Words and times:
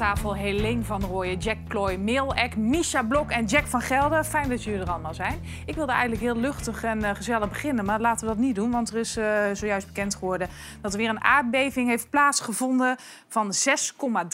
tafel 0.00 0.34
Helene 0.34 0.84
van 0.84 1.02
Rooyen, 1.02 1.38
Jack 1.38 1.56
Ploy, 1.68 1.96
Meel 1.96 2.34
Eck, 2.34 2.56
Misha 2.56 3.02
Blok 3.02 3.30
en 3.30 3.44
Jack 3.44 3.66
van 3.66 3.80
Gelder. 3.80 4.24
Fijn 4.24 4.48
dat 4.48 4.64
jullie 4.64 4.80
er 4.80 4.90
allemaal 4.90 5.14
zijn. 5.14 5.40
Ik 5.66 5.74
wilde 5.74 5.92
eigenlijk 5.92 6.22
heel 6.22 6.36
luchtig 6.36 6.84
en 6.84 6.98
uh, 6.98 7.10
gezellig 7.14 7.48
beginnen, 7.48 7.84
maar 7.84 8.00
laten 8.00 8.28
we 8.28 8.34
dat 8.34 8.42
niet 8.42 8.54
doen. 8.54 8.70
Want 8.70 8.90
er 8.90 8.96
is 8.96 9.16
uh, 9.16 9.24
zojuist 9.52 9.86
bekend 9.86 10.14
geworden 10.14 10.48
dat 10.80 10.92
er 10.92 10.98
weer 10.98 11.08
een 11.08 11.24
aardbeving 11.24 11.88
heeft 11.88 12.10
plaatsgevonden 12.10 12.96
van 13.28 13.52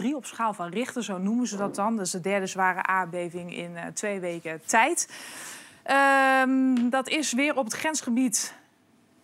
6,3 0.03 0.07
op 0.15 0.27
schaal 0.27 0.53
van 0.55 0.69
Richter, 0.69 1.05
zo 1.05 1.19
noemen 1.19 1.47
ze 1.47 1.57
dat 1.57 1.75
dan. 1.75 2.01
Is 2.01 2.11
de 2.11 2.21
derde 2.21 2.47
zware 2.47 2.83
aardbeving 2.83 3.57
in 3.57 3.71
uh, 3.71 3.81
twee 3.95 4.21
weken 4.21 4.61
tijd. 4.67 5.09
Ehm, 5.83 6.89
dat 6.91 7.09
is 7.09 7.33
weer 7.33 7.57
op 7.57 7.65
het 7.65 7.75
grensgebied 7.75 8.55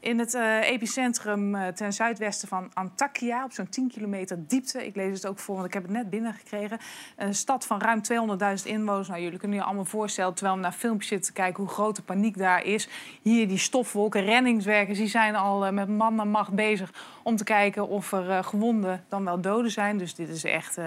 in 0.02 0.18
het 0.18 0.34
uh, 0.34 0.70
epicentrum 0.70 1.54
uh, 1.54 1.66
ten 1.66 1.92
zuidwesten 1.92 2.48
van 2.48 2.70
Antakya, 2.74 3.44
op 3.44 3.52
zo'n 3.52 3.68
10 3.68 3.88
kilometer 3.88 4.46
diepte. 4.46 4.86
Ik 4.86 4.96
lees 4.96 5.14
het 5.14 5.26
ook 5.26 5.38
voor, 5.38 5.54
want 5.54 5.66
ik 5.66 5.72
heb 5.72 5.82
het 5.82 5.92
net 5.92 6.10
binnengekregen. 6.10 6.78
Een 7.16 7.34
stad 7.34 7.66
van 7.66 7.80
ruim 7.80 8.00
200.000 8.60 8.66
inwoners. 8.66 9.08
Nou, 9.08 9.20
jullie 9.20 9.38
kunnen 9.38 9.58
je 9.58 9.64
allemaal 9.64 9.84
voorstellen, 9.84 10.34
terwijl 10.34 10.56
we 10.56 10.62
naar 10.62 10.72
filmpjes 10.72 11.08
zitten 11.08 11.34
te 11.34 11.40
kijken... 11.40 11.62
hoe 11.62 11.72
groot 11.72 11.96
de 11.96 12.02
paniek 12.02 12.38
daar 12.38 12.64
is. 12.64 12.88
Hier 13.22 13.48
die 13.48 13.58
stofwolken, 13.58 14.24
reddingswerkers, 14.24 14.98
die 14.98 15.08
zijn 15.08 15.36
al 15.36 15.66
uh, 15.66 15.72
met 15.72 15.88
man 15.88 16.20
en 16.20 16.28
macht 16.28 16.52
bezig... 16.52 16.92
om 17.22 17.36
te 17.36 17.44
kijken 17.44 17.88
of 17.88 18.12
er 18.12 18.44
gewonden 18.44 19.04
dan 19.08 19.24
wel 19.24 19.40
doden 19.40 19.70
zijn. 19.70 19.98
Dus 19.98 20.14
dit 20.14 20.28
is 20.28 20.44
echt 20.44 20.78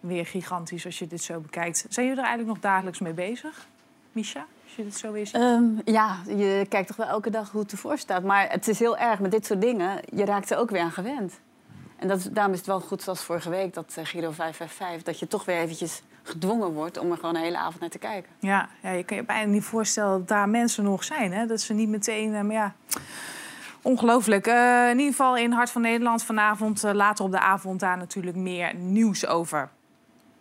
weer 0.00 0.26
gigantisch 0.26 0.84
als 0.84 0.98
je 0.98 1.06
dit 1.06 1.22
zo 1.22 1.40
bekijkt. 1.40 1.86
Zijn 1.88 2.06
jullie 2.06 2.20
er 2.20 2.28
eigenlijk 2.28 2.48
nog 2.56 2.72
dagelijks 2.72 2.98
mee 2.98 3.14
bezig, 3.14 3.66
Misha? 4.12 4.46
Je 4.76 4.84
het 4.84 4.96
zo 4.96 5.12
weer 5.12 5.26
ziet? 5.26 5.40
Um, 5.40 5.80
ja, 5.84 6.16
je 6.26 6.66
kijkt 6.68 6.86
toch 6.86 6.96
wel 6.96 7.06
elke 7.06 7.30
dag 7.30 7.50
hoe 7.50 7.60
het 7.60 7.72
ervoor 7.72 7.98
staat. 7.98 8.22
Maar 8.22 8.50
het 8.50 8.68
is 8.68 8.78
heel 8.78 8.96
erg 8.96 9.20
met 9.20 9.30
dit 9.30 9.46
soort 9.46 9.60
dingen. 9.60 10.00
Je 10.14 10.24
raakt 10.24 10.50
er 10.50 10.58
ook 10.58 10.70
weer 10.70 10.80
aan 10.80 10.92
gewend. 10.92 11.40
En 11.96 12.08
dat, 12.08 12.28
daarom 12.32 12.52
is 12.52 12.58
het 12.58 12.66
wel 12.68 12.80
goed 12.80 13.02
zoals 13.02 13.20
vorige 13.20 13.50
week, 13.50 13.74
dat 13.74 13.94
uh, 13.98 14.04
Giro 14.04 14.30
555... 14.30 15.02
dat 15.02 15.18
je 15.18 15.28
toch 15.28 15.44
weer 15.44 15.56
eventjes 15.56 16.02
gedwongen 16.22 16.72
wordt 16.72 16.98
om 16.98 17.10
er 17.10 17.16
gewoon 17.16 17.34
een 17.34 17.42
hele 17.42 17.58
avond 17.58 17.80
naar 17.80 17.88
te 17.88 17.98
kijken. 17.98 18.30
Ja, 18.38 18.68
ja 18.82 18.90
je 18.90 19.04
kan 19.04 19.16
je 19.16 19.24
bijna 19.24 19.50
niet 19.50 19.64
voorstellen 19.64 20.18
dat 20.18 20.28
daar 20.28 20.48
mensen 20.48 20.84
nog 20.84 21.04
zijn. 21.04 21.32
Hè? 21.32 21.46
Dat 21.46 21.60
ze 21.60 21.74
niet 21.74 21.88
meteen... 21.88 22.32
Uh, 22.32 22.40
maar 22.40 22.52
ja, 22.52 22.74
Ongelooflijk. 23.86 24.46
Uh, 24.46 24.88
in 24.90 24.98
ieder 24.98 25.10
geval 25.10 25.36
in 25.36 25.52
Hart 25.52 25.70
van 25.70 25.82
Nederland 25.82 26.22
vanavond, 26.22 26.84
uh, 26.84 26.92
later 26.92 27.24
op 27.24 27.30
de 27.30 27.40
avond, 27.40 27.80
daar 27.80 27.96
natuurlijk 27.96 28.36
meer 28.36 28.74
nieuws 28.74 29.26
over. 29.26 29.70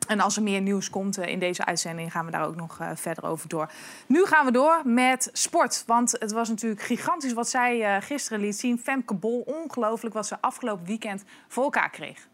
En 0.08 0.20
als 0.20 0.36
er 0.36 0.44
meer 0.44 0.62
nieuws 0.62 0.90
komt 0.90 1.18
in 1.18 1.40
deze 1.40 1.66
uitzending, 1.66 2.12
gaan 2.12 2.26
we 2.26 2.32
daar 2.32 2.48
ook 2.48 2.56
nog 2.56 2.80
uh, 2.82 2.90
verder 2.94 3.24
over 3.24 3.50
door. 3.50 3.72
Nu 4.08 4.26
gaan 4.26 4.46
we 4.46 4.52
door 4.52 4.82
met 4.84 5.30
sport. 5.34 5.84
Want 5.86 6.12
het 6.20 6.32
was 6.32 6.50
natuurlijk 6.50 6.82
gigantisch 6.82 7.34
wat 7.34 7.50
zij 7.50 7.96
uh, 7.96 8.02
gisteren 8.02 8.40
liet 8.40 8.56
zien. 8.56 8.80
Femke 8.80 9.14
Bol, 9.14 9.42
ongelooflijk 9.46 10.16
wat 10.16 10.28
ze 10.28 10.42
afgelopen 10.42 10.86
weekend 10.86 11.24
voor 11.48 11.64
elkaar 11.64 11.90
kreeg. 11.90 12.28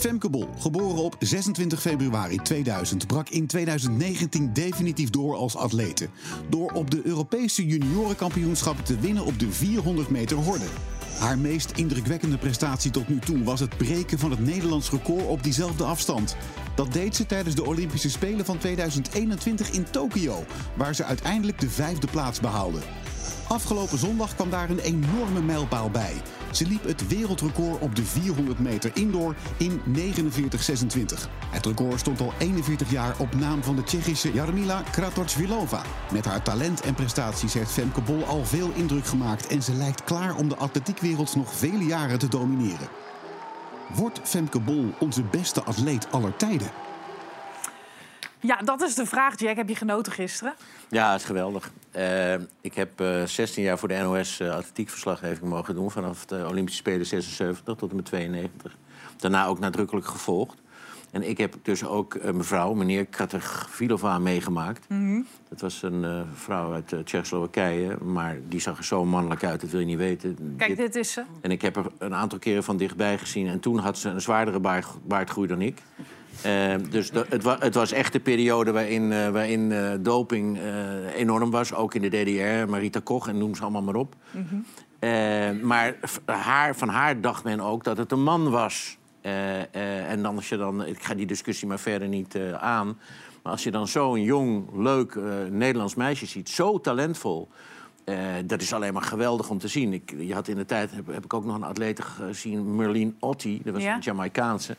Femke 0.00 0.30
Bol, 0.30 0.48
geboren 0.58 1.02
op 1.02 1.16
26 1.18 1.80
februari 1.80 2.36
2000, 2.36 3.06
brak 3.06 3.28
in 3.28 3.46
2019 3.46 4.52
definitief 4.52 5.10
door 5.10 5.36
als 5.36 5.56
atlete. 5.56 6.08
Door 6.48 6.72
op 6.72 6.90
de 6.90 7.00
Europese 7.04 7.66
juniorenkampioenschappen 7.66 8.84
te 8.84 9.00
winnen 9.00 9.24
op 9.24 9.38
de 9.38 9.50
400 9.52 10.10
meter 10.10 10.36
horde. 10.36 10.66
Haar 11.20 11.38
meest 11.38 11.70
indrukwekkende 11.70 12.38
prestatie 12.38 12.90
tot 12.90 13.08
nu 13.08 13.18
toe 13.18 13.42
was 13.42 13.60
het 13.60 13.76
breken 13.76 14.18
van 14.18 14.30
het 14.30 14.40
Nederlands 14.40 14.90
record 14.90 15.26
op 15.26 15.42
diezelfde 15.42 15.84
afstand. 15.84 16.36
Dat 16.74 16.92
deed 16.92 17.16
ze 17.16 17.26
tijdens 17.26 17.54
de 17.54 17.64
Olympische 17.64 18.10
Spelen 18.10 18.44
van 18.44 18.58
2021 18.58 19.70
in 19.70 19.90
Tokio, 19.90 20.44
waar 20.76 20.94
ze 20.94 21.04
uiteindelijk 21.04 21.60
de 21.60 21.70
vijfde 21.70 22.06
plaats 22.06 22.40
behaalde. 22.40 22.78
Afgelopen 23.48 23.98
zondag 23.98 24.34
kwam 24.34 24.50
daar 24.50 24.70
een 24.70 24.78
enorme 24.78 25.40
mijlpaal 25.42 25.90
bij. 25.90 26.14
Ze 26.50 26.66
liep 26.66 26.84
het 26.84 27.08
wereldrecord 27.08 27.80
op 27.80 27.94
de 27.94 28.04
400 28.04 28.58
meter 28.58 28.90
indoor 28.94 29.34
in 29.56 29.80
49,26. 29.96 31.28
Het 31.50 31.66
record 31.66 32.00
stond 32.00 32.20
al 32.20 32.32
41 32.38 32.90
jaar 32.90 33.14
op 33.18 33.34
naam 33.34 33.62
van 33.62 33.76
de 33.76 33.82
Tsjechische 33.82 34.32
Jarmila 34.32 34.82
Kratochvilova. 34.90 35.82
Met 36.12 36.24
haar 36.24 36.42
talent 36.42 36.80
en 36.80 36.94
prestaties 36.94 37.54
heeft 37.54 37.70
Femke 37.70 38.00
Bol 38.00 38.24
al 38.24 38.44
veel 38.44 38.70
indruk 38.74 39.06
gemaakt... 39.06 39.46
en 39.46 39.62
ze 39.62 39.72
lijkt 39.72 40.04
klaar 40.04 40.36
om 40.36 40.48
de 40.48 40.56
atletiekwereld 40.56 41.36
nog 41.36 41.54
vele 41.54 41.84
jaren 41.84 42.18
te 42.18 42.28
domineren. 42.28 42.88
Wordt 43.94 44.20
Femke 44.22 44.60
Bol 44.60 44.94
onze 44.98 45.22
beste 45.22 45.62
atleet 45.62 46.06
aller 46.10 46.36
tijden? 46.36 46.70
Ja, 48.40 48.56
dat 48.56 48.82
is 48.82 48.94
de 48.94 49.06
vraag, 49.06 49.38
Jack. 49.38 49.56
Heb 49.56 49.68
je 49.68 49.74
genoten 49.74 50.12
gisteren? 50.12 50.54
Ja, 50.88 51.10
het 51.10 51.20
is 51.20 51.26
geweldig. 51.26 51.70
Uh, 51.96 52.34
ik 52.60 52.74
heb 52.74 53.00
uh, 53.00 53.24
16 53.24 53.62
jaar 53.62 53.78
voor 53.78 53.88
de 53.88 53.98
NOS 54.02 54.40
uh, 54.40 54.54
atletiekverslaggeving 54.54 55.50
mogen 55.50 55.74
doen... 55.74 55.90
vanaf 55.90 56.26
de 56.26 56.46
Olympische 56.48 56.80
Spelen 56.80 57.06
76 57.06 57.74
tot 57.74 57.90
en 57.90 57.96
met 57.96 58.04
92. 58.04 58.76
Daarna 59.16 59.46
ook 59.46 59.58
nadrukkelijk 59.58 60.06
gevolgd. 60.06 60.58
En 61.10 61.28
ik 61.28 61.38
heb 61.38 61.54
dus 61.62 61.84
ook 61.84 62.32
mevrouw, 62.32 62.74
meneer 62.74 63.06
Kratochvilova, 63.06 64.18
meegemaakt. 64.18 64.88
Mm 64.88 64.98
-hmm. 64.98 65.26
Dat 65.48 65.60
was 65.60 65.82
een 65.82 66.26
vrouw 66.34 66.72
uit 66.72 66.94
Tsjechoslowakije, 67.04 67.96
maar 67.96 68.38
die 68.48 68.60
zag 68.60 68.78
er 68.78 68.84
zo 68.84 69.04
mannelijk 69.04 69.44
uit, 69.44 69.60
dat 69.60 69.70
wil 69.70 69.80
je 69.80 69.86
niet 69.86 69.98
weten. 69.98 70.54
Kijk, 70.56 70.76
dit, 70.76 70.78
dit 70.78 70.96
is 70.96 71.12
ze. 71.12 71.24
En 71.40 71.50
ik 71.50 71.62
heb 71.62 71.76
er 71.76 71.86
een 71.98 72.14
aantal 72.14 72.38
keren 72.38 72.64
van 72.64 72.76
dichtbij 72.76 73.18
gezien. 73.18 73.46
En 73.46 73.60
toen 73.60 73.78
had 73.78 73.98
ze 73.98 74.08
een 74.08 74.20
zwaardere 74.20 74.60
baard, 74.60 74.86
baardgroei 75.06 75.48
dan 75.48 75.62
ik. 75.62 75.82
Uh, 76.46 76.74
dus 76.90 77.10
het, 77.28 77.42
wa 77.42 77.56
het, 77.58 77.74
was 77.74 77.92
echt 77.92 78.12
de 78.12 78.20
periode 78.20 78.72
waarin, 78.72 79.10
uh, 79.10 79.28
waarin 79.28 79.70
uh, 79.70 79.92
doping 80.00 80.58
enorm 81.14 81.50
was. 81.50 81.74
Ook 81.74 81.94
in 81.94 82.02
de 82.02 82.08
DDR, 82.08 82.70
Marita 82.70 83.00
Koch 83.00 83.28
en 83.28 83.38
noem 83.38 83.54
ze 83.54 83.62
allemaal 83.62 83.82
maar 83.82 83.94
op. 83.94 84.14
Mm 84.30 84.46
-hmm. 84.48 85.66
maar 85.66 85.96
haar, 86.24 86.76
van 86.76 86.88
haar 86.88 87.20
dacht 87.20 87.44
men 87.44 87.60
ook 87.60 87.84
dat 87.84 87.96
het 87.96 88.12
een 88.12 88.22
man 88.22 88.50
was. 88.50 88.98
en 89.70 90.22
dan 90.22 90.36
als 90.36 90.48
je 90.48 90.56
dan, 90.56 90.86
ik 90.86 91.02
ga 91.02 91.14
die 91.14 91.26
discussie 91.26 91.68
maar 91.68 91.78
verder 91.78 92.08
niet 92.08 92.38
aan. 92.60 92.98
Maar 93.42 93.52
als 93.52 93.62
je 93.62 93.70
dan 93.70 93.88
zo'n 93.88 94.22
jong, 94.22 94.64
leuk 94.76 95.18
Nederlands 95.50 95.94
meisje 95.94 96.26
ziet, 96.26 96.48
zo 96.48 96.80
talentvol. 96.80 97.48
dat 98.44 98.60
is 98.60 98.72
alleen 98.72 98.92
maar 98.92 99.02
geweldig 99.02 99.50
om 99.50 99.58
te 99.58 99.68
zien. 99.68 99.92
Ik, 99.92 100.14
je 100.18 100.34
had 100.34 100.48
in 100.48 100.56
de 100.56 100.64
tijd, 100.64 100.90
heb, 100.90 101.06
heb 101.06 101.24
ik 101.24 101.34
ook 101.34 101.44
nog 101.44 101.54
een 101.54 101.64
atlete 101.64 102.02
gezien, 102.02 102.76
Merlin 102.76 103.16
Otti. 103.18 103.60
Dat 103.64 103.74
was 103.74 103.82
ja? 103.82 103.94
een 103.94 104.00
Jamaicaanse. 104.00 104.76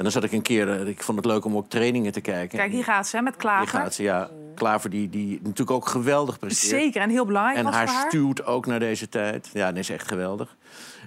En 0.00 0.06
dan 0.06 0.14
zat 0.14 0.24
ik 0.24 0.32
een 0.32 0.42
keer, 0.42 0.88
ik 0.88 1.02
vond 1.02 1.18
het 1.18 1.26
leuk 1.26 1.44
om 1.44 1.56
ook 1.56 1.68
trainingen 1.68 2.12
te 2.12 2.20
kijken. 2.20 2.58
Kijk, 2.58 2.72
hier 2.72 2.84
gaat 2.84 3.06
ze, 3.06 3.16
hè, 3.16 3.22
met 3.22 3.36
Klaver. 3.36 3.70
Hier 3.72 3.80
gaat 3.80 3.94
ze, 3.94 4.02
ja. 4.02 4.30
Klaver, 4.54 4.90
die, 4.90 5.08
die 5.08 5.40
natuurlijk 5.42 5.70
ook 5.70 5.86
geweldig 5.86 6.38
presteert. 6.38 6.82
Zeker, 6.82 7.02
en 7.02 7.10
heel 7.10 7.24
belangrijk 7.24 7.58
En 7.58 7.64
was 7.64 7.74
haar, 7.74 7.88
haar 7.88 8.06
stuurt 8.08 8.46
ook 8.46 8.66
naar 8.66 8.78
deze 8.78 9.08
tijd. 9.08 9.50
Ja, 9.52 9.68
dat 9.68 9.78
is 9.78 9.90
echt 9.90 10.08
geweldig. 10.08 10.56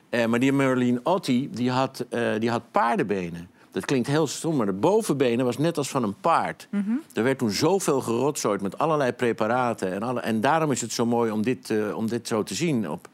Uh, 0.10 0.26
maar 0.26 0.40
die 0.40 0.54
Merlin 0.54 1.00
Otti, 1.04 1.50
die 1.52 1.72
had, 1.72 2.06
uh, 2.10 2.40
die 2.40 2.50
had 2.50 2.62
paardenbenen. 2.72 3.50
Dat 3.72 3.86
klinkt 3.86 4.08
heel 4.08 4.28
stom, 4.28 4.56
maar 4.56 4.66
de 4.66 4.74
bovenbenen 4.74 5.46
was 5.46 5.58
net 5.58 5.78
als 5.78 5.90
van 5.90 6.04
een 6.04 6.16
paard. 6.22 6.68
Mm 6.72 6.84
-hmm. 6.86 7.02
Er 7.14 7.24
werd 7.24 7.38
toen 7.38 7.52
zoveel 7.52 8.02
gerotzooid 8.02 8.62
met 8.62 8.78
allerlei 8.78 9.12
preparaten. 9.12 9.94
En, 9.94 10.04
alle, 10.04 10.20
en 10.20 10.42
daarom 10.42 10.72
is 10.72 10.82
het 10.82 10.92
zo 10.92 11.06
mooi 11.06 11.32
om 11.32 11.42
dit, 11.42 11.70
uh, 11.70 11.98
om 11.98 12.08
dit 12.08 12.28
zo 12.28 12.44
te 12.44 12.54
zien. 12.54 12.90
Op 12.90 13.08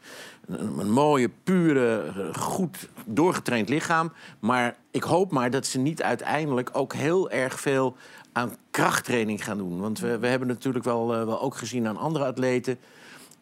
een, 0.58 0.90
mooie, 0.90 1.30
pure, 1.44 2.12
goed 2.32 2.88
doorgetraind 3.06 3.68
lichaam. 3.68 4.12
Maar 4.40 4.76
ik 4.90 5.02
hoop 5.02 5.32
maar 5.32 5.50
dat 5.50 5.66
ze 5.66 5.78
niet 5.78 6.02
uiteindelijk 6.02 6.70
ook 6.72 6.94
heel 6.94 7.30
erg 7.30 7.60
veel 7.60 7.96
aan 8.32 8.56
krachttraining 8.70 9.44
gaan 9.44 9.58
doen. 9.58 9.80
Want 9.80 9.98
we, 9.98 10.18
we 10.18 10.26
hebben 10.26 10.48
natuurlijk 10.48 10.84
wel, 10.84 11.14
uh, 11.14 11.24
wel 11.24 11.40
ook 11.40 11.56
gezien 11.56 11.88
aan 11.88 11.96
andere 11.96 12.24
atleten... 12.24 12.78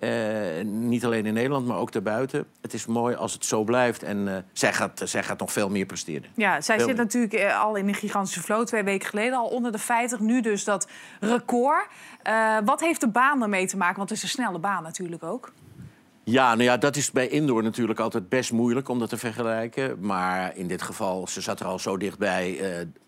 Uh, 0.01 0.65
niet 0.65 1.05
alleen 1.05 1.27
in 1.27 1.35
Nederland, 1.35 1.67
maar 1.67 1.77
ook 1.77 1.93
daarbuiten. 1.93 2.47
Het 2.61 2.75
is 2.75 2.87
mooi 2.87 3.15
als 3.17 3.33
het 3.33 3.45
zo 3.45 3.65
blijft. 3.65 4.03
En 4.03 4.27
uh, 4.27 4.37
zij, 4.53 4.73
gaat, 4.73 5.03
zij 5.05 5.23
gaat 5.23 5.39
nog 5.39 5.53
veel 5.53 5.71
meer 5.71 5.87
presteren. 5.87 6.31
Ja, 6.35 6.61
zij 6.61 6.77
veel 6.77 6.87
zit 6.87 6.97
meer. 6.97 7.04
natuurlijk 7.04 7.53
al 7.53 7.77
in 7.77 7.89
een 7.89 7.95
gigantische 7.95 8.41
vloot. 8.41 8.66
Twee 8.66 8.83
weken 8.83 9.09
geleden 9.09 9.39
al 9.39 9.47
onder 9.47 9.72
de 9.72 9.78
50. 9.78 10.21
Nu 10.21 10.41
dus 10.41 10.65
dat 10.65 10.89
record. 11.21 11.87
wat 12.65 12.81
heeft 12.81 13.01
de 13.01 13.09
baan 13.09 13.43
ermee 13.43 13.66
te 13.66 13.77
maken? 13.77 13.97
Want 13.97 14.09
het 14.09 14.19
is 14.19 14.25
een 14.25 14.31
snelle 14.31 14.59
baan 14.59 14.83
natuurlijk 14.83 15.22
ook. 15.22 15.53
Ja, 16.30 16.54
nou 16.54 16.63
ja, 16.63 16.77
dat 16.77 16.97
is 16.97 17.10
bij 17.10 17.28
indoor 17.28 17.63
natuurlijk 17.63 17.98
altijd 17.98 18.28
best 18.28 18.53
moeilijk 18.53 18.89
om 18.89 18.98
dat 18.98 19.09
te 19.09 19.16
vergelijken. 19.16 19.97
Maar 20.01 20.57
in 20.57 20.69
dit 20.69 20.83
geval, 20.83 21.27
ze 21.27 21.41
zat 21.41 21.60
er 21.60 21.66
al 21.66 21.78
zo 21.78 21.97
dichtbij, 21.97 22.60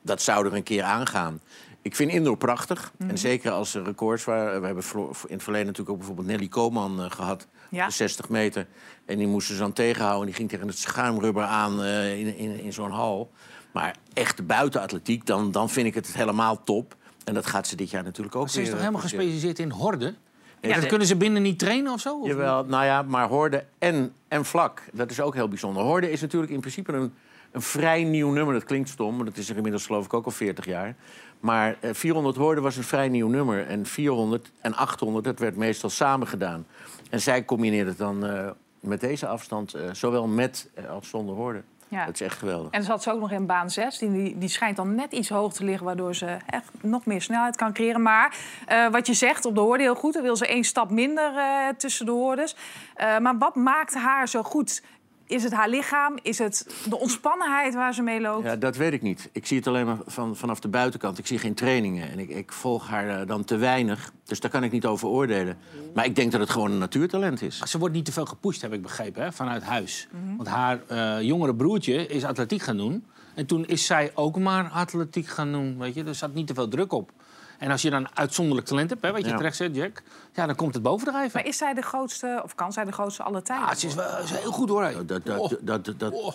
dat 0.03 0.23
zou 0.23 0.47
er 0.47 0.55
een 0.55 0.63
keer 0.63 0.83
aangaan. 0.83 1.41
Ik 1.83 1.97
vind 1.97 2.11
indoor 2.11 2.37
prachtig. 2.37 2.83
Mm 2.93 2.99
-hmm. 2.99 3.11
En 3.11 3.19
zeker 3.19 3.51
als 3.51 3.75
er 3.75 3.85
records 3.85 4.25
waren. 4.25 4.61
We 4.61 4.67
hebben 4.67 4.85
in 5.27 5.35
het 5.35 5.43
verleden 5.43 5.67
natuurlijk 5.67 5.91
ook 5.91 5.99
bijvoorbeeld 5.99 6.27
Nelly 6.27 6.49
Koman 6.49 7.01
uh, 7.01 7.11
gehad. 7.11 7.47
Ja. 7.71 7.87
De 7.87 7.93
60 7.93 8.29
meter. 8.29 8.67
En 9.05 9.19
die 9.19 9.27
moesten 9.27 9.55
ze 9.55 9.61
dan 9.61 9.73
tegenhouden. 9.73 10.27
Die 10.27 10.35
ging 10.35 10.49
tegen 10.49 10.67
het 10.67 10.79
schuimrubber 10.79 11.45
aan 11.45 11.81
uh, 11.81 12.19
in, 12.19 12.37
in, 12.37 12.61
in 12.61 12.73
zo'n 12.73 12.91
hal. 12.91 13.31
Maar 13.73 13.97
echt 14.13 14.47
buitenatletiek, 14.47 15.27
dan, 15.27 15.51
dan 15.51 15.71
vind 15.71 15.87
ik 15.87 15.95
het 15.95 16.15
helemaal 16.15 16.63
top. 16.65 16.97
En 17.25 17.35
dat 17.35 17.47
gaat 17.47 17.67
ze 17.67 17.77
dit 17.77 17.91
jaar 17.91 18.03
natuurlijk 18.03 18.37
ook 18.37 18.45
weer. 18.45 18.53
Ze 18.53 18.63
is 18.63 18.69
toch 18.69 18.79
helemaal 18.79 19.01
gespecialiseerd 19.01 19.59
in 19.59 19.71
horden? 19.71 20.17
Ja, 20.61 20.75
dat 20.75 20.87
kunnen 20.87 21.07
ze 21.07 21.17
binnen 21.17 21.43
niet 21.43 21.59
trainen 21.59 21.93
of 21.93 22.01
zo? 22.01 22.19
Of 22.19 22.27
Jawel, 22.27 22.65
nou 22.65 22.85
ja, 22.85 23.03
maar 23.03 23.29
horde 23.29 23.65
en, 23.79 24.13
en 24.29 24.45
vlak. 24.45 24.83
Dat 24.93 25.11
is 25.11 25.21
ook 25.21 25.35
heel 25.35 25.49
bijzonder. 25.49 25.83
Horde 25.83 26.11
is 26.11 26.21
natuurlijk 26.21 26.53
in 26.53 26.61
principe 26.61 26.93
een, 26.93 27.13
een 27.53 27.63
vrij 27.63 28.05
nieuw 28.05 28.31
nummer. 28.31 28.55
Dat 28.55 28.65
klinkt 28.65 28.89
stom, 28.89 29.17
maar 29.17 29.25
dat 29.25 29.37
is 29.37 29.49
er 29.49 29.57
inmiddels 29.57 29.87
geloof 29.87 30.05
ik 30.05 30.15
ook 30.15 30.25
al 30.25 30.31
40 30.31 30.65
jaar. 30.65 30.97
Maar 31.41 31.77
uh, 31.81 31.91
400 31.93 32.37
woorden 32.37 32.63
was 32.63 32.77
een 32.77 32.83
vrij 32.83 33.09
nieuw 33.09 33.29
nummer. 33.29 33.67
En 33.67 33.87
400 33.87 34.53
en 34.61 34.75
800, 34.75 35.25
dat 35.25 35.39
werd 35.39 35.57
meestal 35.57 35.91
samen 35.91 36.27
gedaan. 36.27 36.67
En 37.11 37.21
zij 37.21 37.45
combineerde 37.45 37.89
het 37.89 37.99
dan 37.99 38.25
uh, 38.25 38.51
met 38.81 39.01
deze 39.01 39.27
afstand, 39.27 39.75
uh, 39.75 39.83
zowel 39.93 40.27
met 40.27 40.71
als 40.91 41.09
zonder 41.09 41.35
woorden. 41.35 41.65
Ja. 41.91 42.05
Dat 42.05 42.15
is 42.15 42.21
echt 42.21 42.39
geweldig. 42.39 42.71
En 42.71 42.81
ze 42.81 42.87
zat 42.87 43.03
ze 43.03 43.13
ook 43.13 43.21
nog 43.21 43.31
in 43.31 43.47
baan 43.47 43.71
6. 43.71 43.99
Die, 43.99 44.13
die, 44.13 44.39
die 44.39 44.49
schijnt 44.49 44.77
dan 44.77 44.95
net 44.95 45.13
iets 45.13 45.29
hoog 45.29 45.53
te 45.53 45.65
liggen... 45.65 45.87
waardoor 45.87 46.15
ze 46.15 46.37
echt 46.47 46.71
nog 46.81 47.07
meer 47.07 47.23
snelheid 47.23 47.57
kan 47.57 47.73
creëren. 47.73 48.03
Maar 48.03 48.37
eh, 48.67 48.89
wat 48.89 49.07
je 49.07 49.15
zegt 49.15 49.45
op 49.45 49.55
de 49.55 49.61
hoorde 49.61 49.83
heel 49.83 49.95
goed... 49.95 50.13
dan 50.13 50.23
wil 50.23 50.37
ze 50.37 50.47
één 50.47 50.65
stap 50.65 50.91
minder 50.91 51.37
eh, 51.37 51.69
tussen 51.77 52.07
de 52.07 52.13
hoordes. 52.13 52.57
Eh, 52.95 53.19
maar 53.19 53.39
wat 53.39 53.55
maakt 53.55 53.95
haar 53.95 54.29
zo 54.29 54.43
goed? 54.43 54.83
Is 55.31 55.43
het 55.43 55.53
haar 55.53 55.69
lichaam? 55.69 56.19
Is 56.23 56.39
het 56.39 56.67
de 56.89 56.99
ontspannenheid 56.99 57.75
waar 57.75 57.95
ze 57.95 58.03
mee 58.03 58.21
loopt? 58.21 58.45
Ja, 58.45 58.57
dat 58.57 58.77
weet 58.77 58.93
ik 58.93 59.03
niet. 59.03 59.29
Ik 59.33 59.47
zie 59.47 59.57
het 59.57 59.67
alleen 59.67 59.87
maar 59.87 59.99
van, 60.07 60.37
vanaf 60.37 60.61
de 60.61 60.69
buitenkant. 60.69 61.19
Ik 61.19 61.27
zie 61.27 61.39
geen 61.39 61.55
trainingen 61.55 62.11
en 62.11 62.19
ik, 62.19 62.29
ik 62.29 62.53
volg 62.53 62.89
haar 62.89 63.09
eh, 63.09 63.27
dan 63.27 63.45
te 63.45 63.57
weinig. 63.57 64.13
Dus 64.25 64.41
daar 64.41 64.51
kan 64.51 64.65
ik 64.65 64.73
niet 64.73 64.87
over 64.87 65.09
oordelen. 65.09 65.59
Maar 65.95 66.05
ik 66.05 66.17
denk 66.17 66.33
dat 66.33 66.41
het 66.41 66.51
gewoon 66.51 66.71
een 66.71 66.79
natuurtalent 66.79 67.43
is. 67.43 67.59
Ze 67.59 67.79
wordt 67.79 67.95
niet 67.95 68.05
te 68.05 68.13
veel 68.13 68.27
gepusht, 68.27 68.63
heb 68.63 68.73
ik 68.73 68.83
begrepen, 68.83 69.23
hè, 69.23 69.33
vanuit 69.33 69.63
huis. 69.63 70.09
Mhm. 70.11 70.37
Want 70.37 70.49
haar 70.49 70.81
eh, 70.87 71.23
jongere 71.23 71.55
broertje 71.55 72.07
is 72.07 72.25
atletiek 72.25 72.63
gaan 72.63 72.77
doen. 72.77 73.05
En 73.35 73.47
toen 73.47 73.67
is 73.67 73.87
zij 73.87 74.11
ook 74.15 74.39
maar 74.39 74.69
atletiek 74.69 75.27
gaan 75.27 75.53
doen. 75.53 75.79
Weet 75.79 75.95
je? 75.95 76.05
Er 76.05 76.15
zat 76.15 76.35
niet 76.35 76.47
te 76.47 76.55
veel 76.55 76.69
druk 76.69 76.93
op. 76.93 77.11
En 77.61 77.71
als 77.71 77.83
je 77.83 77.91
dan 77.91 78.09
uitzonderlijk 78.15 78.67
talent 78.67 78.91
hebt, 78.91 79.03
hè, 79.03 79.13
wat 79.13 79.21
je 79.25 79.29
Ja. 79.31 79.37
terecht 79.37 79.57
zegt, 79.57 79.75
Jack... 79.77 80.03
Ja, 80.35 80.47
dan 80.47 80.55
komt 80.55 80.75
het 80.75 80.83
bovendrijven. 80.83 81.31
Maar 81.35 81.47
is 81.47 81.57
zij 81.57 81.75
de 81.75 81.83
grootste, 81.83 82.41
of 82.45 82.55
kan 82.55 82.73
zij 82.73 82.85
de 82.85 82.93
grootste 82.93 83.23
aller 83.23 83.43
tijden? 83.43 83.67
Ah, 83.69 83.75
ze 83.75 83.87
is 83.87 83.95
wel 83.95 84.09
ze 84.27 84.35
is 84.35 84.41
heel 84.41 84.53
goed 84.53 84.69
hoor. 84.69 84.83
hè. 84.85 85.05
Dat, 85.05 85.25
dat, 85.27 85.39
Oh. 85.39 85.51
dat, 85.61 85.93
dat, 85.97 86.13
Oh. 86.13 86.33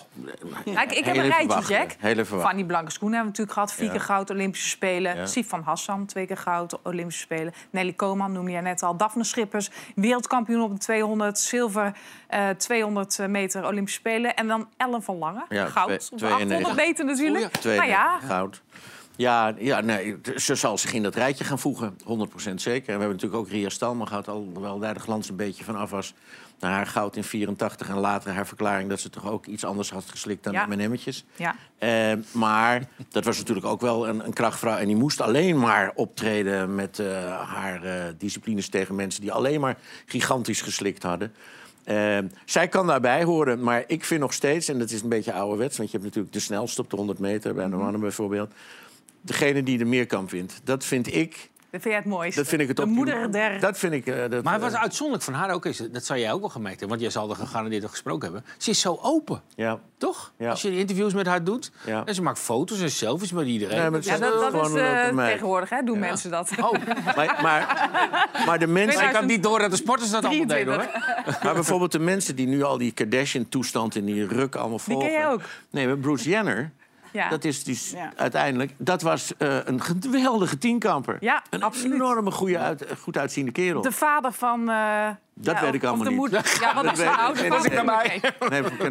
Ja, 0.64 0.82
ik, 0.82 0.92
ik 0.92 1.04
heb 1.04 1.16
een 1.16 1.28
rijtje. 1.28 1.74
Jack. 1.74 1.96
Wachten. 2.00 2.26
Fanny 2.40 2.64
Blanke 2.64 2.90
Schoen 2.90 3.12
hebben 3.12 3.32
we 3.32 3.38
natuurlijk 3.38 3.52
gehad. 3.52 3.72
Vier 3.72 3.84
Ja. 3.84 3.90
keer 3.90 4.00
goud, 4.00 4.30
Olympische 4.30 4.68
Spelen. 4.68 5.16
Ja. 5.16 5.26
Sif 5.26 5.48
van 5.48 5.62
Hassan, 5.62 6.06
twee 6.06 6.26
keer 6.26 6.36
goud, 6.36 6.82
Olympische 6.82 7.20
Spelen. 7.20 7.52
Nelly 7.70 7.92
Koman 7.92 8.32
noemde 8.32 8.50
je 8.50 8.60
net 8.60 8.82
al. 8.82 8.96
Daphne 8.96 9.24
Schippers, 9.24 9.70
wereldkampioen 9.94 10.62
op 10.62 10.70
de 10.72 10.78
200. 10.78 11.38
Zilver, 11.38 11.92
eh 12.28 12.48
200 12.48 13.18
meter 13.28 13.66
Olympische 13.66 13.98
Spelen. 14.00 14.34
En 14.36 14.46
dan 14.46 14.68
Ellen 14.76 15.02
van 15.02 15.18
Lange, 15.18 15.44
Ja, 15.48 15.66
goud. 15.66 15.86
twee- 15.86 16.10
op 16.12 16.18
de 16.18 16.26
800 16.26 16.48
92. 16.48 16.86
meter 16.86 17.04
natuurlijk. 17.04 17.44
Oh 17.44 17.50
ja, 17.52 17.58
Twee 17.60 17.76
nou 17.76 17.88
ja, 17.88 18.18
goud. 18.20 18.62
Ja, 19.16 19.54
ja 19.58 19.80
nee, 19.80 20.16
ze 20.36 20.54
zal 20.54 20.78
zich 20.78 20.92
in 20.92 21.02
dat 21.02 21.14
rijtje 21.14 21.44
gaan 21.44 21.58
voegen, 21.58 21.96
100% 21.98 22.54
zeker. 22.54 22.66
En 22.66 22.82
we 22.84 22.90
hebben 22.90 23.08
natuurlijk 23.08 23.34
ook 23.34 23.48
Ria 23.48 23.68
Stalman 23.68 24.08
gehad, 24.08 24.28
alhoewel 24.28 24.78
daar 24.78 24.94
de 24.94 25.00
glans 25.00 25.28
een 25.28 25.36
beetje 25.36 25.64
van 25.64 25.76
af 25.76 25.90
was. 25.90 26.14
Na 26.60 26.68
haar 26.70 26.86
goud 26.86 27.16
in 27.16 27.24
84 27.24 27.88
en 27.88 27.96
later 27.98 28.32
haar 28.32 28.46
verklaring 28.46 28.88
dat 28.88 29.00
ze 29.00 29.10
toch 29.10 29.30
ook 29.30 29.46
iets 29.46 29.64
anders 29.64 29.90
had 29.90 30.04
geslikt 30.06 30.44
dan 30.44 30.52
Ja. 30.52 30.66
M&M'tjes. 30.66 31.24
ja. 31.36 31.54
Eh, 31.78 32.12
maar 32.32 32.82
dat 33.08 33.24
was 33.24 33.38
natuurlijk 33.38 33.66
ook 33.66 33.80
wel 33.80 34.08
een, 34.08 34.24
een 34.24 34.32
krachtvrouw. 34.32 34.76
En 34.76 34.86
die 34.86 34.96
moest 34.96 35.20
alleen 35.20 35.58
maar 35.58 35.92
optreden 35.94 36.74
met 36.74 36.98
eh, 36.98 37.06
haar 37.50 37.82
eh, 37.84 38.04
disciplines 38.18 38.68
tegen 38.68 38.94
mensen 38.94 39.20
die 39.20 39.32
alleen 39.32 39.60
maar 39.60 39.76
gigantisch 40.06 40.60
geslikt 40.60 41.02
hadden. 41.02 41.34
Zij 42.44 42.68
kan 42.68 42.86
daarbij 42.86 43.24
horen, 43.24 43.62
maar 43.62 43.84
ik 43.86 44.04
vind 44.04 44.20
nog 44.20 44.32
steeds, 44.32 44.68
en 44.68 44.78
dat 44.78 44.90
is 44.90 45.02
een 45.02 45.08
beetje 45.08 45.32
ouderwets, 45.32 45.76
want 45.76 45.90
je 45.90 45.96
hebt 45.96 46.08
natuurlijk 46.08 46.34
de 46.34 46.40
snelste 46.40 46.80
op 46.80 46.90
de 46.90 46.96
100 46.96 47.18
meter, 47.18 47.54
bij 47.54 47.68
de 47.68 47.76
mannen 47.76 48.00
bijvoorbeeld. 48.00 48.52
Degene 49.26 49.62
die 49.62 49.78
de 49.78 49.84
meerkamp 49.84 50.30
wint, 50.30 50.60
dat 50.64 50.84
vind 50.84 51.14
ik. 51.14 51.50
Dat 51.70 51.84
vind 51.84 51.94
jij 51.94 52.02
het 52.04 52.12
mooiste. 52.12 52.40
Dat 52.40 52.48
vind 52.48 52.60
ik 52.60 52.68
het 52.68 52.76
de 52.76 52.82
optiem- 52.82 52.96
moeder 52.98 53.32
der... 53.32 53.60
Dat 53.60 53.78
vind 53.78 53.92
ik. 53.92 54.06
eh, 54.06 54.30
dat, 54.30 54.42
Maar 54.44 54.52
het 54.52 54.62
was 54.62 54.72
eh, 54.72 54.80
uitzonderlijk 54.82 55.24
van 55.24 55.34
haar 55.34 55.50
ook. 55.50 55.66
Is, 55.66 55.76
dat 55.92 56.04
zou 56.04 56.18
jij 56.18 56.32
ook 56.32 56.40
wel 56.40 56.48
gemerkt 56.48 56.80
hebben, 56.80 56.98
want 56.98 57.00
jij 57.00 57.10
zal 57.22 57.30
er 57.30 57.36
gegarandeerd 57.36 57.82
al 57.82 57.88
gesproken 57.88 58.32
hebben. 58.32 58.50
Ze 58.58 58.70
is 58.70 58.80
zo 58.80 58.98
open, 59.02 59.42
ja. 59.54 59.80
toch? 59.98 60.32
Ja. 60.38 60.50
Als 60.50 60.62
je 60.62 60.70
die 60.70 60.78
interviews 60.78 61.14
met 61.14 61.26
haar 61.26 61.44
doet. 61.44 61.70
Ja. 61.86 62.02
En 62.04 62.14
ze 62.14 62.22
maakt 62.22 62.38
foto's 62.38 62.80
en 62.80 62.90
selfies 62.90 63.32
met 63.32 63.46
iedereen. 63.46 63.76
Nee, 63.78 63.90
maar 63.90 64.00
ja, 64.02 64.18
dat, 64.18 64.54
is 64.66 64.72
eh, 64.80 65.26
tegenwoordig, 65.26 65.68
hè? 65.70 65.82
Doen 65.82 65.98
mensen 65.98 66.30
dat. 66.30 66.50
Oh, 66.60 66.72
Maar, 67.16 67.38
maar, 67.42 67.90
maar 68.46 68.58
de 68.58 68.66
mensen. 68.66 69.08
ik 69.08 69.14
had 69.14 69.24
niet 69.24 69.42
door 69.42 69.58
dat 69.58 69.70
de 69.70 69.76
sporters 69.76 70.10
dat 70.10 70.24
allemaal 70.24 70.46
deden, 70.46 70.74
hoor. 70.74 70.82
23. 70.82 71.42
Maar 71.42 71.54
bijvoorbeeld 71.54 71.92
de 71.92 71.98
mensen 71.98 72.36
die 72.36 72.46
nu 72.46 72.62
al 72.62 72.78
die 72.78 72.92
Kardashian-toestand 72.92 73.94
in 73.96 74.04
die 74.04 74.26
ruk 74.26 74.54
allemaal 74.54 74.76
Die 74.84 74.86
volgen. 74.94 75.08
ken 75.10 75.18
jij 75.18 75.28
ook? 75.28 75.40
Nee, 75.70 75.86
maar 75.86 75.98
Bruce 75.98 76.28
Jenner, 76.28 76.70
Ja. 77.12 77.28
dat 77.28 77.44
is 77.44 77.64
dus 77.64 77.90
Ja. 77.90 78.12
uiteindelijk... 78.16 78.72
Dat 78.78 79.02
was 79.02 79.36
eh, 79.38 79.58
een 79.64 79.82
geweldige 79.82 80.58
tienkamper. 80.58 81.16
Ja, 81.20 81.42
een 81.50 81.62
absoluut. 81.62 81.94
enorme 81.94 82.30
goede 82.30 82.58
uit, 82.58 82.84
goed 83.00 83.18
uitziende 83.18 83.52
kerel. 83.52 83.82
De 83.82 83.92
vader 83.92 84.32
van... 84.32 84.68
eh, 84.70 85.08
Dat 85.34 85.54
ja, 85.54 85.60
weet 85.60 85.74
ik 85.74 85.84
allemaal 85.84 86.06
niet. 86.06 86.16
moeder. 86.16 86.56
Ja, 86.60 86.74
wat 86.74 86.84
Dat 86.96 86.98
is 86.98 87.04
oude 87.06 87.40
nee, 87.40 87.50
van? 87.50 87.56
dat 87.62 87.66
is 87.66 87.72
Nee, 87.76 87.84
bij 87.84 88.20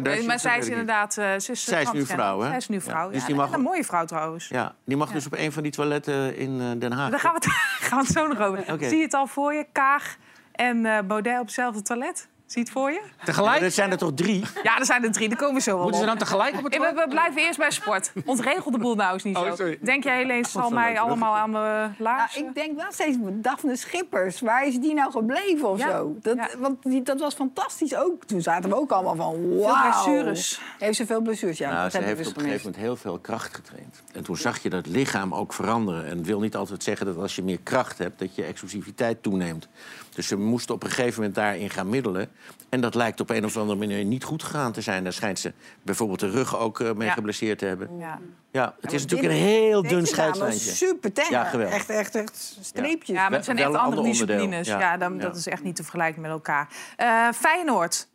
Nee, 0.16 0.26
maar 0.26 0.38
zij 0.40 0.58
is 0.58 0.68
inderdaad... 0.68 1.16
eh, 1.18 1.38
ze 1.38 1.52
is, 1.52 1.64
Zij 1.64 1.82
is 1.82 1.90
nu 1.92 2.06
vrouw, 2.06 2.40
hè? 2.40 2.48
Zij 2.48 2.56
is 2.56 2.68
nu 2.68 2.80
vrouw, 2.80 3.10
dus 3.10 3.20
die 3.24 3.30
En 3.34 3.40
mag- 3.40 3.52
een 3.52 3.60
mooie 3.60 3.84
vrouw 3.84 4.04
trouwens. 4.04 4.48
Ja, 4.48 4.74
die 4.84 4.96
mag 4.96 5.10
dus 5.12 5.26
op 5.26 5.32
een 5.36 5.52
van 5.52 5.62
die 5.62 5.72
toiletten 5.72 6.36
in 6.36 6.60
eh, 6.60 6.66
Den 6.80 6.92
Haag. 6.92 7.10
Daar 7.10 7.20
gaan 7.20 7.34
we, 7.34 7.38
het, 7.44 7.52
gaan 7.88 7.98
we 7.98 8.04
het 8.04 8.14
zo 8.14 8.26
nog 8.26 8.40
over. 8.40 8.64
Zie 8.88 8.96
je 8.96 9.02
het 9.04 9.14
al 9.14 9.26
voor 9.26 9.54
je? 9.54 9.66
Kaag 9.72 10.16
en 10.52 10.86
eh 10.86 10.98
Baudet 11.06 11.34
op 11.38 11.44
hetzelfde 11.44 11.82
toilet? 11.82 12.28
Zie 12.46 12.62
het 12.62 12.70
voor 12.70 12.90
je? 12.90 13.00
Tegelijk? 13.24 13.60
dat 13.60 13.72
zijn 13.72 13.90
er 13.90 13.98
toch 13.98 14.12
drie? 14.14 14.44
Ja, 14.62 14.78
er 14.78 14.84
zijn 14.84 15.04
er 15.04 15.12
drie. 15.12 15.28
Daar 15.28 15.38
komen 15.38 15.54
we 15.54 15.60
zo 15.60 15.72
wel 15.74 15.82
Moeten 15.82 16.00
ze 16.00 16.10
op. 16.10 16.18
dan 16.18 16.18
tegelijk 16.26 16.56
op 16.56 16.64
het 16.64 16.72
We, 16.72 16.78
toilet? 16.80 17.04
we 17.04 17.10
blijven 17.10 17.42
eerst 17.42 17.58
bij 17.58 17.70
sport. 17.70 18.12
Ontregel 18.24 18.70
de 18.70 18.78
boel 18.78 18.94
nou 18.94 19.12
eens 19.12 19.22
niet 19.22 19.36
Oh, 19.36 19.46
zo. 19.48 19.54
sorry. 19.56 19.78
Denk 19.80 20.04
jij, 20.04 20.16
Helene, 20.16 20.46
zal 20.48 20.70
mij 20.70 21.00
allemaal 21.00 21.34
aan 21.36 21.52
de 21.52 21.58
Nou, 21.58 21.90
laars? 21.98 22.36
ik 22.36 22.54
denk 22.54 22.76
wel 22.76 22.92
steeds, 22.92 23.16
Daphne 23.20 23.76
Schippers, 23.76 24.40
waar 24.40 24.66
is 24.66 24.78
die 24.78 24.94
nou 24.94 25.10
gebleven 25.10 25.68
of 25.68 25.78
Ja. 25.78 25.90
zo? 25.90 26.16
Dat, 26.22 26.36
Ja. 26.36 26.48
Want 26.58 26.82
die, 26.82 27.02
dat 27.02 27.20
was 27.20 27.34
fantastisch 27.34 27.94
ook. 27.96 28.24
Toen 28.24 28.40
zaten 28.42 28.70
we 28.70 28.76
ook 28.76 28.90
allemaal 28.90 29.14
van, 29.16 29.34
Veel 29.34 29.60
wauw. 29.62 29.82
blessures. 29.82 30.60
Heeft 30.78 30.96
ze 30.96 31.06
veel 31.06 31.20
blessures, 31.20 31.58
ja. 31.58 31.70
Nou, 31.70 31.82
dat 31.82 31.92
ze 31.92 31.98
heeft 31.98 32.18
dus 32.18 32.28
op 32.28 32.36
een 32.36 32.42
gegeven 32.42 32.64
moment 32.64 32.82
heel 32.82 32.96
veel 32.96 33.18
kracht 33.18 33.54
getraind. 33.54 34.02
En 34.12 34.22
toen 34.22 34.36
zag 34.36 34.58
je 34.62 34.70
dat 34.70 34.86
lichaam 34.86 35.34
ook 35.34 35.52
veranderen. 35.52 36.06
En 36.06 36.16
het 36.16 36.26
wil 36.26 36.40
niet 36.40 36.56
altijd 36.56 36.82
zeggen 36.82 37.06
dat 37.06 37.16
als 37.16 37.36
je 37.36 37.42
meer 37.42 37.60
kracht 37.62 37.98
hebt... 37.98 38.18
dat 38.18 38.34
je 38.34 38.44
explosiviteit 38.44 39.22
toeneemt. 39.22 39.68
Dus 40.16 40.26
ze 40.26 40.36
moesten 40.36 40.74
op 40.74 40.82
een 40.82 40.90
gegeven 40.90 41.14
moment 41.18 41.34
daarin 41.34 41.70
gaan 41.70 41.88
middelen. 41.88 42.28
En 42.68 42.80
dat 42.80 42.94
lijkt 42.94 43.20
op 43.20 43.30
een 43.30 43.44
of 43.44 43.56
andere 43.56 43.78
manier 43.78 44.04
niet 44.04 44.24
goed 44.24 44.42
gegaan 44.42 44.72
te 44.72 44.80
zijn. 44.80 45.02
Daar 45.04 45.12
schijnt 45.12 45.38
ze 45.38 45.52
bijvoorbeeld 45.82 46.20
de 46.20 46.30
rug 46.30 46.58
ook 46.58 46.80
eh, 46.80 46.92
mee 46.92 47.08
Ja. 47.08 47.12
geblesseerd 47.14 47.58
te 47.58 47.66
hebben. 47.66 47.98
Ja. 47.98 48.18
Ja, 48.50 48.74
het 48.80 48.92
is 48.92 49.02
natuurlijk 49.02 49.30
een 49.30 49.38
heel 49.38 49.82
dun 49.82 50.06
scheidslijntje. 50.06 50.66
was 50.66 50.76
super 50.78 51.12
tenger. 51.12 51.30
Ja, 51.32 51.44
geweldig. 51.44 51.74
Echt, 51.74 51.88
echt, 51.90 52.14
echt 52.14 52.56
streepjes. 52.60 53.16
Ja, 53.16 53.22
maar 53.22 53.32
het 53.32 53.44
zijn 53.44 53.58
echt 53.58 53.74
andere 53.74 54.02
disciplines. 54.02 54.66
Ja, 54.68 54.78
Ja. 54.80 54.96
dan, 54.96 55.14
Ja. 55.14 55.20
dat 55.20 55.36
is 55.36 55.46
echt 55.46 55.62
niet 55.62 55.76
te 55.76 55.82
vergelijken 55.82 56.22
met 56.22 56.30
elkaar. 56.30 56.68
Eh, 56.96 57.28
Feyenoord. 57.34 58.08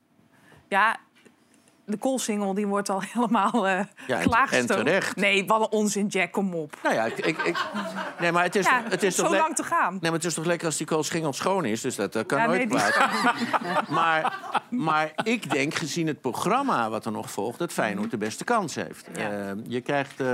Ja, 0.68 0.98
de 1.92 1.98
koolsingel 1.98 2.54
die 2.54 2.68
wordt 2.68 2.90
al 2.90 3.02
helemaal 3.14 3.68
eh 3.68 3.80
Ja, 4.08 4.20
en 4.50 4.66
terecht. 4.66 5.16
Nee, 5.16 5.46
wat 5.46 5.62
een 5.62 5.70
onzin, 5.80 6.08
Jack, 6.08 6.32
kom 6.32 6.54
op. 6.54 6.78
Nou 6.84 6.96
ja, 6.96 7.06
ik, 7.06 7.18
ik, 7.18 7.38
ik- 7.38 7.66
nee, 8.20 8.32
maar 8.32 8.44
het 8.44 8.56
is, 8.56 8.66
Ja, 8.66 8.82
toch- 8.82 8.92
het 8.92 9.04
is 9.04 9.16
zo 9.16 9.24
toch 9.24 9.32
lang 9.38 9.56
te 9.56 9.64
gaan. 9.64 9.92
Nee, 9.92 10.00
maar 10.02 10.20
het 10.20 10.26
is 10.26 10.34
toch 10.34 10.46
lekker 10.46 10.68
als 10.68 10.78
die 10.78 10.88
koolschingel 10.88 11.34
schoon 11.34 11.66
is. 11.66 11.82
Dus 11.82 11.96
dat, 11.96 12.26
kan 12.26 12.38
Ja, 12.38 12.46
nooit 12.46 12.58
nee, 12.58 12.68
kwaad. 12.68 13.10
Maar, 13.90 14.34
maar 14.70 15.12
ik 15.24 15.52
denk, 15.52 15.74
gezien 15.74 16.08
het 16.08 16.22
programma 16.22 16.90
wat 16.90 17.06
er 17.06 17.12
nog 17.12 17.32
volgt... 17.32 17.60
dat 17.60 17.74
Feyenoord 17.74 18.12
de 18.12 18.18
beste 18.18 18.44
kans 18.44 18.76
heeft. 18.76 19.08
Ja. 19.14 19.30
Eh, 19.30 19.52
je 19.68 19.82
krijgt, 19.82 20.20
eh, 20.20 20.28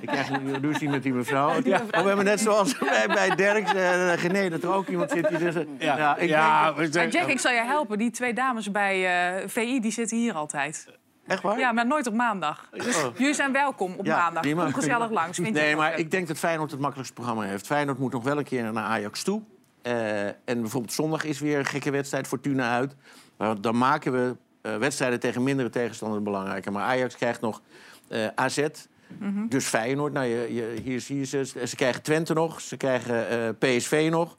je 0.00 0.06
krijgt 0.06 0.40
nu 0.40 0.52
ruzie 0.60 0.88
met 0.88 1.02
die 1.02 1.12
mevrouw. 1.22 1.48
Oh, 1.48 1.62
we 1.64 1.80
hebben 1.90 2.24
net 2.24 2.40
zoals 2.40 2.78
bij, 2.78 3.06
bij 3.06 3.34
Derks... 3.34 3.72
eh 3.74 4.12
Gené, 4.12 4.48
dat 4.48 4.62
er 4.62 4.72
ook 4.72 4.88
iemand 4.88 5.10
zit 5.10 5.28
die... 5.28 5.38
Dus, 5.38 5.54
ja, 5.78 6.16
ik 6.16 6.28
ja, 6.28 6.72
denk, 6.72 7.12
Jack, 7.12 7.26
ik 7.26 7.38
zal 7.40 7.52
je 7.52 7.62
helpen. 7.64 7.98
Die 7.98 8.10
twee 8.10 8.34
dames 8.34 8.70
bij 8.70 9.06
eh, 9.40 9.48
VI 9.48 9.80
die 9.80 9.92
zitten 9.92 10.16
hier 10.16 10.34
altijd. 10.34 10.86
Echt 11.28 11.42
waar? 11.42 11.58
Ja, 11.58 11.72
maar 11.72 11.86
nooit 11.86 12.06
op 12.06 12.14
maandag. 12.14 12.68
Dus 12.72 12.96
Oh. 13.04 13.16
jullie 13.18 13.34
zijn 13.34 13.52
welkom 13.52 13.94
op 13.96 14.06
Ja, 14.06 14.16
maandag. 14.16 14.42
prima, 14.42 14.62
Kom 14.64 14.72
gezellig 14.72 15.10
langs. 15.10 15.36
Vind 15.36 15.46
je 15.56 15.62
Nee, 15.62 15.76
maar 15.76 15.98
ik 15.98 16.10
denk 16.10 16.28
dat 16.28 16.38
Feyenoord 16.38 16.70
het 16.70 16.80
makkelijkste 16.80 17.14
programma 17.20 17.42
heeft. 17.42 17.66
Feyenoord 17.66 17.98
moet 17.98 18.12
nog 18.12 18.24
wel 18.24 18.38
een 18.38 18.44
keer 18.44 18.72
naar 18.72 18.84
Ajax 18.84 19.22
toe. 19.22 19.42
Eh, 19.82 20.26
en 20.26 20.34
bijvoorbeeld 20.44 20.92
zondag 20.92 21.24
is 21.24 21.40
weer 21.40 21.58
een 21.58 21.64
gekke 21.64 21.90
wedstrijd, 21.90 22.26
Fortuna 22.26 22.70
uit. 22.74 22.94
Maar 23.36 23.60
dan 23.60 23.78
maken 23.78 24.12
we 24.12 24.36
eh, 24.62 24.76
wedstrijden 24.76 25.20
tegen 25.20 25.42
mindere 25.42 25.70
tegenstanders 25.70 26.22
belangrijker. 26.22 26.72
Maar 26.72 26.82
Ajax 26.82 27.16
krijgt 27.16 27.40
nog 27.40 27.62
eh, 28.08 28.26
AZ, 28.34 28.66
Mhm. 29.18 29.46
dus 29.48 29.64
Feyenoord. 29.66 30.12
Nou, 30.12 30.26
je, 30.26 30.54
je, 30.54 30.80
hier 30.82 31.00
zie 31.00 31.18
je 31.18 31.24
ze. 31.24 31.44
Ze 31.66 31.76
krijgen 31.76 32.02
Twente 32.02 32.32
nog, 32.34 32.60
ze 32.60 32.76
krijgen 32.76 33.56
PSV 33.58 34.08
nog. 34.10 34.36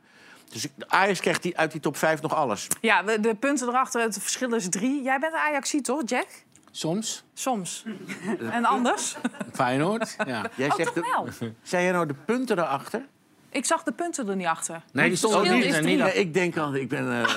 Dus 0.49 0.67
Ajax 0.87 1.19
krijgt 1.19 1.41
die, 1.43 1.57
uit 1.57 1.71
die 1.71 1.81
top 1.81 1.97
5 1.97 2.21
nog 2.21 2.35
alles. 2.35 2.67
Ja, 2.81 3.03
de, 3.03 3.19
de 3.19 3.35
punten 3.35 3.67
erachter, 3.67 4.01
het 4.01 4.17
verschil 4.19 4.53
is 4.53 4.69
drie. 4.69 5.03
Jij 5.03 5.19
bent 5.19 5.33
Ajaxie, 5.33 5.81
toch, 5.81 6.01
Jack? 6.05 6.27
Soms. 6.71 7.23
Soms. 7.33 7.83
en 8.51 8.65
anders? 8.65 9.15
Feyenoord. 9.53 10.15
Ja. 10.25 10.49
Jij 10.55 10.69
Oh, 10.69 10.75
zegt 10.75 10.93
toch 10.95 11.03
de- 11.03 11.33
wel? 11.39 11.49
Zijn 11.63 11.83
jij 11.83 11.91
nou 11.91 12.05
de 12.05 12.15
punten 12.25 12.59
erachter? 12.59 13.05
Ik 13.49 13.65
zag 13.65 13.83
de 13.83 13.91
punten 13.91 14.29
er 14.29 14.35
niet 14.35 14.47
achter. 14.47 14.81
Nee, 14.91 15.07
die 15.07 15.17
stond 15.17 15.33
verschil 15.33 15.55
niet, 15.57 15.81
niet 15.81 15.99
Nee, 15.99 16.13
ik 16.13 16.33
denk 16.33 16.57
al, 16.57 16.75
ik 16.75 16.89
ben... 16.89 17.21
eh, 17.23 17.33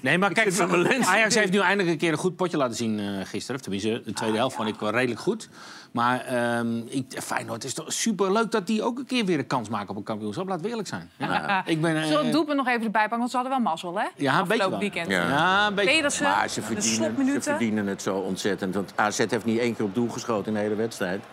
Nee, 0.00 0.18
maar 0.18 0.32
kijk. 0.32 0.60
Ajax 1.06 1.34
heeft 1.34 1.52
nu 1.52 1.58
eindelijk 1.58 1.88
een 1.88 1.98
keer 1.98 2.12
een 2.12 2.18
goed 2.18 2.36
potje 2.36 2.56
laten 2.56 2.76
zien 2.76 2.98
eh, 2.98 3.06
gisteren. 3.24 3.56
Of 3.56 3.62
Tenminste, 3.62 4.02
de 4.04 4.12
tweede 4.12 4.36
helft 4.36 4.56
vond 4.56 4.68
ik 4.68 4.80
wel 4.80 4.90
redelijk 4.90 5.20
goed. 5.20 5.48
Maar 5.92 6.20
ehm 6.24 6.76
ik, 6.88 7.04
Feyenoord 7.22 7.64
is 7.64 7.74
toch 7.74 7.92
super 7.92 8.32
leuk 8.32 8.50
dat 8.50 8.66
die 8.66 8.82
ook 8.82 8.98
een 8.98 9.06
keer 9.06 9.24
weer 9.24 9.38
een 9.38 9.46
kans 9.46 9.68
maken 9.68 9.88
op 9.90 9.96
een 9.96 10.02
kampioenschap. 10.02 10.48
Laten 10.48 10.62
we 10.64 10.68
eerlijk 10.70 10.88
zijn. 10.88 11.10
Ja. 11.16 11.62
Ik 11.66 11.80
ben, 11.80 11.96
eh, 11.96 12.02
Zullen 12.02 12.18
we 12.18 12.24
het 12.24 12.32
doelpunt 12.32 12.56
nog 12.56 12.66
even 12.68 12.84
erbij 12.84 13.00
pakken? 13.00 13.18
Want 13.18 13.30
ze 13.30 13.36
hadden 13.36 13.54
wel 13.54 13.64
mazzel, 13.64 13.98
hè? 13.98 14.06
Ja, 14.16 14.38
een 14.38 14.48
beetje 14.48 14.78
weekend. 14.78 15.08
Ja. 15.08 15.28
Ja, 15.28 15.66
een 15.66 15.74
beetje. 15.74 15.90
Pedersen, 15.94 16.24
Maar 16.24 16.48
ze 16.48 16.62
verdienen, 16.62 17.16
ze 17.32 17.40
verdienen 17.42 17.86
het 17.86 18.02
zo 18.02 18.16
ontzettend. 18.16 18.74
Want 18.74 18.92
AZ 18.94 19.18
heeft 19.18 19.44
niet 19.44 19.58
één 19.58 19.76
keer 19.76 19.84
op 19.84 19.94
doel 19.94 20.08
geschoten 20.08 20.46
in 20.46 20.52
de 20.54 20.58
hele 20.60 20.74
wedstrijd. 20.74 21.24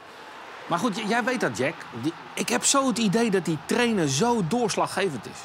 Maar 0.67 0.79
goed, 0.79 1.01
jij 1.07 1.24
weet 1.24 1.39
dat, 1.41 1.57
Jack. 1.57 1.74
Die- 2.01 2.13
ik 2.33 2.50
heb 2.50 2.63
zo 2.63 2.88
het 2.88 2.97
idee 2.97 3.31
dat 3.31 3.45
die 3.45 3.57
trainer 3.65 4.09
zo 4.09 4.41
doorslaggevend 4.47 5.25
is. 5.25 5.39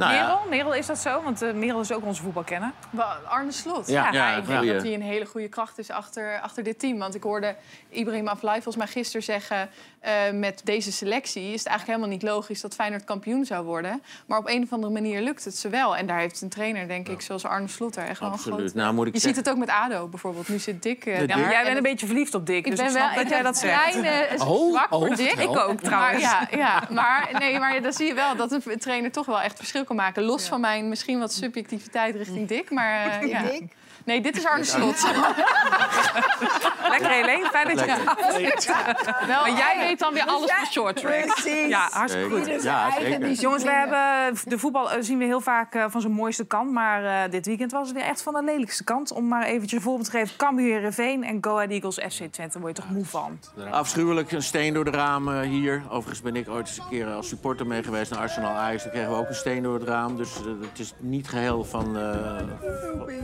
Nou 0.00 0.14
ja. 0.14 0.26
Merel, 0.26 0.48
Merel, 0.48 0.74
is 0.74 0.86
dat 0.86 0.98
zo? 0.98 1.22
Want 1.22 1.42
eh, 1.42 1.52
Merel 1.52 1.80
is 1.80 1.92
ook 1.92 2.04
onze 2.04 2.22
voetbalkenner. 2.22 2.72
Arne 3.28 3.52
Slot. 3.52 3.86
Ja. 3.88 4.12
Ja, 4.12 4.36
ik 4.36 4.46
denk 4.46 4.66
dat 4.66 4.82
hij 4.82 4.94
een 4.94 5.02
hele 5.02 5.24
goede 5.24 5.48
kracht 5.48 5.78
is 5.78 5.90
achter, 5.90 6.40
achter 6.40 6.62
dit 6.62 6.78
team. 6.78 6.98
Want 6.98 7.14
ik 7.14 7.22
hoorde 7.22 7.56
Ibrahim 7.88 8.28
Afellay 8.28 8.62
volgens 8.62 8.76
mij 8.76 8.86
gisteren 8.86 9.22
zeggen... 9.22 9.70
eh, 10.00 10.12
met 10.32 10.60
deze 10.64 10.92
selectie 10.92 11.42
is 11.52 11.58
het 11.58 11.66
eigenlijk 11.66 11.86
helemaal 11.98 12.08
niet 12.18 12.22
logisch... 12.22 12.60
dat 12.60 12.74
Feyenoord 12.74 13.04
kampioen 13.04 13.44
zou 13.44 13.64
worden. 13.64 14.02
Maar 14.26 14.38
op 14.38 14.48
een 14.48 14.62
of 14.62 14.72
andere 14.72 14.92
manier 14.92 15.20
lukt 15.20 15.44
het 15.44 15.56
ze 15.56 15.68
wel. 15.68 15.96
En 15.96 16.06
daar 16.06 16.18
heeft 16.18 16.40
een 16.40 16.48
trainer, 16.48 16.88
denk 16.88 17.08
ik, 17.08 17.20
zoals 17.20 17.44
Arne 17.44 17.68
Slot... 17.68 17.96
er 17.96 18.04
echt 18.06 18.20
wel 18.20 18.30
groot... 18.30 18.74
Nou, 18.74 18.94
moet 18.94 19.06
ik 19.06 19.14
je 19.14 19.20
zeggen- 19.20 19.36
ziet 19.36 19.46
het 19.46 19.54
ook 19.54 19.60
met 19.60 19.68
ADO 19.68 20.06
bijvoorbeeld. 20.08 20.48
Nu 20.48 20.58
zit 20.58 20.82
Dick 20.82 21.06
eh, 21.06 21.18
daar. 21.18 21.26
Dick? 21.26 21.36
Jij 21.36 21.58
En 21.58 21.64
bent 21.64 21.76
een 21.76 21.82
beetje 21.82 22.06
verliefd 22.06 22.34
op 22.34 22.46
Dick. 22.46 22.64
Ik 22.66 22.70
dus 22.70 22.74
ben 22.80 22.86
ik 22.86 22.92
wel 22.92 23.02
snap 23.02 23.16
dat 23.16 23.28
jij 23.28 23.42
dat 23.42 23.58
zegt. 23.58 23.94
een 23.94 24.00
kleine 24.02 24.44
Oh, 24.44 24.70
zwak 24.70 24.88
voor 24.88 24.98
oh, 25.08 25.16
Dick. 25.16 25.28
vertel. 25.28 25.52
Ik 25.52 25.58
ook 25.58 25.80
trouwens. 25.80 26.22
Maar, 26.24 26.48
ja, 26.50 26.58
ja, 26.58 26.82
maar, 26.90 27.30
nee, 27.38 27.58
maar 27.58 27.82
dan 27.82 27.92
zie 27.92 28.06
je 28.06 28.14
wel 28.14 28.36
dat 28.36 28.52
een 28.52 28.78
trainer 28.78 29.12
toch 29.12 29.26
wel 29.26 29.40
echt 29.40 29.56
verschil 29.56 29.84
kan 29.84 29.96
maken. 29.96 30.22
Los 30.22 30.48
van 30.48 30.60
mijn 30.60 30.88
misschien 30.88 31.18
wat 31.18 31.32
subjectiviteit 31.32 32.14
richting 32.16 32.48
Dick. 32.48 32.70
Maar, 32.70 33.20
eh, 33.20 33.28
ja. 33.28 33.42
Dick? 33.42 33.62
Nee, 34.04 34.20
dit 34.20 34.36
is 34.36 34.46
Arne 34.46 34.64
Slot. 34.64 35.02
Lekker 36.90 37.10
Helene, 37.10 37.48
fijn 37.52 37.76
dat 37.76 37.80
je... 37.80 37.86
Wel, 39.26 39.40
Maar 39.40 39.52
jij 39.56 39.89
weet 39.90 39.98
dan 39.98 40.12
weer 40.12 40.24
alles 40.24 40.50
van 40.52 40.66
short 40.66 40.96
track. 40.96 41.26
Precies. 41.26 41.68
Ja, 41.68 41.88
hartstikke 41.92 42.36
goed. 42.36 42.62
Ja, 42.62 42.92
zeker. 43.00 43.30
Jongens, 43.30 43.62
we 43.62 43.70
hebben 43.70 44.38
de 44.44 44.58
voetbal 44.58 44.90
eh, 44.90 45.02
zien 45.02 45.18
we 45.18 45.24
heel 45.24 45.40
vaak 45.40 45.74
eh, 45.74 45.84
van 45.88 46.00
zijn 46.00 46.12
mooiste 46.12 46.44
kant. 46.44 46.72
Maar 46.72 47.04
eh, 47.04 47.30
dit 47.30 47.46
weekend 47.46 47.72
was 47.72 47.88
het 47.88 47.96
weer 47.96 48.06
echt 48.06 48.22
van 48.22 48.34
de 48.34 48.42
lelijkste 48.44 48.84
kant. 48.84 49.12
Om 49.12 49.28
maar 49.28 49.44
eventjes 49.44 49.72
een 49.72 49.80
voorbeeld 49.80 50.10
te 50.10 50.18
geven. 50.18 50.36
Cambuur 50.36 50.72
Heerenveen 50.72 51.24
en 51.24 51.38
Go 51.40 51.54
Ahead 51.54 51.70
Eagles 51.70 51.94
FC 51.94 52.18
Twente. 52.18 52.52
Daar 52.52 52.60
word 52.60 52.76
je 52.76 52.82
toch 52.82 52.90
moe 52.90 53.04
van. 53.04 53.38
Afschuwelijk, 53.70 54.32
een 54.32 54.42
steen 54.42 54.74
door 54.74 54.84
de 54.84 54.90
ramen 54.90 55.42
hier. 55.42 55.82
Overigens 55.88 56.20
ben 56.22 56.36
ik 56.36 56.48
ooit 56.48 56.66
eens 56.66 56.78
een 56.78 56.88
keer 56.88 57.06
als 57.06 57.28
supporter 57.28 57.66
mee 57.66 57.82
geweest 57.82 58.10
naar 58.10 58.20
Arsenal 58.20 58.50
Ajax. 58.50 58.82
Daar 58.82 58.92
kregen 58.92 59.10
we 59.10 59.16
ook 59.16 59.28
een 59.28 59.34
steen 59.34 59.62
door 59.62 59.74
het 59.74 59.88
raam. 59.88 60.16
Dus 60.16 60.36
eh, 60.36 60.46
het 60.70 60.78
is 60.78 60.94
niet 60.98 61.28
geheel 61.28 61.64
van, 61.64 61.98
eh, 61.98 62.36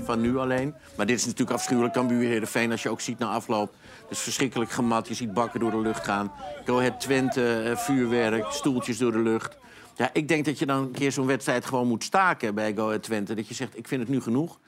van 0.04 0.20
nu 0.20 0.36
alleen. 0.36 0.74
Maar 0.96 1.06
dit 1.06 1.18
is 1.18 1.24
natuurlijk 1.24 1.56
afschuwelijk. 1.56 1.94
Cambuur 1.94 2.28
Heerenveen, 2.28 2.70
als 2.70 2.82
je 2.82 2.88
ook 2.88 3.00
ziet 3.00 3.18
na 3.18 3.26
afloop. 3.26 3.74
Het 4.02 4.16
is 4.16 4.22
verschrikkelijk 4.22 4.70
gemat. 4.70 5.08
Je 5.08 5.14
ziet 5.14 5.34
bakken 5.34 5.60
door 5.60 5.70
de 5.70 5.80
lucht 5.80 6.04
gaan. 6.04 6.32
Go 6.66 6.78
Ahead 6.78 7.00
Twente, 7.00 7.62
eh, 7.62 7.76
vuurwerk, 7.76 8.50
stoeltjes 8.50 8.98
door 8.98 9.12
de 9.12 9.18
lucht. 9.18 9.58
Ja, 9.96 10.10
ik 10.12 10.28
denk 10.28 10.44
dat 10.44 10.58
je 10.58 10.66
dan 10.66 10.82
een 10.82 10.90
keer 10.90 11.12
zo'n 11.12 11.26
wedstrijd 11.26 11.64
gewoon 11.64 11.88
moet 11.88 12.04
staken 12.04 12.54
bij 12.54 12.74
Go 12.74 12.86
Ahead 12.86 13.02
Twente. 13.02 13.34
Dat 13.34 13.48
je 13.48 13.54
zegt, 13.54 13.78
ik 13.78 13.88
vind 13.88 14.00
het 14.00 14.10
nu 14.10 14.20
genoeg. 14.20 14.58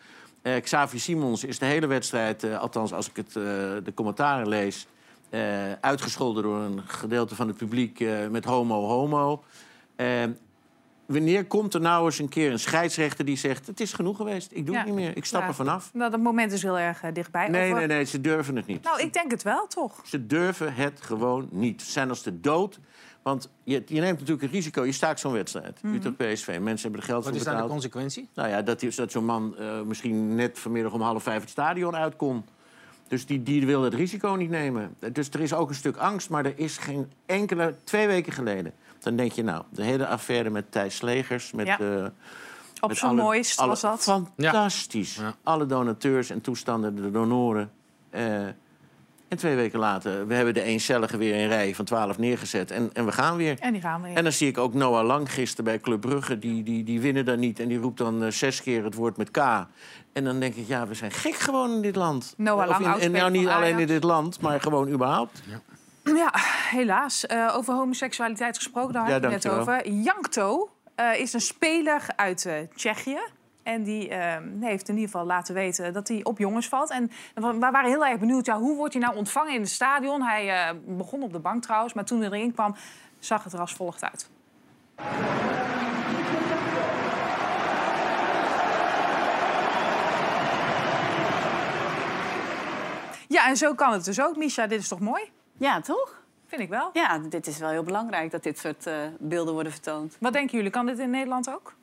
Eh, 0.43 0.61
Xavier 0.61 1.01
Simons 1.01 1.45
is 1.45 1.59
de 1.59 1.67
hele 1.67 1.87
wedstrijd, 1.87 2.45
eh, 2.45 2.59
althans 2.59 2.93
als 2.93 3.09
ik 3.09 3.17
het, 3.17 3.33
de 3.85 3.93
commentaren 3.95 4.49
lees... 4.49 4.87
uitgescholden 5.81 6.43
door 6.43 6.59
een 6.59 6.83
gedeelte 6.87 7.35
van 7.35 7.49
het 7.49 7.57
publiek 7.57 8.05
met 8.31 8.45
homo, 8.45 8.87
homo. 8.87 9.43
Wanneer 11.13 11.45
komt 11.47 11.75
er 11.75 11.81
nou 11.81 12.05
eens 12.05 12.19
een 12.19 12.29
keer 12.29 12.51
een 12.53 12.59
scheidsrechter 12.59 13.25
die 13.25 13.37
zegt... 13.37 13.67
het 13.67 13.81
is 13.81 13.93
genoeg 13.93 14.17
geweest, 14.17 14.51
ik 14.53 14.67
doe 14.67 14.75
Ja. 14.75 14.81
het 14.81 14.89
niet 14.91 14.99
meer, 14.99 15.17
ik 15.17 15.25
stap 15.25 15.41
Ja. 15.43 15.47
er 15.49 15.55
vanaf. 15.55 15.91
Nou, 15.93 16.11
dat 16.11 16.21
moment 16.21 16.53
is 16.53 16.63
heel 16.63 16.79
erg 16.79 17.03
eh, 17.03 17.13
dichtbij. 17.15 17.49
Nee, 17.49 17.65
Over- 17.71 17.79
nee, 17.87 17.97
nee, 17.97 18.05
ze 18.05 18.21
durven 18.21 18.57
het 18.57 18.67
niet. 18.67 18.83
Nou, 18.85 19.01
ik 19.01 19.13
denk 19.13 19.31
het 19.31 19.43
wel, 19.43 19.67
toch? 19.67 20.01
Ze 20.05 20.27
durven 20.27 20.75
het 20.75 21.01
gewoon 21.01 21.49
niet. 21.51 21.83
Ze 21.83 21.91
zijn 21.91 22.09
als 22.09 22.23
de 22.23 22.41
dood. 22.41 22.79
Want 23.23 23.51
je, 23.65 23.83
je 23.87 24.01
neemt 24.01 24.19
natuurlijk 24.19 24.43
een 24.43 24.51
risico. 24.51 24.85
Je 24.85 24.93
staakt 24.93 25.21
zo'n 25.21 25.33
wedstrijd. 25.33 25.83
Mhm. 25.83 25.95
Utrecht 25.95 26.17
PSV. 26.17 26.59
Mensen 26.61 26.83
hebben 26.83 27.01
er 27.01 27.07
geld 27.07 27.25
Wat 27.25 27.29
voor 27.29 27.37
is 27.39 27.45
daar 27.45 27.55
de 27.55 27.61
betaald. 27.61 27.71
consequentie? 27.71 28.29
Nou 28.35 28.49
ja, 28.49 28.63
dat, 28.63 28.81
die- 28.81 28.95
dat 28.95 29.11
zo'n 29.13 29.25
man 29.25 29.57
eh, 29.59 29.81
misschien 29.83 30.35
net 30.35 30.59
vanmiddag 30.59 30.93
om 30.93 31.01
half 31.01 31.23
vijf 31.23 31.41
het 31.41 31.51
stadion 31.51 31.97
uit 31.97 32.17
kon. 32.17 32.45
Dus 33.09 33.27
die, 33.27 33.43
die 33.43 33.67
wil 33.67 33.83
het 33.83 33.95
risico 33.95 34.35
niet 34.35 34.51
nemen. 34.51 34.95
Dus 35.13 35.29
er 35.31 35.41
is 35.41 35.53
ook 35.53 35.69
een 35.69 35.75
stuk 35.75 35.97
angst, 35.97 36.31
maar 36.31 36.45
er 36.45 36.59
is 36.59 36.79
geen 36.79 37.13
enkele... 37.27 37.75
Twee 37.85 38.07
weken 38.07 38.33
geleden, 38.33 38.73
dan 39.09 39.17
denk 39.17 39.33
je 39.33 39.43
nou... 39.43 39.63
de 39.71 39.83
hele 39.83 40.07
affaire 40.07 40.51
met 40.51 40.73
Thijs 40.73 40.97
Slegers... 40.97 41.53
Met, 41.53 41.67
Ja. 41.67 41.79
eh, 41.79 42.05
Op 42.81 42.93
zijn 42.97 43.15
mooist 43.15 43.59
alle- 43.59 43.69
was 43.69 43.81
dat. 43.81 44.03
Fantastisch. 44.03 45.15
Ja. 45.17 45.35
Alle 45.43 45.67
donateurs 45.67 46.31
en 46.31 46.41
toestanden, 46.41 46.97
de 46.97 47.11
donoren. 47.11 47.71
Eh, 48.11 48.47
en 49.29 49.37
twee 49.37 49.57
weken 49.57 49.79
later, 49.79 50.27
we 50.27 50.35
hebben 50.35 50.55
de 50.55 50.63
eencellige 50.63 51.17
weer 51.17 51.35
in 51.35 51.49
rij 51.49 51.75
van 51.75 51.85
12 51.85 52.19
neergezet. 52.19 52.71
En, 52.71 52.91
en 52.93 53.05
we 53.05 53.13
gaan 53.13 53.37
weer. 53.37 53.57
En 53.59 53.73
die 53.73 53.83
gaan 53.83 54.03
we 54.03 54.09
En 54.09 54.23
dan 54.23 54.33
zie 54.33 54.49
ik 54.49 54.59
ook 54.59 54.75
Noah 54.75 55.07
Lang 55.07 55.33
gisteren 55.33 55.65
bij 55.65 55.81
Club 55.81 56.01
Brugge. 56.01 56.39
Die, 56.39 56.63
die, 56.63 56.85
die 56.85 57.01
winnen 57.01 57.25
daar 57.25 57.39
niet. 57.39 57.61
En 57.61 57.69
die 57.69 57.79
roept 57.79 57.99
dan 57.99 58.23
eh, 58.25 58.31
zes 58.31 58.63
keer 58.63 58.85
het 58.85 58.95
woord 58.95 59.17
met 59.17 59.31
K. 59.31 59.37
En 60.13 60.25
dan 60.25 60.41
denk 60.41 60.55
ik, 60.55 60.67
ja, 60.67 60.87
we 60.87 60.95
zijn 60.95 61.11
gek 61.11 61.35
gewoon 61.35 61.73
in 61.75 61.83
dit 61.83 61.97
land. 61.97 62.35
Noah 62.37 62.69
Of 62.69 62.79
Lang, 62.79 62.95
in- 62.97 63.01
En 63.03 63.13
nou 63.13 63.31
niet 63.31 63.49
alleen 63.49 63.79
in 63.79 63.87
dit 63.87 64.03
land, 64.03 64.41
maar 64.41 64.61
gewoon 64.61 64.89
überhaupt. 64.89 65.43
Ja, 65.47 65.61
helaas. 66.71 67.27
Eh, 67.27 67.53
over 67.57 67.75
homoseksualiteit 67.75 68.57
gesproken, 68.57 68.93
daar 68.93 69.03
had 69.03 69.11
Ja, 69.11 69.29
je 69.29 69.35
het 69.35 69.45
net 69.45 69.53
over. 69.53 69.89
Jankto 69.89 70.71
eh, 70.95 71.21
is 71.21 71.33
een 71.33 71.41
speler 71.41 72.03
uit 72.17 72.47
eh, 72.47 72.55
Tsjechië. 72.75 73.19
En 73.63 73.83
die 73.83 74.09
eh, 74.09 74.37
heeft 74.61 74.89
in 74.89 74.95
ieder 74.95 75.11
geval 75.11 75.27
laten 75.27 75.55
weten 75.55 75.93
dat 75.93 76.09
hij 76.09 76.21
op 76.25 76.39
jongens 76.39 76.69
valt. 76.69 76.91
En 76.91 77.11
we 77.35 77.53
we 77.53 77.59
waren 77.59 77.91
heel 77.91 78.07
erg 78.07 78.19
benieuwd, 78.19 78.47
ja, 78.47 78.59
hoe 78.59 78.77
wordt 78.77 78.93
hij 78.95 79.03
nou 79.03 79.17
ontvangen 79.17 79.55
in 79.55 79.61
het 79.61 79.71
stadion? 79.71 80.23
Hij 80.23 80.75
begon 80.87 81.23
op 81.23 81.33
de 81.33 81.39
bank 81.39 81.63
trouwens, 81.63 81.93
maar 81.95 82.05
toen 82.05 82.21
hij 82.21 82.31
erin 82.31 82.53
kwam, 82.53 82.75
zag 83.19 83.45
het 83.45 83.53
er 83.53 83.61
als 83.61 83.73
volgt 83.73 84.05
uit. 84.05 84.31
Ja, 93.29 93.49
en 93.49 93.57
zo 93.57 93.75
kan 93.75 93.93
het 93.93 94.05
dus 94.05 94.21
ook. 94.21 94.37
Misha, 94.37 94.67
dit 94.67 94.81
is 94.81 94.89
toch 94.89 95.01
mooi? 95.01 95.31
Ja, 95.59 95.81
toch? 95.81 96.23
Vind 96.47 96.63
ik 96.63 96.69
wel. 96.69 96.91
Ja, 96.93 97.19
dit 97.19 97.47
is 97.47 97.59
wel 97.59 97.69
heel 97.69 97.83
belangrijk 97.83 98.31
dat 98.31 98.43
dit 98.43 98.59
soort 98.59 98.87
eh, 98.87 98.95
beelden 99.19 99.55
worden 99.55 99.73
vertoond. 99.73 100.17
Wat 100.21 100.33
denken 100.33 100.57
jullie? 100.57 100.71
Kan 100.71 100.87
dit 100.87 100.99
in 100.99 101.11
Nederland 101.11 101.51
ook? 101.51 101.75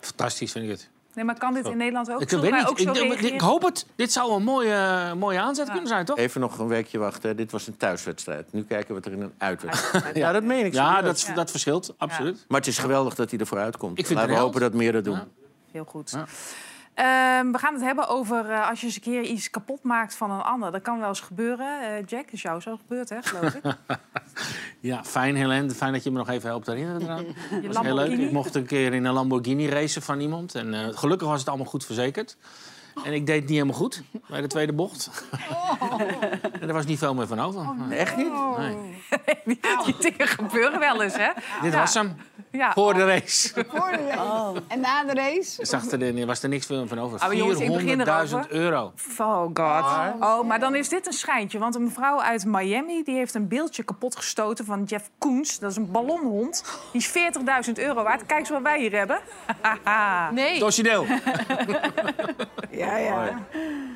Fantastisch, 0.00 0.52
vind 0.52 0.64
ik 0.64 0.70
het. 0.70 0.88
Nee, 1.14 1.24
maar 1.24 1.38
kan 1.38 1.54
dit 1.54 1.66
in 1.66 1.76
Nederland 1.76 2.10
ook? 2.10 2.20
Ik 2.20 2.30
weet 2.30 2.52
niet. 2.52 2.66
ook 2.66 2.78
zo 2.78 2.92
Ik, 2.92 3.20
ik, 3.20 3.40
hoop 3.40 3.62
het. 3.62 3.86
Dit 3.94 4.12
zou 4.12 4.32
een 4.32 4.42
mooie, 4.42 5.14
mooie 5.14 5.40
aanzet 5.40 5.70
kunnen 5.70 5.86
zijn, 5.86 6.04
toch? 6.04 6.18
Even 6.18 6.40
nog 6.40 6.58
een 6.58 6.68
weekje 6.68 6.98
wachten. 6.98 7.36
Dit 7.36 7.50
was 7.50 7.66
een 7.66 7.76
thuiswedstrijd. 7.76 8.52
Nu 8.52 8.64
kijken 8.64 8.88
we 8.88 8.94
het 8.94 9.06
er 9.06 9.12
in 9.12 9.20
een 9.20 9.34
uitwedstrijd. 9.38 10.16
Ja, 10.16 10.32
dat 10.32 10.42
meen 10.42 10.64
ik 10.64 10.72
Ja, 10.72 10.94
serieus. 10.94 11.24
dat, 11.24 11.36
dat 11.36 11.50
verschilt, 11.50 11.94
absoluut. 11.96 12.44
Maar 12.48 12.58
het 12.58 12.68
is 12.68 12.78
geweldig 12.78 13.14
dat 13.14 13.30
hij 13.30 13.38
ervoor 13.38 13.58
uitkomt. 13.58 13.98
Ik 13.98 14.06
vind 14.06 14.18
Laten 14.18 14.34
we 14.34 14.40
hopen 14.40 14.60
dat 14.60 14.72
meer 14.72 14.92
dat 14.92 15.04
doen. 15.04 15.14
Ja. 15.14 15.26
Heel 15.70 15.84
goed. 15.84 16.16
Ehm, 16.96 17.52
we 17.52 17.58
gaan 17.58 17.74
het 17.74 17.82
hebben 17.82 18.08
over 18.08 18.50
eh, 18.50 18.68
als 18.68 18.80
je 18.80 18.86
eens 18.86 18.94
een 18.94 19.02
keer 19.02 19.22
iets 19.22 19.50
kapot 19.50 19.82
maakt 19.82 20.14
van 20.14 20.30
een 20.30 20.40
ander. 20.40 20.72
Dat 20.72 20.82
kan 20.82 20.98
wel 20.98 21.08
eens 21.08 21.20
gebeuren. 21.20 21.80
Eh, 21.80 22.06
Jack, 22.06 22.30
is 22.30 22.42
jou 22.42 22.60
zo 22.60 22.76
gebeurd, 22.76 23.08
hè, 23.08 23.22
geloof 23.22 23.54
ik? 23.54 23.62
Ja, 24.80 25.04
fijn, 25.04 25.36
Helene. 25.36 25.70
Fijn 25.70 25.92
dat 25.92 26.04
je 26.04 26.10
me 26.10 26.18
nog 26.18 26.28
even 26.28 26.48
helpt 26.48 26.66
herinneren 26.66 27.02
eraan. 27.02 27.24
Dat 27.62 27.74
was 27.74 27.84
heel 27.84 27.94
leuk. 27.94 28.18
Ik 28.18 28.32
mocht 28.32 28.54
een 28.54 28.66
keer 28.66 28.92
in 28.92 29.04
een 29.04 29.12
Lamborghini 29.12 29.68
racen 29.68 30.02
van 30.02 30.20
iemand. 30.20 30.54
En 30.54 30.74
eh, 30.74 30.96
gelukkig 30.96 31.28
was 31.28 31.38
het 31.38 31.48
allemaal 31.48 31.66
goed 31.66 31.84
verzekerd. 31.84 32.36
En 33.04 33.12
ik 33.12 33.26
deed 33.26 33.34
het 33.34 33.44
niet 33.44 33.52
helemaal 33.58 33.74
goed 33.74 34.02
bij 34.28 34.40
de 34.40 34.46
tweede 34.46 34.72
bocht. 34.72 35.10
en 36.60 36.68
er 36.68 36.72
was 36.72 36.86
niet 36.86 36.98
veel 36.98 37.14
meer 37.14 37.26
van 37.26 37.40
over. 37.40 37.74
Nee. 37.88 37.98
Echt 37.98 38.16
niet? 38.16 38.32
Nee. 38.58 38.76
die, 39.44 39.58
die 39.84 39.94
dingen 39.98 40.28
gebeuren 40.28 40.78
wel 40.78 41.02
eens, 41.02 41.16
hè? 41.16 41.28
Dit 41.62 41.72
Ja. 41.72 41.78
was 41.78 41.94
hem. 41.94 42.16
Ja. 42.50 42.72
Voor 42.72 42.94
de 42.94 43.04
race. 43.04 43.64
Voor 43.68 43.90
de 43.90 44.06
race. 44.08 44.62
En 44.68 44.80
na 44.80 45.04
de 45.04 45.12
race? 45.14 45.60
Er 45.60 45.66
zag 45.66 45.90
er, 45.90 46.26
was 46.26 46.42
er 46.42 46.48
niks 46.48 46.66
veel 46.66 46.86
van 46.86 46.98
over. 46.98 47.18
begin 47.28 47.98
400.000 47.98 48.02
erover. 48.06 48.46
euro. 48.48 48.92
Oh 49.18 49.42
god. 49.54 50.14
Oh, 50.20 50.42
maar 50.44 50.60
dan 50.60 50.74
is 50.74 50.88
dit 50.88 51.06
een 51.06 51.12
schijntje. 51.12 51.58
Want 51.58 51.74
een 51.74 51.82
mevrouw 51.84 52.20
uit 52.20 52.44
Miami 52.44 53.02
die 53.02 53.14
heeft 53.16 53.34
een 53.34 53.48
beeldje 53.48 53.82
kapot 53.82 54.16
gestoten 54.16 54.64
van 54.64 54.82
Jeff 54.82 55.10
Koens. 55.18 55.58
Dat 55.58 55.70
is 55.70 55.76
een 55.76 55.90
ballonhond. 55.90 56.64
Die 56.92 57.00
is 57.00 57.08
40.000 57.68 57.72
euro 57.74 58.02
waard. 58.02 58.26
Kijk 58.26 58.40
eens 58.40 58.50
wat 58.50 58.62
wij 58.62 58.80
hier 58.80 58.92
hebben. 58.92 59.18
Nee. 60.32 60.58
Dossier 60.58 60.84
Ja, 62.70 62.85
ja. 62.96 63.46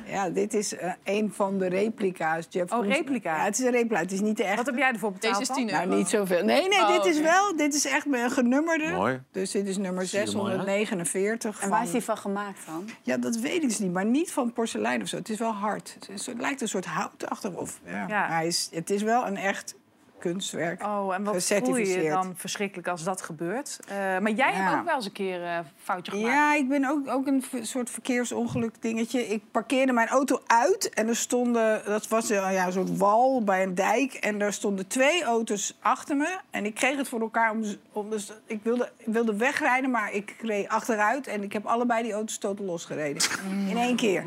Ja, 0.05 0.29
dit 0.29 0.53
is 0.53 0.75
eh, 0.75 0.91
een 1.03 1.33
van 1.33 1.57
de 1.57 1.67
replica's. 1.67 2.45
Jeff 2.49 2.71
Oh, 2.73 2.85
replica. 2.85 3.35
Ja, 3.37 3.43
het 3.43 3.59
is 3.59 3.65
een 3.65 3.71
replica. 3.71 3.99
Het 4.01 4.11
is 4.11 4.19
niet 4.21 4.37
de 4.37 4.53
wat 4.55 4.65
heb 4.65 4.77
jij 4.77 4.89
ervoor 4.91 5.11
betaald? 5.11 5.37
Deze 5.39 5.51
is 5.51 5.57
10 5.57 5.67
dan? 5.67 5.75
euro. 5.75 5.85
Nou, 5.87 5.97
niet 5.99 6.09
zoveel. 6.09 6.43
Nee, 6.43 6.67
nee, 6.67 6.79
Oh, 6.79 6.87
dit 7.03 7.05
is 7.05 7.19
wel. 7.21 7.55
Dit 7.55 7.73
is 7.73 7.85
echt 7.85 8.05
een 8.05 8.31
genummerde. 8.31 8.91
Mooi. 8.91 9.21
Dus 9.31 9.51
dit 9.51 9.67
is 9.67 9.77
nummer 9.77 10.05
Ziet 10.07 10.27
er 10.31 10.37
mooi 10.37 10.51
uit. 10.57 10.65
649. 10.67 11.61
En 11.61 11.69
waar 11.69 11.83
is 11.83 11.91
die 11.91 12.01
van 12.03 12.17
gemaakt 12.17 12.65
dan? 12.65 12.89
Ja, 13.01 13.17
dat 13.17 13.35
weet 13.35 13.55
ik 13.55 13.61
dus 13.69 13.79
niet. 13.79 13.91
Maar 13.93 14.05
niet 14.05 14.31
van 14.31 14.53
porselein 14.53 15.01
of 15.01 15.07
zo. 15.07 15.15
Het 15.15 15.29
is 15.29 15.39
wel 15.39 15.51
hard. 15.53 15.93
Het, 15.99 16.09
is- 16.09 16.25
het 16.25 16.39
lijkt 16.39 16.61
een 16.61 16.67
soort 16.67 16.85
houtachtig. 16.85 17.53
Of, 17.53 17.79
ja. 17.85 17.91
Ja. 17.91 18.07
Maar 18.07 18.29
Hij 18.35 18.47
is, 18.47 18.69
het 18.71 18.89
is 18.89 19.01
wel 19.03 19.27
een 19.27 19.37
echt 19.37 19.75
kunstwerk. 20.21 20.83
Oh, 20.83 21.13
en 21.13 21.23
wat 21.23 21.43
voel 21.63 21.75
je 21.77 22.09
dan 22.09 22.33
verschrikkelijk 22.35 22.87
als 22.87 23.03
dat 23.03 23.21
gebeurt? 23.21 23.79
Eh, 23.87 23.95
maar 23.97 24.31
jij 24.31 24.51
Ja. 24.51 24.57
hebt 24.57 24.75
ook 24.79 24.85
wel 24.85 24.95
eens 24.95 25.05
een 25.05 25.11
keer 25.11 25.43
eh, 25.43 25.55
een 25.55 25.63
foutje 25.83 26.11
gemaakt. 26.11 26.33
Ja, 26.33 26.55
ik 26.55 26.69
ben 26.69 26.85
ook, 26.85 27.07
ook 27.09 27.27
een 27.27 27.43
soort 27.61 27.89
verkeersongeluk 27.89 28.73
dingetje. 28.81 29.27
Ik 29.27 29.41
parkeerde 29.51 29.91
mijn 29.91 30.07
auto 30.07 30.41
uit 30.47 30.89
en 30.89 31.07
er 31.07 31.15
stonden, 31.15 31.81
dat 31.85 32.07
was 32.07 32.29
een, 32.29 32.51
ja, 32.53 32.65
een 32.65 32.71
soort 32.71 32.97
wal 32.97 33.43
bij 33.43 33.63
een 33.63 33.75
dijk. 33.75 34.13
En 34.13 34.41
er 34.41 34.53
stonden 34.53 34.87
twee 34.87 35.23
auto's 35.23 35.77
achter 35.81 36.15
me. 36.17 36.37
En 36.49 36.65
ik 36.65 36.73
kreeg 36.75 36.97
het 36.97 37.07
voor 37.07 37.21
elkaar 37.21 37.51
om, 37.51 37.63
om 37.91 38.09
dus, 38.09 38.31
ik 38.45 38.59
wilde, 38.63 38.91
wilde 39.05 39.35
wegrijden, 39.35 39.89
maar 39.91 40.13
ik 40.13 40.35
reed 40.41 40.67
achteruit. 40.67 41.27
En 41.27 41.43
ik 41.43 41.53
heb 41.53 41.65
allebei 41.65 42.03
die 42.03 42.13
auto's 42.13 42.37
totaal 42.37 42.65
losgereden. 42.65 43.23
In 43.69 43.77
één 43.77 43.95
keer. 43.95 44.23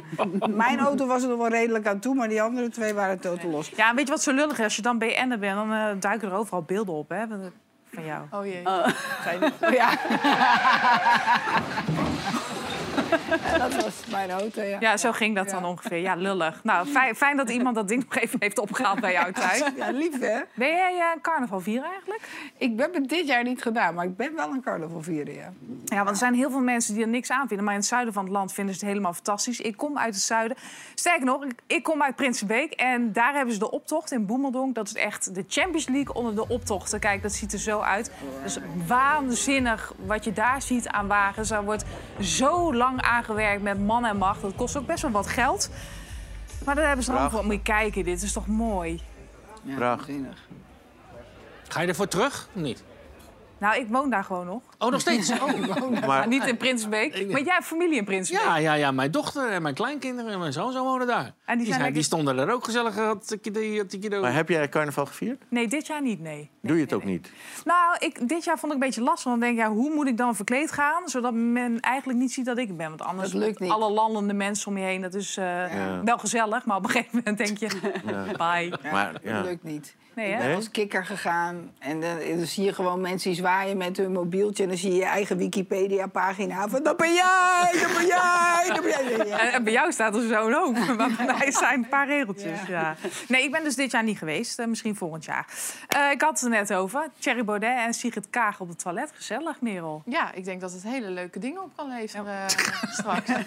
Mijn 0.50 0.78
auto 0.78 1.06
was 1.06 1.22
er 1.22 1.28
nog 1.28 1.38
wel 1.38 1.48
redelijk 1.48 1.86
aan 1.86 1.98
toe, 1.98 2.14
maar 2.14 2.28
die 2.28 2.42
andere 2.42 2.68
twee 2.68 2.94
waren 2.94 3.20
totaal 3.20 3.50
los. 3.50 3.68
Ja, 3.76 3.94
weet 3.94 4.06
je 4.06 4.12
wat 4.12 4.22
zo 4.22 4.32
lullig 4.32 4.58
is? 4.58 4.64
Als 4.64 4.76
je 4.76 4.82
dan 4.82 4.98
BN'er 4.98 5.38
bent, 5.38 5.54
dan 5.56 5.72
eh, 5.72 5.83
duiken 6.00 6.28
er 6.28 6.34
overal 6.34 6.62
beelden 6.62 6.94
op. 6.94 7.08
Hè? 7.08 7.26
van 7.94 8.04
jou. 8.04 8.26
Oh 8.30 8.46
jee. 8.46 8.66
Oh. 8.66 8.86
Oh, 9.62 9.72
ja. 9.72 9.90
dat 13.74 13.84
was 13.84 14.06
mijn 14.10 14.30
auto, 14.30 14.62
ja. 14.62 14.76
Ja, 14.80 14.96
zo 14.96 15.12
ging 15.12 15.34
dat 15.34 15.50
dan 15.50 15.64
ongeveer. 15.64 15.98
Ja, 15.98 16.14
lullig. 16.14 16.64
Nou, 16.64 16.86
fijn, 16.86 17.14
fijn 17.14 17.36
dat 17.36 17.50
iemand 17.50 17.74
dat 17.74 17.88
ding 17.88 18.04
nog 18.04 18.16
even 18.16 18.36
heeft 18.42 18.58
opgehaald 18.58 19.00
bij 19.00 19.12
jou 19.12 19.32
thuis. 19.32 19.62
Ja, 19.76 19.90
lief 19.90 20.20
hè? 20.20 20.40
Ben 20.54 20.68
jij 20.68 20.98
eh, 20.98 21.20
carnaval 21.22 21.60
vieren 21.60 21.90
eigenlijk? 21.90 22.22
Ik 22.58 22.78
heb 22.78 22.94
het 22.94 23.08
dit 23.08 23.26
jaar 23.26 23.42
niet 23.42 23.62
gedaan, 23.62 23.94
maar 23.94 24.04
ik 24.04 24.16
ben 24.16 24.34
wel 24.34 24.50
een 24.50 24.62
carnaval 24.62 25.02
vieren, 25.02 25.34
ja. 25.34 25.52
Ja, 25.84 25.96
want 25.96 26.08
er 26.08 26.16
zijn 26.16 26.34
heel 26.34 26.50
veel 26.50 26.60
mensen 26.60 26.94
die 26.94 27.02
er 27.02 27.08
niks 27.08 27.30
aan 27.30 27.48
vinden. 27.48 27.64
Maar 27.64 27.74
in 27.74 27.80
het 27.80 27.88
zuiden 27.88 28.12
van 28.12 28.24
het 28.24 28.32
land 28.32 28.52
vinden 28.52 28.74
ze 28.74 28.80
het 28.80 28.88
helemaal 28.88 29.12
fantastisch. 29.12 29.60
Ik 29.60 29.76
kom 29.76 29.98
uit 29.98 30.14
het 30.14 30.22
zuiden. 30.22 30.56
Sterker 30.94 31.24
nog, 31.24 31.46
ik, 31.66 31.82
kom 31.82 32.02
uit 32.02 32.16
Prinsenbeek. 32.16 32.72
En 32.72 33.12
daar 33.12 33.34
hebben 33.34 33.54
ze 33.54 33.60
de 33.60 33.70
optocht 33.70 34.12
in 34.12 34.26
Boemeldonk. 34.26 34.74
Dat 34.74 34.86
is 34.86 34.94
echt 34.94 35.34
de 35.34 35.44
Champions 35.48 35.88
League 35.88 36.14
onder 36.14 36.34
de 36.34 36.48
optochten. 36.48 37.00
Kijk, 37.00 37.22
dat 37.22 37.32
ziet 37.32 37.52
er 37.52 37.58
zo 37.58 37.80
uit. 37.80 38.10
Dus 38.42 38.58
waanzinnig 38.86 39.92
wat 40.06 40.24
je 40.24 40.32
daar 40.32 40.62
ziet 40.62 40.88
aan 40.88 41.06
wagens. 41.06 41.50
Er 41.50 41.64
wordt 41.64 41.84
zo 42.20 42.74
lang 42.74 43.02
aangewerkt 43.02 43.62
met 43.64 43.86
man 43.86 44.04
en 44.04 44.16
macht. 44.16 44.40
Dat 44.40 44.54
kost 44.56 44.76
ook 44.76 44.86
best 44.86 45.02
wel 45.02 45.10
wat 45.10 45.26
geld. 45.26 45.70
Maar 46.64 46.74
daar 46.74 46.86
hebben 46.86 47.04
ze 47.04 47.12
dan 47.12 47.30
voor. 47.30 47.44
Moet 47.44 47.54
je 47.54 47.62
kijken, 47.62 48.04
dit 48.04 48.22
is 48.22 48.32
toch 48.32 48.46
mooi. 48.46 49.02
ja 49.62 49.74
Prachtig. 49.76 50.48
Ga 51.68 51.80
je 51.80 51.88
ervoor 51.88 52.08
terug? 52.08 52.48
Of 52.54 52.62
niet? 52.62 52.84
Nou, 53.58 53.76
ik 53.76 53.86
woon 53.88 54.10
daar 54.10 54.24
gewoon 54.24 54.46
nog. 54.46 54.62
Oh, 54.84 54.90
nog 54.90 55.00
steeds? 55.00 55.32
Oh. 55.42 55.90
Maar 55.90 56.06
Maar 56.06 56.26
niet 56.28 56.46
in 56.46 56.56
Prinsbeek. 56.56 57.12
Maar 57.30 57.42
jij 57.42 57.52
hebt 57.54 57.64
familie 57.66 57.96
in 57.96 58.04
Prinsbeek. 58.04 58.40
Ja, 58.40 58.56
ja, 58.56 58.74
ja, 58.74 58.90
mijn 58.90 59.10
dochter 59.10 59.48
en 59.50 59.62
mijn 59.62 59.74
kleinkinderen 59.74 60.32
en 60.32 60.38
mijn 60.38 60.52
zoon 60.52 60.72
zo 60.72 60.84
wonen 60.84 61.06
daar. 61.06 61.24
En 61.24 61.24
die 61.24 61.34
die, 61.46 61.56
zijn 61.56 61.66
zijn, 61.66 61.78
lekker- 61.78 61.92
die 61.94 62.02
stonden 62.02 62.38
er 62.38 62.50
ook 62.54 62.64
gezellig. 62.64 62.94
Had 62.94 63.36
ik 63.42 63.54
die, 63.54 63.78
had 63.80 63.92
ik 63.92 64.00
die 64.00 64.10
Maar 64.20 64.34
heb 64.34 64.48
jij 64.48 64.68
carnaval 64.68 65.06
gevierd? 65.06 65.42
Nee, 65.48 65.68
dit 65.68 65.86
jaar 65.86 66.02
niet, 66.02 66.20
nee. 66.20 66.50
Doe 66.62 66.76
je 66.76 66.82
het 66.82 66.92
ook 66.92 67.04
niet? 67.04 67.30
Nou, 67.64 67.96
ik, 67.98 68.28
dit 68.28 68.44
jaar 68.44 68.58
vond 68.58 68.72
ik 68.72 68.78
een 68.78 68.84
beetje 68.86 69.02
lastig. 69.02 69.24
Want 69.24 69.40
dan 69.40 69.48
denk 69.48 69.60
ik, 69.60 69.66
ja, 69.66 69.72
hoe 69.80 69.94
moet 69.94 70.06
ik 70.06 70.16
dan 70.16 70.36
verkleed 70.36 70.72
gaan... 70.72 71.08
zodat 71.08 71.32
men 71.34 71.80
eigenlijk 71.80 72.18
niet 72.18 72.32
ziet 72.32 72.44
dat 72.44 72.58
ik 72.58 72.68
het 72.68 72.76
ben? 72.76 72.88
Want 72.88 73.02
anders 73.02 73.30
Dat 73.30 73.40
lukt 73.42 73.58
niet. 73.60 73.70
alle 73.70 73.90
landende 73.90 74.34
mensen 74.34 74.68
om 74.68 74.78
je 74.78 74.84
heen... 74.84 75.00
dat 75.02 75.14
is 75.14 75.36
eh, 75.36 75.44
Ja. 75.74 76.00
wel 76.04 76.18
gezellig, 76.18 76.64
maar 76.64 76.76
op 76.76 76.84
een 76.84 76.90
gegeven 76.90 77.10
moment 77.24 77.38
denk 77.38 77.58
je... 77.58 77.68
bye. 78.36 78.78
Ja, 78.82 78.90
Maar, 78.92 79.12
dat 79.12 79.44
lukt 79.44 79.62
niet. 79.62 79.94
Nee, 80.14 80.28
Ik 80.32 80.38
hè? 80.38 80.46
ben 80.46 80.54
als 80.56 80.70
kikker 80.70 81.04
gegaan 81.04 81.70
en 81.78 82.00
dan, 82.00 82.16
dan 82.36 82.46
zie 82.46 82.64
je 82.64 82.72
gewoon 82.72 83.00
mensen 83.00 83.30
die 83.30 83.38
zwaaien 83.38 83.76
met 83.76 83.96
hun 83.96 84.12
mobieltje... 84.12 84.66
dan 84.74 84.82
zie 84.82 84.92
je 84.92 85.04
je 85.04 85.10
eigen 85.10 85.36
Wikipedia-pagina 85.36 86.68
van... 86.68 86.82
dat 86.82 86.96
ben 86.96 87.14
jij, 87.14 87.70
dat 87.72 87.96
ben 87.96 88.06
jij, 88.06 88.64
dat 88.68 88.82
ben 88.82 88.90
jij. 88.90 89.26
Ja. 89.26 89.52
En 89.52 89.64
bij 89.64 89.72
jou 89.72 89.92
staat 89.92 90.14
er 90.14 90.28
zo'n 90.28 90.52
hoop. 90.52 90.76
Maar 90.96 90.96
bij 91.16 91.26
mij 91.26 91.50
zijn 91.50 91.78
een 91.78 91.88
paar 91.88 92.06
regeltjes. 92.06 92.58
Ja. 92.68 92.96
Nee, 93.28 93.42
ik 93.42 93.50
ben 93.50 93.64
dus 93.64 93.76
dit 93.76 93.90
jaar 93.90 94.02
niet 94.02 94.18
geweest. 94.18 94.58
Eh, 94.58 94.66
misschien 94.66 94.96
volgend 94.96 95.24
jaar. 95.24 95.46
Eh, 95.88 96.10
ik 96.10 96.20
had 96.20 96.30
het 96.30 96.42
er 96.42 96.48
net 96.48 96.74
over. 96.74 97.08
Thierry 97.18 97.44
Baudet 97.44 97.78
en 97.78 97.94
Sigrid 97.94 98.30
Kaag 98.30 98.60
op 98.60 98.68
het 98.68 98.78
toilet. 98.78 99.12
Gezellig, 99.14 99.60
Merel. 99.60 100.02
Ja, 100.06 100.32
ik 100.32 100.44
denk 100.44 100.60
dat 100.60 100.72
het 100.72 100.82
hele 100.82 101.10
leuke 101.10 101.38
dingen 101.38 101.62
op 101.62 101.70
kan 101.76 101.88
leveren 101.88 102.26
eh, 102.26 102.48
straks. 102.90 103.30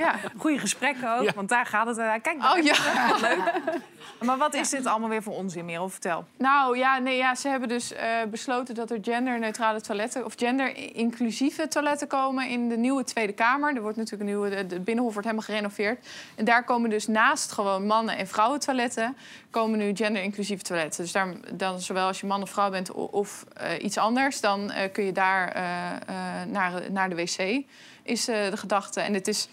Ja. 0.00 0.14
Goede 0.36 0.58
gesprekken 0.58 1.18
ook, 1.18 1.30
want 1.30 1.48
daar 1.48 1.66
gaat 1.66 1.86
het. 1.86 1.98
uh, 1.98 2.12
Kijk, 2.22 2.40
daar 2.40 2.52
Oh 2.58 2.62
ja. 2.64 2.74
leuk. 3.20 3.40
Maar 4.24 4.36
wat 4.38 4.54
is 4.54 4.68
dit 4.70 4.86
allemaal 4.86 5.08
weer 5.08 5.22
voor 5.22 5.34
onzin, 5.36 5.64
Merel? 5.64 5.88
Vertel. 5.88 6.24
Nou 6.38 6.78
ja, 6.78 6.98
nee, 6.98 7.16
ja, 7.16 7.34
ze 7.34 7.48
hebben 7.48 7.68
dus 7.68 7.92
eh, 7.92 8.08
besloten 8.30 8.74
dat 8.74 8.90
er 8.90 8.98
genderneutrale 9.02 9.80
toiletten 9.80 10.24
of 10.24 10.32
gender-inclusieve 10.36 11.68
toiletten 11.68 12.06
komen 12.08 12.48
in 12.48 12.68
de 12.68 12.76
nieuwe 12.76 13.04
Tweede 13.04 13.32
Kamer. 13.32 13.74
Er 13.76 13.82
wordt 13.82 13.96
natuurlijk 13.96 14.30
een 14.30 14.36
nieuwe, 14.36 14.50
de- 14.50 14.66
de 14.66 14.80
Binnenhof 14.80 15.12
wordt 15.12 15.28
helemaal 15.28 15.46
gerenoveerd. 15.48 16.06
En 16.34 16.44
daar 16.44 16.64
komen 16.64 16.90
dus 16.90 17.06
naast 17.06 17.52
gewoon 17.52 17.86
mannen- 17.86 18.16
en 18.16 18.26
vrouwentoiletten, 18.28 19.16
komen 19.50 19.78
nu 19.78 19.90
gender-inclusieve 19.96 20.62
toiletten. 20.62 21.02
Dus 21.02 21.12
daar, 21.12 21.34
dan 21.52 21.80
zowel 21.80 22.06
als 22.06 22.20
je 22.20 22.26
man 22.26 22.42
of 22.42 22.50
vrouw 22.50 22.70
bent 22.70 22.90
of 22.92 23.44
eh, 23.56 23.84
iets 23.84 23.98
anders, 23.98 24.40
dan 24.40 24.70
eh, 24.70 24.92
kun 24.92 25.04
je 25.04 25.12
daar 25.12 25.48
eh, 25.48 25.90
eh, 25.92 26.46
naar, 26.48 26.72
naar 26.90 27.08
de 27.08 27.14
wc, 27.16 27.64
is 28.02 28.28
eh, 28.28 28.50
de 28.50 28.56
gedachte. 28.56 29.00
En 29.00 29.14
het 29.14 29.28
is. 29.28 29.48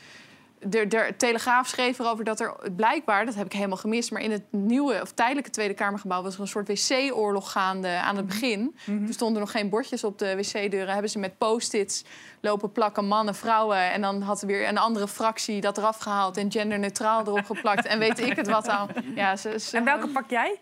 De, 0.59 0.87
de 0.87 1.13
Telegraaf 1.17 1.67
schreef 1.67 1.99
erover 1.99 2.23
dat 2.25 2.39
er 2.39 2.53
blijkbaar, 2.75 3.25
dat 3.25 3.35
heb 3.35 3.45
ik 3.45 3.53
helemaal 3.53 3.77
gemist, 3.77 4.11
maar 4.11 4.21
in 4.21 4.31
het 4.31 4.43
nieuwe 4.49 4.99
of 5.01 5.11
tijdelijke 5.11 5.49
Tweede 5.49 5.73
Kamergebouw 5.73 6.21
was 6.21 6.35
er 6.35 6.41
een 6.41 6.47
soort 6.47 6.67
wc-oorlog 6.67 7.51
gaande 7.51 7.87
aan 7.87 8.15
het 8.17 8.25
begin. 8.25 8.77
Er 9.07 9.13
stonden 9.13 9.39
nog 9.41 9.51
geen 9.51 9.69
bordjes 9.69 10.03
op 10.03 10.19
de 10.19 10.35
wc-deuren. 10.35 10.91
Hebben 10.93 11.11
ze 11.11 11.19
met 11.19 11.37
post-its 11.37 12.03
lopen 12.41 12.71
plakken 12.71 13.05
mannen, 13.07 13.35
vrouwen. 13.35 13.91
En 13.91 14.01
dan 14.01 14.21
had 14.21 14.41
er 14.41 14.47
weer 14.47 14.67
een 14.67 14.77
andere 14.77 15.07
fractie 15.07 15.61
dat 15.61 15.77
eraf 15.77 15.97
gehaald 15.97 16.37
en 16.37 16.51
genderneutraal 16.51 17.21
erop 17.25 17.45
geplakt. 17.45 17.85
En 17.85 17.99
weet 17.99 18.19
ik 18.19 18.35
het 18.35 18.47
wat 18.47 18.67
aan. 18.67 18.87
Ja, 19.15 19.35
ze, 19.35 19.59
ze- 19.59 19.77
En 19.77 19.83
welke 19.83 20.07
pak 20.07 20.29
jij? 20.29 20.59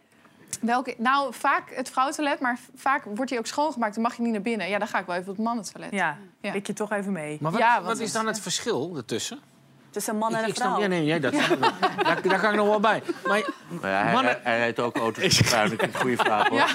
welke? 0.61 0.95
Nou, 0.97 1.33
vaak 1.33 1.71
het 1.75 1.89
vrouwentoilet, 1.89 2.39
maar 2.39 2.59
vaak 2.75 3.03
wordt 3.03 3.29
die 3.29 3.39
ook 3.39 3.47
schoongemaakt. 3.47 3.93
Dan 3.93 4.03
mag 4.03 4.15
je 4.15 4.21
niet 4.21 4.31
naar 4.31 4.41
binnen. 4.41 4.69
Ja, 4.69 4.77
dan 4.79 4.87
ga 4.87 4.99
ik 4.99 5.05
wel 5.05 5.15
even 5.15 5.29
op 5.29 5.35
het 5.35 5.45
mannentoilet. 5.45 5.91
Ja, 5.91 6.17
Ja. 6.41 6.51
pik 6.51 6.67
je 6.67 6.73
toch 6.73 6.91
even 6.91 7.11
mee. 7.11 7.37
Maar 7.41 7.51
wat, 7.51 7.59
Ja, 7.61 7.81
wat 7.81 7.99
is 7.99 8.11
dan 8.11 8.27
het 8.27 8.39
verschil 8.39 8.93
ertussen? 8.95 9.39
Tussen 9.95 10.17
man 10.17 10.29
en 10.29 10.35
Ik- 10.37 10.43
een 10.43 10.49
ik 10.49 10.55
snap- 10.55 10.67
vrouw. 10.67 10.81
ja, 10.81 10.87
nee, 10.87 11.05
nee, 11.05 11.19
dat, 11.19 11.31
daar, 11.33 12.21
daar 12.21 12.39
kan 12.39 12.49
ik 12.51 12.55
nog 12.55 12.67
wel 12.67 12.79
bij. 12.79 13.03
Maar, 13.25 13.43
Maar 13.81 13.91
ja, 13.91 14.03
hij, 14.03 14.13
Mannen- 14.13 14.31
hij, 14.31 14.51
hij 14.51 14.57
rijdt 14.57 14.79
ook 14.79 14.97
auto's. 14.97 15.37
Dat 15.37 15.71
is 15.71 15.71
een 15.77 15.93
goede 15.95 16.15
vraag, 16.17 16.47
hoor. 16.47 16.73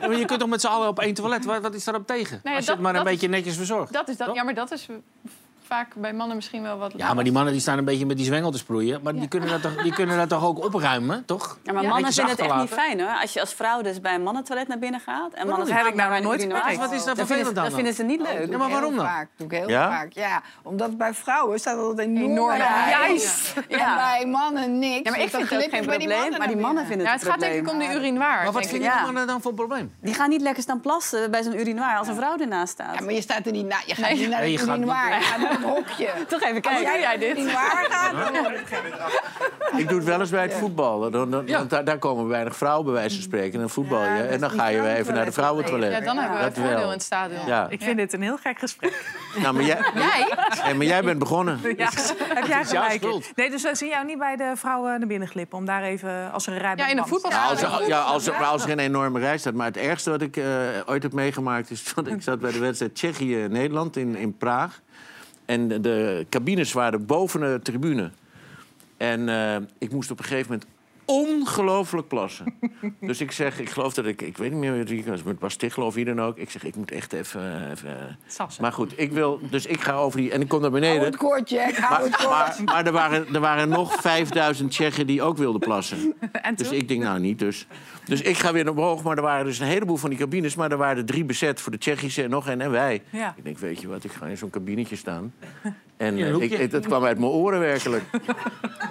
maar 0.00 0.16
je 0.16 0.24
kunt 0.24 0.40
toch 0.40 0.48
met 0.48 0.60
z'n 0.60 0.66
allen 0.66 0.88
op 0.88 0.98
één 1.00 1.14
toilet? 1.14 1.44
Wat, 1.44 1.62
wat 1.62 1.74
is 1.74 1.84
daarop 1.84 2.06
tegen? 2.06 2.40
Nee, 2.44 2.54
Als 2.54 2.64
je 2.64 2.70
dat- 2.70 2.80
het 2.80 2.84
maar 2.86 2.94
een 2.94 3.04
beetje 3.04 3.28
netjes 3.28 3.56
verzorgt. 3.56 3.92
Dat 3.92 4.08
is 4.08 4.16
dat. 4.16 4.34
Ja, 4.34 4.42
maar 4.42 4.54
dat 4.54 4.70
is 4.72 4.86
vaak 5.66 5.94
bij 5.96 6.12
mannen 6.12 6.36
misschien 6.36 6.62
wel 6.62 6.78
wat. 6.78 6.92
Ja, 6.96 7.14
maar 7.14 7.24
die 7.24 7.32
mannen 7.32 7.52
die 7.52 7.60
staan 7.62 7.78
een 7.78 7.84
beetje 7.84 8.06
met 8.06 8.16
die 8.16 8.26
zwengel 8.26 8.50
te 8.50 8.58
sproeien. 8.58 9.00
Maar 9.02 9.14
die, 9.14 9.28
kunnen 9.28 9.48
dat 9.48 9.62
toch, 9.62 9.82
die 9.82 9.92
kunnen 9.92 10.16
dat 10.16 10.28
toch 10.28 10.44
ook 10.44 10.64
opruimen, 10.64 11.24
toch? 11.24 11.58
Ja, 11.62 11.72
maar 11.72 11.82
Ja. 11.82 11.88
mannen 11.88 12.12
vinden 12.12 12.32
het 12.36 12.40
echt 12.44 12.56
niet 12.56 12.68
fijn 12.70 13.00
hoor. 13.00 13.18
Als 13.20 13.32
je 13.32 13.40
als 13.40 13.52
vrouw 13.54 13.82
dus 13.82 14.00
bij 14.00 14.14
een 14.14 14.22
mannentoilet 14.22 14.68
naar 14.68 14.78
binnen 14.78 15.00
gaat 15.00 15.32
en 15.32 15.46
mannen 15.48 15.72
heb 15.72 15.86
ik 15.86 15.94
nou 15.94 16.22
nooit 16.22 16.42
een 16.42 16.46
gemerkt. 16.50 16.76
Wat 16.76 16.92
is 16.92 17.04
daar 17.04 17.14
dat 17.14 17.26
ze- 17.26 17.44
aan 17.46 17.54
dat 17.54 17.72
vinden 17.74 17.94
ze 17.94 18.02
niet 18.02 18.20
leuk. 18.20 18.50
Ja, 18.50 18.56
maar 18.58 18.70
waarom 18.70 18.96
dan? 18.96 19.04
Vaak, 19.06 19.28
doe 19.36 19.46
ik 19.46 19.52
heel 19.58 19.68
Ja? 19.68 19.88
vaak. 19.90 20.12
Ja, 20.12 20.42
omdat 20.62 20.96
bij 20.98 21.14
vrouwen 21.14 21.58
staat 21.58 21.76
dat 21.76 21.98
enorm 21.98 22.30
Enorm. 22.30 22.56
rij. 22.56 22.90
Juist. 22.90 23.54
En 23.68 23.78
Ja. 23.78 23.94
bij 23.94 24.26
mannen 24.26 24.78
niks. 24.78 25.00
Ja, 25.02 25.10
maar 25.10 25.20
ik 25.20 25.22
Dus 25.22 25.32
dan 25.32 25.46
vind 25.46 25.62
het 25.62 25.70
geen 25.74 25.86
bij 25.86 25.98
die 25.98 26.08
probleem, 26.08 26.38
maar 26.38 26.46
die 26.48 26.56
mannen 26.56 26.86
vinden 26.86 27.06
Ja, 27.06 27.12
het 27.12 27.20
het 27.20 27.30
gaat 27.30 27.40
denk 27.40 27.54
ik 27.54 27.70
om 27.72 27.78
de 27.78 27.84
urinoir. 27.84 28.18
Maar 28.18 28.52
wat 28.52 28.66
vinden 28.66 28.92
mannen 29.02 29.26
dan 29.26 29.40
voor 29.42 29.54
probleem? 29.54 29.92
Die 30.00 30.14
gaan 30.14 30.28
niet 30.28 30.40
lekker 30.40 30.62
staan 30.62 30.80
plassen 30.80 31.30
bij 31.30 31.42
zo'n 31.42 31.58
urinoir 31.58 31.96
als 31.98 32.08
een 32.08 32.14
vrouw 32.14 32.36
ernaast 32.38 32.72
staat. 32.72 32.94
Ja, 32.98 33.04
maar 33.04 33.14
je 33.14 33.20
staat 33.22 33.46
er 33.46 33.52
niet 33.52 33.66
na. 33.66 33.76
Je 33.86 33.94
gaat 33.94 34.10
niet 34.12 34.28
naar 34.28 34.42
niet- 34.44 34.60
urinoir. 34.62 35.22
Het 35.54 35.62
hokje. 35.62 36.08
Toch 36.28 36.42
even 36.42 36.62
Als 36.62 36.74
kijken. 36.74 37.00
jij 37.00 37.18
dit 37.18 37.30
urinoir 37.30 37.86
gaat, 37.90 38.12
dan 38.32 38.42
wordt 38.42 38.58
het 38.58 38.68
gek. 38.68 38.82
Ik 39.76 39.88
doe 39.88 39.98
het 39.98 40.06
wel 40.06 40.20
eens 40.20 40.30
bij 40.30 40.42
het 40.42 40.54
voetbal. 40.54 41.10
Dan, 41.10 41.30
dan, 41.30 41.46
Ja. 41.46 41.58
want 41.58 41.70
daar, 41.70 41.84
daar 41.84 41.98
komen 41.98 42.28
weinig 42.28 42.56
vrouwen, 42.56 42.84
bij 42.84 42.94
wijze 42.94 43.14
van 43.14 43.24
spreken. 43.24 43.52
En 43.52 43.58
dan 43.60 43.70
voetbal 43.70 44.02
je. 44.02 44.08
Ja, 44.08 44.18
dat 44.22 44.26
en 44.30 44.40
dan 44.40 44.50
ga 44.50 44.66
je 44.66 44.80
weer 44.80 44.94
even 44.94 45.14
naar 45.14 45.24
de 45.24 45.32
vrouwentoilet. 45.32 45.92
Ja, 45.92 46.00
dan 46.00 46.16
hebben 46.16 46.36
we 46.36 46.42
Dat 46.44 46.52
het 46.54 46.58
voordeel 46.58 46.76
wel. 46.78 46.86
in 46.86 46.92
het 46.92 47.02
stadion. 47.02 47.46
Ja. 47.46 47.66
Ik 47.68 47.82
vind 47.82 47.96
dit 47.96 48.12
een 48.12 48.22
heel 48.22 48.36
gek 48.36 48.58
gesprek. 48.58 49.02
Nou, 49.36 49.54
maar, 49.54 49.62
jij, 49.64 49.78
Jij? 49.94 50.28
nee, 50.64 50.74
maar 50.74 50.86
jij 50.86 51.02
bent 51.02 51.18
begonnen. 51.18 51.60
Ja, 51.76 51.88
heb 52.34 52.46
jij 52.46 52.64
gelijk. 52.64 53.02
Nee, 53.34 53.50
dus 53.50 53.64
uh, 53.64 53.72
zie 53.74 53.88
jou 53.88 54.04
niet 54.06 54.18
bij 54.18 54.36
de 54.36 54.52
vrouwen 54.54 54.98
naar 54.98 55.08
binnen 55.08 55.28
glippen 55.28 55.58
om 55.58 55.64
daar 55.64 55.82
even 55.82 56.32
als 56.32 56.46
er 56.46 56.52
een 56.52 56.58
rij 56.58 56.68
Ja, 56.70 56.74
bij 56.76 56.84
in 56.84 56.90
een 56.90 56.96
man 56.96 57.08
voetbal. 57.08 57.30
Ja, 57.30 57.44
als, 57.44 57.62
er- 57.62 57.86
ja, 57.88 58.00
als, 58.00 58.26
er, 58.26 58.34
als 58.34 58.64
er 58.64 58.70
een 58.70 58.78
enorme 58.78 59.18
rij 59.20 59.38
staat. 59.38 59.54
Maar 59.54 59.66
het 59.66 59.76
ergste 59.76 60.10
wat 60.10 60.22
ik 60.22 60.36
eh, 60.36 60.44
ooit 60.86 61.02
heb 61.02 61.12
meegemaakt 61.12 61.70
is... 61.70 61.84
dat 61.94 62.06
ik 62.06 62.22
zat 62.22 62.40
bij 62.40 62.52
de 62.52 62.58
wedstrijd 62.58 62.94
Tsjechië-Nederland 62.94 63.96
in, 63.96 64.16
in 64.16 64.36
Praag. 64.36 64.80
En 65.44 65.68
de, 65.68 66.26
cabines 66.28 66.72
waren 66.72 67.06
boven 67.06 67.40
de 67.40 67.60
tribune. 67.62 68.10
En 68.96 69.28
eh, 69.28 69.56
ik 69.78 69.92
moest 69.92 70.10
op 70.10 70.18
een 70.18 70.24
gegeven 70.24 70.52
moment 70.52 70.70
ongelooflijk 71.04 72.08
plassen. 72.08 72.54
dus 73.00 73.20
ik 73.20 73.32
zeg, 73.32 73.60
ik 73.60 73.70
geloof 73.70 73.94
dat 73.94 74.06
ik... 74.06 74.22
Ik 74.22 74.36
weet 74.36 74.50
niet 74.50 74.60
meer 74.60 74.84
wie 74.84 74.98
het 74.98 75.06
was, 75.08 75.22
met 75.22 75.38
Bas 75.38 75.56
Tichelen 75.56 75.86
of 75.86 75.94
wie 75.94 76.04
dan 76.04 76.20
ook. 76.20 76.38
Ik 76.38 76.50
zeg, 76.50 76.64
ik 76.64 76.76
moet 76.76 76.90
echt 76.90 77.12
even... 77.12 77.70
even 77.70 78.18
Sassen. 78.26 78.62
maar 78.62 78.72
goed, 78.72 78.92
ik 78.96 79.12
wil... 79.12 79.40
Dus 79.50 79.66
ik 79.66 79.80
ga 79.80 79.92
over 79.92 80.18
die... 80.20 80.30
En 80.30 80.40
ik 80.40 80.48
kom 80.48 80.60
naar 80.60 80.70
beneden. 80.70 80.96
Hou 80.96 81.06
het 81.06 81.16
kort, 81.16 81.50
Jack. 81.50 81.76
Hou 81.76 81.90
Maar, 81.90 82.02
het 82.02 82.16
kort. 82.16 82.28
maar, 82.28 82.62
maar 82.64 82.86
er, 82.86 82.92
waren, 82.92 83.34
er 83.34 83.40
waren 83.40 83.68
nog 83.68 84.00
5000 84.00 84.70
Tsjechen 84.70 85.06
die 85.06 85.22
ook 85.22 85.36
wilden 85.36 85.60
plassen. 85.60 86.14
En 86.42 86.54
Dus 86.54 86.68
toen? 86.68 86.76
ik 86.76 86.88
denk, 86.88 87.02
nou 87.02 87.20
niet. 87.20 87.38
Dus, 87.38 87.66
dus 88.04 88.20
ik 88.20 88.38
ga 88.38 88.52
weer 88.52 88.70
omhoog. 88.70 89.02
Maar 89.02 89.16
er 89.16 89.22
waren 89.22 89.44
dus 89.44 89.58
een 89.58 89.66
heleboel 89.66 89.96
van 89.96 90.10
die 90.10 90.18
cabines. 90.18 90.54
Maar 90.54 90.70
er 90.70 90.76
waren 90.76 90.96
er 90.96 91.04
drie 91.04 91.24
bezet 91.24 91.60
voor 91.60 91.72
de 91.72 91.78
Tsjechische 91.78 92.22
en 92.22 92.30
nog 92.30 92.48
een 92.48 92.60
en 92.60 92.70
wij. 92.70 93.02
Ja. 93.10 93.34
Ik 93.36 93.44
denk, 93.44 93.58
weet 93.58 93.80
je 93.80 93.88
wat, 93.88 94.04
ik 94.04 94.12
ga 94.12 94.26
in 94.26 94.36
zo'n 94.36 94.50
kabinetje 94.50 94.96
staan. 94.96 95.32
En 95.96 96.18
eh, 96.18 96.36
ik, 96.36 96.52
het, 96.52 96.72
het 96.72 96.86
kwam 96.86 97.04
uit 97.04 97.18
mijn 97.18 97.30
oren 97.30 97.60
werkelijk. 97.60 98.04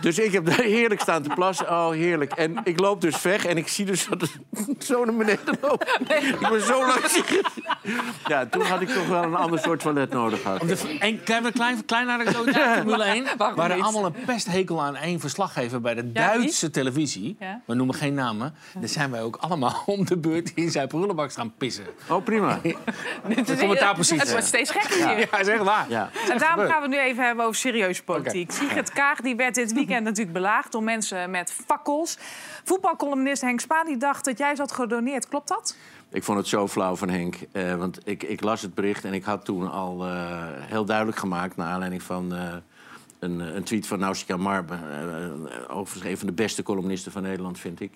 Dus 0.01 0.19
ik 0.19 0.31
heb 0.31 0.45
daar 0.45 0.59
heerlijk 0.61 1.01
staan 1.01 1.23
te 1.23 1.29
plassen. 1.29 1.69
Oh, 1.69 1.89
heerlijk. 1.89 2.31
En 2.31 2.57
ik 2.63 2.79
loop 2.79 3.01
dus 3.01 3.21
weg 3.21 3.45
en 3.45 3.57
ik 3.57 3.67
zie 3.67 3.85
dus 3.85 4.07
dat 4.07 4.21
het 4.67 4.85
zo 4.85 5.05
naar 5.05 5.15
beneden 5.15 5.57
loopt. 5.61 5.99
Ik 5.99 6.47
ben 6.49 6.61
zo 6.61 6.87
lang. 6.87 6.99
Ja, 8.27 8.45
toen 8.45 8.61
had 8.61 8.81
ik 8.81 8.89
toch 8.89 9.07
wel 9.07 9.23
een 9.23 9.35
ander 9.35 9.59
soort 9.59 9.79
toilet 9.79 10.09
nodig 10.09 10.41
gehad. 10.41 10.61
En, 10.61 10.77
een 10.99 11.23
klein, 11.23 11.85
klein 11.85 12.09
anekdote 12.09 12.61
uit 12.63 12.77
Formule 12.77 13.03
1? 13.03 13.23
Waarom 13.37 13.55
We 13.55 13.61
hadden 13.61 13.77
niet? 13.77 13.85
allemaal 13.85 14.05
een 14.05 14.25
pesthekel 14.25 14.81
aan 14.81 14.95
één 14.95 15.19
verslaggever 15.19 15.81
bij 15.81 15.93
de 15.93 16.09
Ja? 16.13 16.33
Duitse 16.33 16.69
televisie. 16.69 17.35
Ja. 17.39 17.61
We 17.65 17.73
noemen 17.73 17.95
geen 17.95 18.13
namen. 18.13 18.55
Daar 18.79 18.89
zijn 18.89 19.11
wij 19.11 19.21
ook 19.21 19.35
allemaal 19.35 19.83
om 19.85 20.05
de 20.05 20.17
beurt 20.17 20.51
in 20.55 20.71
zijn 20.71 20.87
prullenbak 20.87 21.33
gaan 21.33 21.53
pissen. 21.57 21.85
Oh, 22.09 22.23
prima. 22.23 22.59
De 22.63 23.55
commentaarpositie. 23.59 24.19
Het 24.19 24.31
wordt 24.31 24.45
steeds 24.45 24.71
gekker 24.71 24.95
hier. 24.95 25.27
Ja, 25.31 25.39
is 25.39 25.47
echt 25.47 25.63
waar. 25.63 25.85
Ja. 25.89 26.09
En 26.29 26.37
daarom 26.37 26.65
gaan 26.65 26.81
we 26.81 26.87
nu 26.87 26.92
even 26.99 27.25
hebben 27.25 27.45
over 27.45 27.55
serieuze 27.55 28.03
politiek. 28.03 28.51
Sigrid 28.51 28.91
Kaag 28.91 29.21
die 29.21 29.35
werd 29.35 29.55
dit 29.55 29.73
weekend 29.73 30.03
natuurlijk 30.03 30.33
belaagd 30.33 30.71
door 30.71 30.83
mensen 30.83 31.31
met 31.31 31.51
fakkels. 31.65 32.17
Voetbalcolumnist 32.63 33.41
Henk 33.41 33.59
Spaan 33.59 33.85
die 33.85 33.97
dacht 33.97 34.25
dat 34.25 34.37
jij 34.37 34.55
zat 34.55 34.71
gedoneerd. 34.71 35.27
Klopt 35.27 35.47
dat? 35.47 35.75
Ik 36.09 36.23
vond 36.23 36.37
het 36.37 36.47
zo 36.47 36.67
flauw 36.67 36.95
van 36.95 37.09
Henk. 37.09 37.35
Eh, 37.51 37.75
want 37.75 37.99
ik, 38.03 38.23
ik 38.23 38.41
las 38.41 38.61
het 38.61 38.73
bericht 38.73 39.05
en 39.05 39.13
ik 39.13 39.23
had 39.23 39.45
toen 39.45 39.71
al 39.71 40.05
eh, 40.05 40.43
heel 40.49 40.85
duidelijk 40.85 41.17
gemaakt... 41.17 41.55
naar 41.55 41.67
aanleiding 41.67 42.03
van 42.03 42.33
eh, 42.33 42.53
een, 43.19 43.39
een 43.55 43.63
tweet 43.63 43.87
van 43.87 43.99
Nausicaa 43.99 44.37
Marbe. 44.37 44.77
overigens 45.67 46.11
een 46.11 46.17
van 46.17 46.27
de 46.27 46.33
beste 46.33 46.63
columnisten 46.63 47.11
van 47.11 47.21
Nederland, 47.21 47.59
vind 47.59 47.79
ik. 47.79 47.91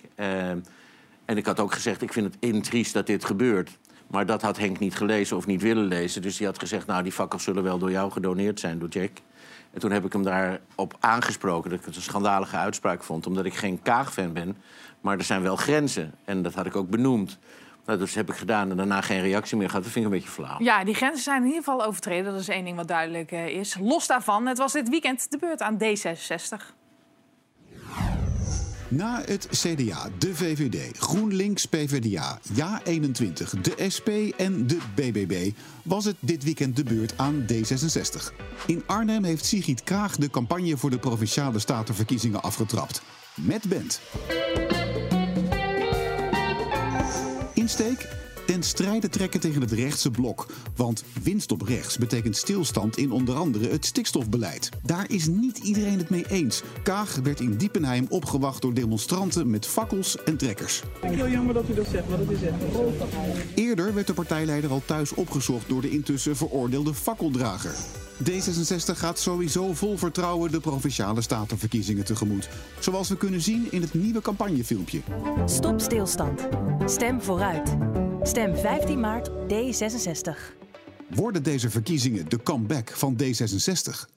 En 1.25 1.37
ik 1.37 1.45
had 1.45 1.59
ook 1.59 1.73
gezegd, 1.73 2.01
ik 2.01 2.13
vind 2.13 2.25
het 2.25 2.35
intriest 2.39 2.93
dat 2.93 3.05
dit 3.05 3.25
gebeurt. 3.25 3.77
Maar 4.07 4.25
dat 4.25 4.41
had 4.41 4.57
Henk 4.57 4.79
niet 4.79 4.95
gelezen 4.95 5.37
of 5.37 5.45
niet 5.45 5.61
willen 5.61 5.85
lezen. 5.85 6.21
Dus 6.21 6.37
die 6.37 6.45
had 6.45 6.59
gezegd, 6.59 6.87
nou, 6.87 7.03
die 7.03 7.11
fakkels 7.11 7.43
zullen 7.43 7.63
wel 7.63 7.77
door 7.77 7.91
jou 7.91 8.11
gedoneerd 8.11 8.59
zijn, 8.59 8.79
door 8.79 8.89
Jack. 8.89 9.11
En 9.73 9.79
toen 9.79 9.91
heb 9.91 10.05
ik 10.05 10.13
hem 10.13 10.23
daarop 10.23 10.97
aangesproken 10.99 11.69
dat 11.69 11.79
ik 11.79 11.85
het 11.85 11.95
een 11.95 12.01
schandalige 12.01 12.55
uitspraak 12.55 13.03
vond. 13.03 13.27
Omdat 13.27 13.45
ik 13.45 13.53
geen 13.53 13.81
Kaag-fan 13.81 14.33
ben, 14.33 14.57
maar 15.01 15.17
er 15.17 15.23
zijn 15.23 15.41
wel 15.41 15.55
grenzen. 15.55 16.13
En 16.25 16.41
dat 16.41 16.53
had 16.53 16.65
ik 16.65 16.75
ook 16.75 16.89
benoemd. 16.89 17.39
Nou, 17.85 17.99
dus 17.99 18.15
heb 18.15 18.29
ik 18.29 18.35
gedaan 18.35 18.69
en 18.69 18.77
daarna 18.77 19.01
geen 19.01 19.21
reactie 19.21 19.57
meer 19.57 19.67
gehad. 19.67 19.83
Dat 19.83 19.91
vind 19.91 20.05
ik 20.05 20.11
een 20.11 20.17
beetje 20.17 20.33
flauw. 20.33 20.55
Ja, 20.59 20.83
die 20.83 20.95
grenzen 20.95 21.23
zijn 21.23 21.41
in 21.41 21.47
ieder 21.47 21.63
geval 21.63 21.85
overtreden. 21.85 22.31
Dat 22.31 22.41
is 22.41 22.47
één 22.47 22.65
ding 22.65 22.75
wat 22.75 22.87
duidelijk 22.87 23.31
eh, 23.31 23.47
is. 23.47 23.77
Los 23.79 24.07
daarvan, 24.07 24.45
het 24.45 24.57
was 24.57 24.73
dit 24.73 24.89
weekend 24.89 25.31
de 25.31 25.37
beurt 25.37 25.61
aan 25.61 25.77
D66. 25.83 26.75
Na 28.89 29.21
het 29.25 29.47
CDA, 29.51 30.09
de 30.17 30.35
VVD, 30.35 30.97
GroenLinks, 30.97 31.65
PvdA, 31.65 32.39
Ja21, 32.53 33.61
de 33.61 33.89
SP 33.95 34.09
en 34.37 34.67
de 34.67 34.77
BBB 34.95 35.51
was 35.83 36.05
het 36.05 36.15
dit 36.19 36.43
weekend 36.43 36.75
de 36.75 36.83
beurt 36.83 37.13
aan 37.17 37.45
D66. 37.53 38.33
In 38.65 38.83
Arnhem 38.85 39.23
heeft 39.23 39.45
Sigrid 39.45 39.83
Kraag 39.83 40.15
de 40.15 40.29
campagne 40.29 40.77
voor 40.77 40.89
de 40.89 40.99
Provinciale 40.99 41.59
Statenverkiezingen 41.59 42.41
afgetrapt. 42.41 43.01
Met 43.35 43.69
band. 43.69 43.99
Insteek? 47.53 48.26
Ten 48.47 48.63
strijde 48.63 49.09
trekken 49.09 49.39
tegen 49.39 49.61
het 49.61 49.71
rechtse 49.71 50.11
blok. 50.11 50.45
Want 50.75 51.03
winst 51.23 51.51
op 51.51 51.61
rechts 51.61 51.97
betekent 51.97 52.35
stilstand 52.35 52.97
in 52.97 53.11
onder 53.11 53.35
andere 53.35 53.69
het 53.69 53.85
stikstofbeleid. 53.85 54.69
Daar 54.83 55.11
is 55.11 55.27
niet 55.27 55.57
iedereen 55.57 55.97
het 55.97 56.09
mee 56.09 56.25
eens. 56.29 56.61
Kaag 56.83 57.15
werd 57.23 57.39
in 57.39 57.57
Diepenheim 57.57 58.05
opgewacht 58.09 58.61
door 58.61 58.73
demonstranten 58.73 59.49
met 59.49 59.65
fakkels 59.65 60.23
en 60.23 60.37
trekkers. 60.37 60.83
Heel 61.01 61.27
jammer 61.27 61.53
dat 61.53 61.69
u 61.69 61.73
dat 61.73 61.87
zegt, 61.91 62.09
maar 62.09 62.17
dat 62.17 62.29
is 62.29 62.41
echt 62.41 62.55
Eerder 63.55 63.93
werd 63.93 64.07
de 64.07 64.13
partijleider 64.13 64.69
al 64.69 64.81
thuis 64.85 65.13
opgezocht 65.13 65.69
door 65.69 65.81
de 65.81 65.89
intussen 65.89 66.35
veroordeelde 66.35 66.93
fakkeldrager. 66.93 67.75
D66 68.23 68.97
gaat 68.97 69.19
sowieso 69.19 69.73
vol 69.73 69.97
vertrouwen 69.97 70.51
de 70.51 70.59
provinciale 70.59 71.21
statenverkiezingen 71.21 72.05
tegemoet. 72.05 72.49
Zoals 72.79 73.09
we 73.09 73.17
kunnen 73.17 73.41
zien 73.41 73.67
in 73.71 73.81
het 73.81 73.93
nieuwe 73.93 74.21
campagnefilmpje. 74.21 75.01
Stop 75.45 75.81
stilstand. 75.81 76.47
Stem 76.85 77.21
vooruit. 77.21 77.77
Stem 78.27 78.55
15 78.55 78.99
maart 78.99 79.29
op 79.29 79.51
D66. 79.53 80.37
Worden 81.07 81.43
deze 81.43 81.69
verkiezingen 81.69 82.29
de 82.29 82.43
comeback 82.43 82.89
van 82.89 83.17
D66? 83.23 84.09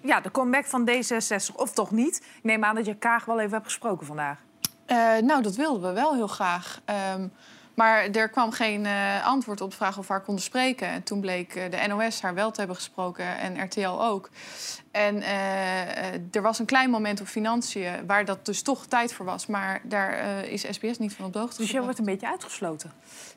Ja, 0.00 0.20
de 0.20 0.30
comeback 0.30 0.64
van 0.64 0.90
D66, 0.90 1.54
of 1.56 1.72
toch 1.72 1.90
niet? 1.90 2.16
Ik 2.16 2.42
neem 2.42 2.64
aan 2.64 2.74
dat 2.74 2.86
je 2.86 2.94
Kaag 2.94 3.24
wel 3.24 3.40
even 3.40 3.52
hebt 3.52 3.64
gesproken 3.64 4.06
vandaag. 4.06 4.38
Eh, 4.86 4.96
nou, 5.22 5.42
dat 5.42 5.56
wilden 5.56 5.88
we 5.88 5.94
wel 5.94 6.14
heel 6.14 6.26
graag. 6.26 6.80
Ehm, 6.84 7.28
maar 7.76 8.10
er 8.10 8.28
kwam 8.28 8.52
geen 8.52 8.86
eh, 8.86 9.26
antwoord 9.26 9.60
op 9.60 9.70
de 9.70 9.76
vraag 9.76 9.98
of 9.98 10.06
we 10.06 10.12
haar 10.12 10.22
konden 10.22 10.44
spreken. 10.44 10.88
En 10.88 11.02
toen 11.02 11.20
bleek 11.20 11.54
eh, 11.54 11.70
de 11.70 11.86
NOS 11.86 12.20
haar 12.20 12.34
wel 12.34 12.50
te 12.50 12.58
hebben 12.58 12.76
gesproken 12.76 13.38
en 13.38 13.62
RTL 13.64 13.88
ook. 13.88 14.30
En 14.90 15.22
eh, 15.22 16.34
er 16.34 16.42
was 16.42 16.58
een 16.58 16.66
klein 16.66 16.90
moment 16.90 17.20
op 17.20 17.26
financiën 17.26 18.06
waar 18.06 18.24
dat 18.24 18.46
dus 18.46 18.62
toch 18.62 18.86
tijd 18.86 19.12
voor 19.12 19.24
was. 19.24 19.46
Maar 19.46 19.80
daar 19.82 20.44
is 20.44 20.66
SBS 20.70 20.98
niet 20.98 21.14
van 21.14 21.24
op 21.24 21.32
de 21.32 21.38
hoogte 21.38 21.56
Dus 21.56 21.70
je 21.70 21.82
wordt 21.82 21.98
een 21.98 22.04
beetje 22.04 22.28
uitgesloten. 22.28 22.92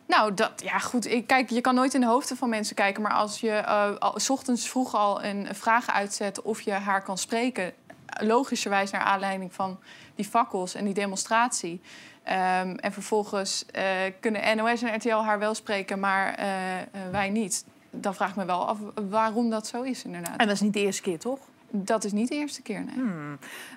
Nou, 0.07 0.33
dat, 0.33 0.51
ja 0.63 0.79
goed. 0.79 1.07
Ik, 1.07 1.27
kijk, 1.27 1.49
je 1.49 1.61
kan 1.61 1.75
nooit 1.75 1.93
in 1.93 2.01
de 2.01 2.07
hoofden 2.07 2.37
van 2.37 2.49
mensen 2.49 2.75
kijken. 2.75 3.01
Maar 3.01 3.13
als 3.13 3.39
je 3.39 3.65
al, 3.65 4.19
s 4.19 4.29
ochtends 4.29 4.69
vroeg 4.69 4.95
al 4.95 5.23
een 5.23 5.47
vraag 5.55 5.89
uitzet 5.91 6.41
of 6.41 6.61
je 6.61 6.71
haar 6.71 7.03
kan 7.03 7.17
spreken... 7.17 7.73
logischerwijs 8.21 8.91
naar 8.91 9.01
aanleiding 9.01 9.53
van 9.53 9.79
die 10.15 10.25
fakkels 10.25 10.75
en 10.75 10.85
die 10.85 10.93
demonstratie... 10.93 11.81
ehm, 12.29 12.75
en 12.75 12.91
vervolgens 12.91 13.65
eh, 13.71 13.83
kunnen 14.19 14.57
NOS 14.57 14.81
en 14.81 14.95
RTL 14.95 15.15
haar 15.15 15.39
wel 15.39 15.53
spreken, 15.53 15.99
maar 15.99 16.33
eh, 16.33 16.79
eh, 16.79 16.85
wij 17.11 17.29
niet. 17.29 17.65
Dan 17.89 18.15
vraag 18.15 18.29
ik 18.29 18.35
me 18.35 18.45
wel 18.45 18.67
af 18.67 18.77
waarom 19.09 19.49
dat 19.49 19.67
zo 19.67 19.81
is, 19.81 20.03
inderdaad. 20.03 20.37
En 20.37 20.45
dat 20.45 20.55
is 20.55 20.61
niet 20.61 20.73
de 20.73 20.79
eerste 20.79 21.01
keer, 21.01 21.19
toch? 21.19 21.39
Dat 21.71 22.03
is 22.03 22.11
niet 22.11 22.27
de 22.27 22.35
eerste 22.35 22.61
keer, 22.61 22.83
nee. 22.83 23.05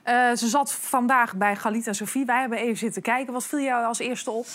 Eh, 0.02 0.36
ze 0.36 0.48
zat 0.48 0.72
vandaag 0.72 1.34
bij 1.34 1.56
Galita 1.56 1.92
Sofie. 1.92 2.24
Wij 2.24 2.40
hebben 2.40 2.58
even 2.58 2.76
zitten 2.76 3.02
kijken. 3.02 3.32
Wat 3.32 3.44
viel 3.44 3.58
jou 3.58 3.84
als 3.84 3.98
eerste 3.98 4.30
op? 4.30 4.46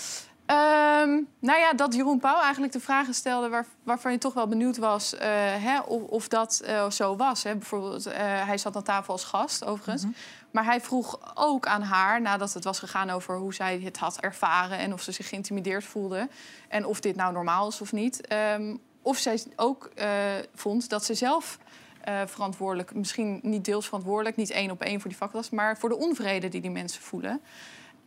Ehm, 0.46 1.10
nou 1.40 1.60
ja, 1.60 1.74
dat 1.76 1.94
Jeroen 1.94 2.20
Pauw 2.20 2.42
eigenlijk 2.42 2.74
de 2.74 2.80
vragen 2.80 3.14
stelde 3.14 3.50
waar, 3.50 3.66
waarvan 3.84 4.12
je 4.12 4.18
toch 4.18 4.34
wel 4.34 4.48
benieuwd 4.48 4.78
was 4.78 5.16
hè, 5.60 5.80
of, 5.80 6.02
of 6.02 6.28
dat 6.28 6.62
eh, 6.66 6.90
zo 6.90 7.16
was. 7.16 7.44
Hè. 7.44 7.56
Bijvoorbeeld, 7.56 8.08
hij 8.20 8.58
zat 8.58 8.76
aan 8.76 8.84
tafel 8.84 9.14
als 9.14 9.24
gast, 9.24 9.66
overigens. 9.66 10.06
Maar 10.52 10.66
hij 10.66 10.82
vroeg 10.82 11.36
ook 11.36 11.66
aan 11.66 11.82
haar, 11.82 12.22
nadat 12.22 12.54
het 12.54 12.64
was 12.64 12.80
gegaan 12.80 13.10
over 13.10 13.38
hoe 13.38 13.54
zij 13.54 13.80
het 13.80 13.98
had 13.98 14.20
ervaren 14.20 14.78
en 14.78 14.94
of 14.94 15.02
ze 15.02 15.12
zich 15.12 15.30
geïntimideerd 15.30 15.84
voelde 15.84 16.30
en 16.68 16.86
of 16.86 17.00
dit 17.00 17.16
nou 17.16 17.34
normaal 17.34 17.68
is 17.68 17.82
of 17.82 17.92
niet, 17.92 18.28
ehm, 18.28 18.76
of 19.02 19.18
zij 19.18 19.44
ook 19.56 19.92
eh, 19.96 20.10
vond 20.54 20.90
dat 20.90 21.06
ze 21.06 21.14
zelf 21.14 21.58
eh, 22.02 22.22
verantwoordelijk, 22.26 22.94
misschien 22.94 23.40
niet 23.44 23.66
deels 23.66 23.86
verantwoordelijk, 23.86 24.36
niet 24.36 24.50
één 24.50 24.72
op 24.72 24.82
één 24.82 25.00
voor 25.00 25.10
die 25.10 25.20
vak 25.20 25.32
was, 25.32 25.50
maar 25.50 25.78
voor 25.78 25.90
de 25.90 25.98
onvrede 25.98 26.48
die 26.48 26.62
die 26.62 26.72
mensen 26.72 27.02
voelen. 27.02 27.42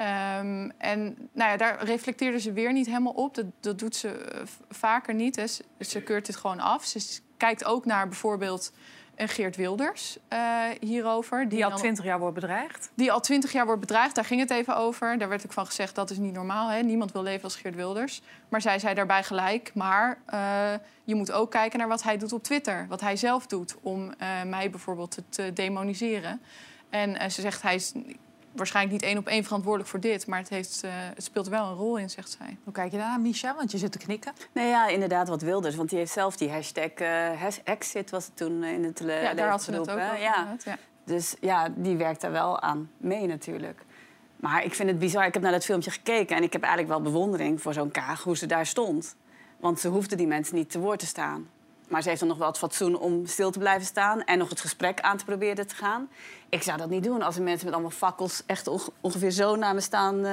Ehm, 0.01 0.71
en 0.79 1.29
nou 1.33 1.51
ja, 1.51 1.57
daar 1.57 1.85
reflecteerde 1.85 2.41
ze 2.41 2.53
weer 2.53 2.73
niet 2.73 2.87
helemaal 2.87 3.13
op. 3.13 3.35
Dat, 3.35 3.45
dat 3.61 3.79
doet 3.79 3.97
ze 3.97 4.09
eh, 4.09 4.41
vaker 4.69 5.15
niet. 5.15 5.37
Hè. 5.37 5.47
Ze, 5.47 5.65
ze 5.79 6.03
keurt 6.03 6.27
dit 6.27 6.37
gewoon 6.37 6.61
af. 6.61 6.85
Ze 6.85 7.21
kijkt 7.37 7.65
ook 7.65 7.85
naar 7.85 8.09
bijvoorbeeld 8.09 8.73
een 9.21 9.29
Geert 9.29 9.57
Wilders 9.57 10.19
eh, 10.29 10.65
hierover. 10.81 11.49
Die 11.49 11.65
al 11.65 11.77
twintig 11.77 12.05
jaar 12.05 12.19
wordt 12.19 12.35
bedreigd. 12.35 12.91
die 12.95 13.13
al 13.13 13.21
twintig 13.21 13.53
jaar 13.53 13.65
wordt 13.65 13.81
bedreigd. 13.81 14.15
Daar 14.15 14.25
ging 14.25 14.41
het 14.41 14.51
even 14.51 14.77
over. 14.77 15.19
Daar 15.19 15.29
werd 15.29 15.45
ook 15.45 15.53
van 15.53 15.67
gezegd 15.67 15.95
dat 15.95 16.11
is 16.11 16.17
niet 16.19 16.33
normaal. 16.33 16.69
Hè? 16.69 16.83
Niemand 16.83 17.13
wil 17.13 17.23
leven 17.23 17.45
als 17.45 17.57
Geert 17.57 17.75
Wilders. 17.75 18.23
Maar 18.49 18.61
zij 18.61 18.79
zei 18.79 18.95
daarbij 18.95 19.23
gelijk. 19.23 19.71
Maar 19.75 20.19
eh, 20.27 20.73
je 21.05 21.15
moet 21.15 21.33
ook 21.33 21.51
kijken 21.51 21.79
naar 21.79 21.89
wat 21.89 22.03
hij 22.03 22.17
doet 22.17 22.33
op 22.33 22.43
Twitter. 22.43 22.87
Wat 22.89 23.01
hij 23.01 23.17
zelf 23.17 23.47
doet 23.47 23.77
om 23.81 24.13
eh, 24.19 24.43
mij 24.47 24.71
bijvoorbeeld 24.71 25.11
te, 25.11 25.23
te 25.29 25.53
demoniseren. 25.53 26.41
En 26.91 27.31
ze 27.31 27.41
zegt 27.41 27.63
hij 27.63 27.75
is 27.75 27.93
waarschijnlijk 28.53 28.95
niet 29.01 29.11
één 29.11 29.19
op 29.19 29.27
één 29.27 29.45
verantwoordelijk 29.45 29.91
voor 29.91 30.01
dit. 30.01 30.27
Maar 30.27 30.39
het, 30.39 30.49
heeft, 30.49 30.81
eh, 30.85 30.91
het 30.93 31.25
speelt 31.25 31.49
wel 31.49 31.67
een 31.67 31.75
rol 31.75 31.97
in, 31.97 32.11
zegt 32.11 32.37
zij. 32.39 32.57
Hoe 32.65 32.73
kijk 32.73 32.93
je 32.93 32.99
daarnaar, 32.99 33.21
Misha? 33.21 33.55
Want 33.55 33.71
je 33.71 33.79
zit 33.79 33.93
te 33.93 33.99
knikken. 33.99 34.33
Nee, 34.53 34.69
ja, 34.69 34.87
inderdaad, 34.89 35.29
wat 35.29 35.43
Wilders. 35.43 35.75
Want 35.77 35.89
die 35.89 35.99
heeft 35.99 36.13
zelf 36.13 36.37
die 36.37 36.51
hashtag 36.51 36.91
eh, 36.91 37.41
has- 37.41 37.61
exit 37.65 38.11
was 38.11 38.25
het 38.25 38.37
toen 38.37 38.63
eh, 38.63 38.73
in 38.73 38.85
het 38.85 38.97
tele- 38.97 39.13
ja, 39.21 39.35
daar 39.35 39.49
had 39.51 39.63
ze 39.63 39.71
het 39.71 39.81
ook 39.81 39.89
over. 39.89 40.21
Ja. 40.21 40.57
Dus 41.05 41.37
ja, 41.41 41.69
die 41.77 41.97
werkt 41.97 42.21
daar 42.21 42.33
wel 42.33 42.61
aan 42.61 42.91
mee 42.97 43.27
natuurlijk. 43.27 43.85
Maar 44.37 44.65
ik 44.65 44.75
vind 44.75 44.89
het 44.89 44.99
bizar. 44.99 45.27
Ik 45.27 45.35
heb 45.35 45.43
naar 45.43 45.53
dat 45.53 45.65
filmpje 45.65 45.91
gekeken 45.91 46.37
en 46.37 46.43
ik 46.43 46.53
heb 46.53 46.63
eigenlijk 46.63 46.93
wel 46.93 47.03
bewondering 47.03 47.63
voor 47.63 47.73
zo'n 47.73 47.91
Kaag, 47.91 48.23
hoe 48.23 48.37
ze 48.37 48.47
daar 48.47 48.67
stond. 48.67 49.17
Want 49.61 49.81
ze 49.81 49.89
hoefde 49.89 50.17
die 50.17 50.27
mensen 50.27 50.55
niet 50.55 50.71
te 50.71 50.79
woord 50.79 50.99
te 50.99 51.07
staan. 51.07 51.49
Maar 51.91 52.03
ze 52.03 52.09
heeft 52.09 52.21
dan 52.21 52.29
nog 52.29 52.39
wel 52.39 52.47
het 52.49 52.59
fatsoen 52.59 52.99
om 52.99 53.27
stil 53.27 53.51
te 53.51 53.59
blijven 53.59 53.87
staan 53.87 54.25
en 54.25 54.39
nog 54.39 54.49
het 54.49 54.61
gesprek 54.61 55.01
aan 55.01 55.17
te 55.17 55.25
proberen 55.25 55.67
te 55.67 55.75
gaan. 55.75 56.09
Ik 56.49 56.63
zou 56.63 56.79
dat 56.79 56.89
niet 56.91 57.05
doen 57.05 57.23
als 57.23 57.37
er 57.37 57.43
mensen 57.43 57.65
met 57.65 57.75
allemaal 57.75 57.93
fakkels 57.93 58.43
echt 58.47 58.67
onge- 58.67 58.91
ongeveer 59.01 59.31
zo 59.31 59.57
naar 59.57 59.75
me 59.75 59.81
staan 59.81 60.17
eh, 60.25 60.33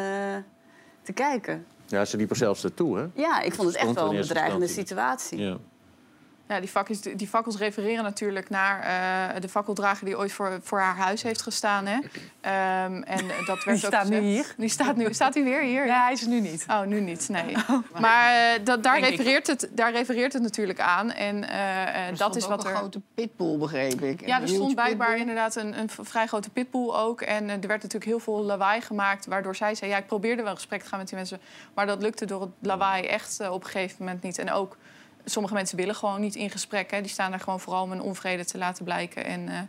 te 1.01 1.13
kijken. 1.13 1.65
Ja, 1.85 2.05
ze 2.05 2.17
liep 2.17 2.29
er 2.29 2.35
zelfs 2.35 2.61
naartoe, 2.63 2.97
hè? 2.97 3.05
Ja, 3.13 3.41
ik 3.41 3.53
vond 3.53 3.67
het 3.67 3.77
echt 3.77 3.93
wel 3.93 4.09
een 4.09 4.17
bedreigende 4.27 4.67
situatie. 4.67 5.39
Ja. 5.39 5.57
Ja, 6.47 6.59
die, 6.59 6.69
fakkels, 6.69 7.01
die 7.01 7.27
fakkels 7.27 7.57
refereren 7.57 8.03
natuurlijk 8.03 8.49
naar 8.49 8.79
eh, 8.79 9.41
de 9.41 9.49
fakkeldrager 9.49 10.05
die 10.05 10.17
ooit 10.17 10.31
voor, 10.31 10.59
voor 10.63 10.79
haar 10.79 10.95
huis 10.95 11.23
heeft 11.23 11.41
gestaan. 11.41 11.85
Hè? 11.85 11.99
Ehm, 12.41 13.01
en 13.01 13.27
dat 13.45 13.63
werd 13.63 13.63
Die 13.63 13.73
ook 13.73 13.93
staat 13.93 14.09
nu 14.09 14.19
hier. 14.19 14.53
Die 14.57 14.69
staat, 14.69 14.95
nu, 14.95 15.13
staat 15.13 15.33
hij 15.33 15.43
weer 15.43 15.61
hier? 15.61 15.85
Ja, 15.85 16.03
hij 16.03 16.13
is 16.13 16.21
er 16.21 16.27
nu 16.27 16.39
niet. 16.39 16.65
Oh, 16.69 16.81
nu 16.81 16.99
niet, 17.01 17.29
nee. 17.29 17.55
Maar 17.99 18.33
eh, 18.33 18.65
dat, 18.65 18.83
daar, 18.83 18.93
Denk 18.93 19.05
ik. 19.05 19.17
refereert 19.17 19.47
het, 19.47 19.69
daar 19.71 19.91
refereert 19.91 20.33
het 20.33 20.41
natuurlijk 20.41 20.79
aan. 20.79 21.11
En 21.11 21.49
eh, 21.49 22.09
eh, 22.09 22.17
dat 22.17 22.35
is 22.35 22.47
wat 22.47 22.63
een 22.65 22.69
er... 22.69 22.75
grote 22.75 23.01
pitbull, 23.13 23.57
begreep 23.57 24.01
ik. 24.01 24.27
Ja, 24.27 24.35
Een 24.35 24.41
er 24.41 24.47
stond 24.47 24.75
blijkbaar 24.75 25.07
pitbull. 25.07 25.27
inderdaad 25.27 25.55
een, 25.55 25.79
een 25.79 25.89
vrij 25.89 26.27
grote 26.27 26.49
pitbull 26.49 26.89
ook. 26.89 27.21
En 27.21 27.49
er 27.49 27.59
werd 27.59 27.81
natuurlijk 27.81 28.05
heel 28.05 28.19
veel 28.19 28.43
lawaai 28.43 28.81
gemaakt. 28.81 29.25
Waardoor 29.25 29.55
zij 29.55 29.75
zei, 29.75 29.91
ja, 29.91 29.97
ik 29.97 30.07
probeerde 30.07 30.41
wel 30.41 30.51
in 30.51 30.57
gesprek 30.57 30.81
te 30.81 30.87
gaan 30.87 30.99
met 30.99 31.07
die 31.07 31.17
mensen. 31.17 31.39
Maar 31.73 31.85
dat 31.85 32.01
lukte 32.01 32.25
door 32.25 32.41
het 32.41 32.51
lawaai 32.61 33.03
echt 33.03 33.49
op 33.49 33.63
een 33.63 33.69
gegeven 33.69 33.95
moment 33.99 34.23
niet. 34.23 34.37
En 34.37 34.51
ook, 34.51 34.77
sommige 35.29 35.53
mensen 35.53 35.77
willen 35.77 35.95
gewoon 35.95 36.21
niet 36.21 36.35
in 36.35 36.49
gesprek. 36.49 36.91
Hè. 36.91 37.01
Die 37.01 37.09
staan 37.09 37.31
daar 37.31 37.39
gewoon 37.39 37.59
vooral 37.59 37.83
om 37.83 37.89
hun 37.89 38.01
onvrede 38.01 38.45
te 38.45 38.57
laten 38.57 38.83
blijken. 38.83 39.25
En, 39.25 39.49
eh, 39.49 39.59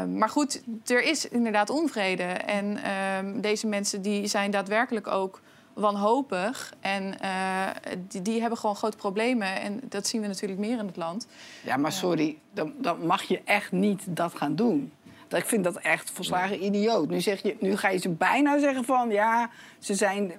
eh, 0.00 0.06
maar 0.06 0.28
goed, 0.28 0.62
er 0.86 1.02
is 1.02 1.28
inderdaad 1.28 1.70
onvrede. 1.70 2.22
En 2.22 2.82
ehm, 2.82 3.40
deze 3.40 3.66
mensen 3.66 4.02
die 4.02 4.26
zijn 4.26 4.50
daadwerkelijk 4.50 5.06
ook 5.06 5.40
wanhopig. 5.72 6.74
En 6.80 7.20
eh, 7.20 7.66
die, 8.08 8.22
die 8.22 8.40
hebben 8.40 8.58
gewoon 8.58 8.76
grote 8.76 8.96
problemen. 8.96 9.60
En 9.60 9.80
dat 9.88 10.06
zien 10.06 10.20
we 10.20 10.26
natuurlijk 10.26 10.60
meer 10.60 10.78
in 10.78 10.86
het 10.86 10.96
land. 10.96 11.26
Ja, 11.64 11.76
maar 11.76 11.92
sorry, 11.92 12.38
dan, 12.52 12.72
dan 12.78 13.06
mag 13.06 13.22
je 13.22 13.40
echt 13.44 13.72
niet 13.72 14.02
dat 14.06 14.34
gaan 14.34 14.54
doen. 14.54 14.92
Dat, 15.28 15.40
ik 15.40 15.46
vind 15.46 15.64
dat 15.64 15.76
echt 15.76 16.10
volslagen 16.14 16.64
idioot. 16.64 17.08
Nu, 17.08 17.20
zeg 17.20 17.42
je, 17.42 17.56
nu 17.60 17.76
ga 17.76 17.88
je 17.88 17.98
ze 17.98 18.08
bijna 18.08 18.58
zeggen 18.58 18.84
van, 18.84 19.10
ja, 19.10 19.50
ze 19.78 19.94
zijn... 19.94 20.32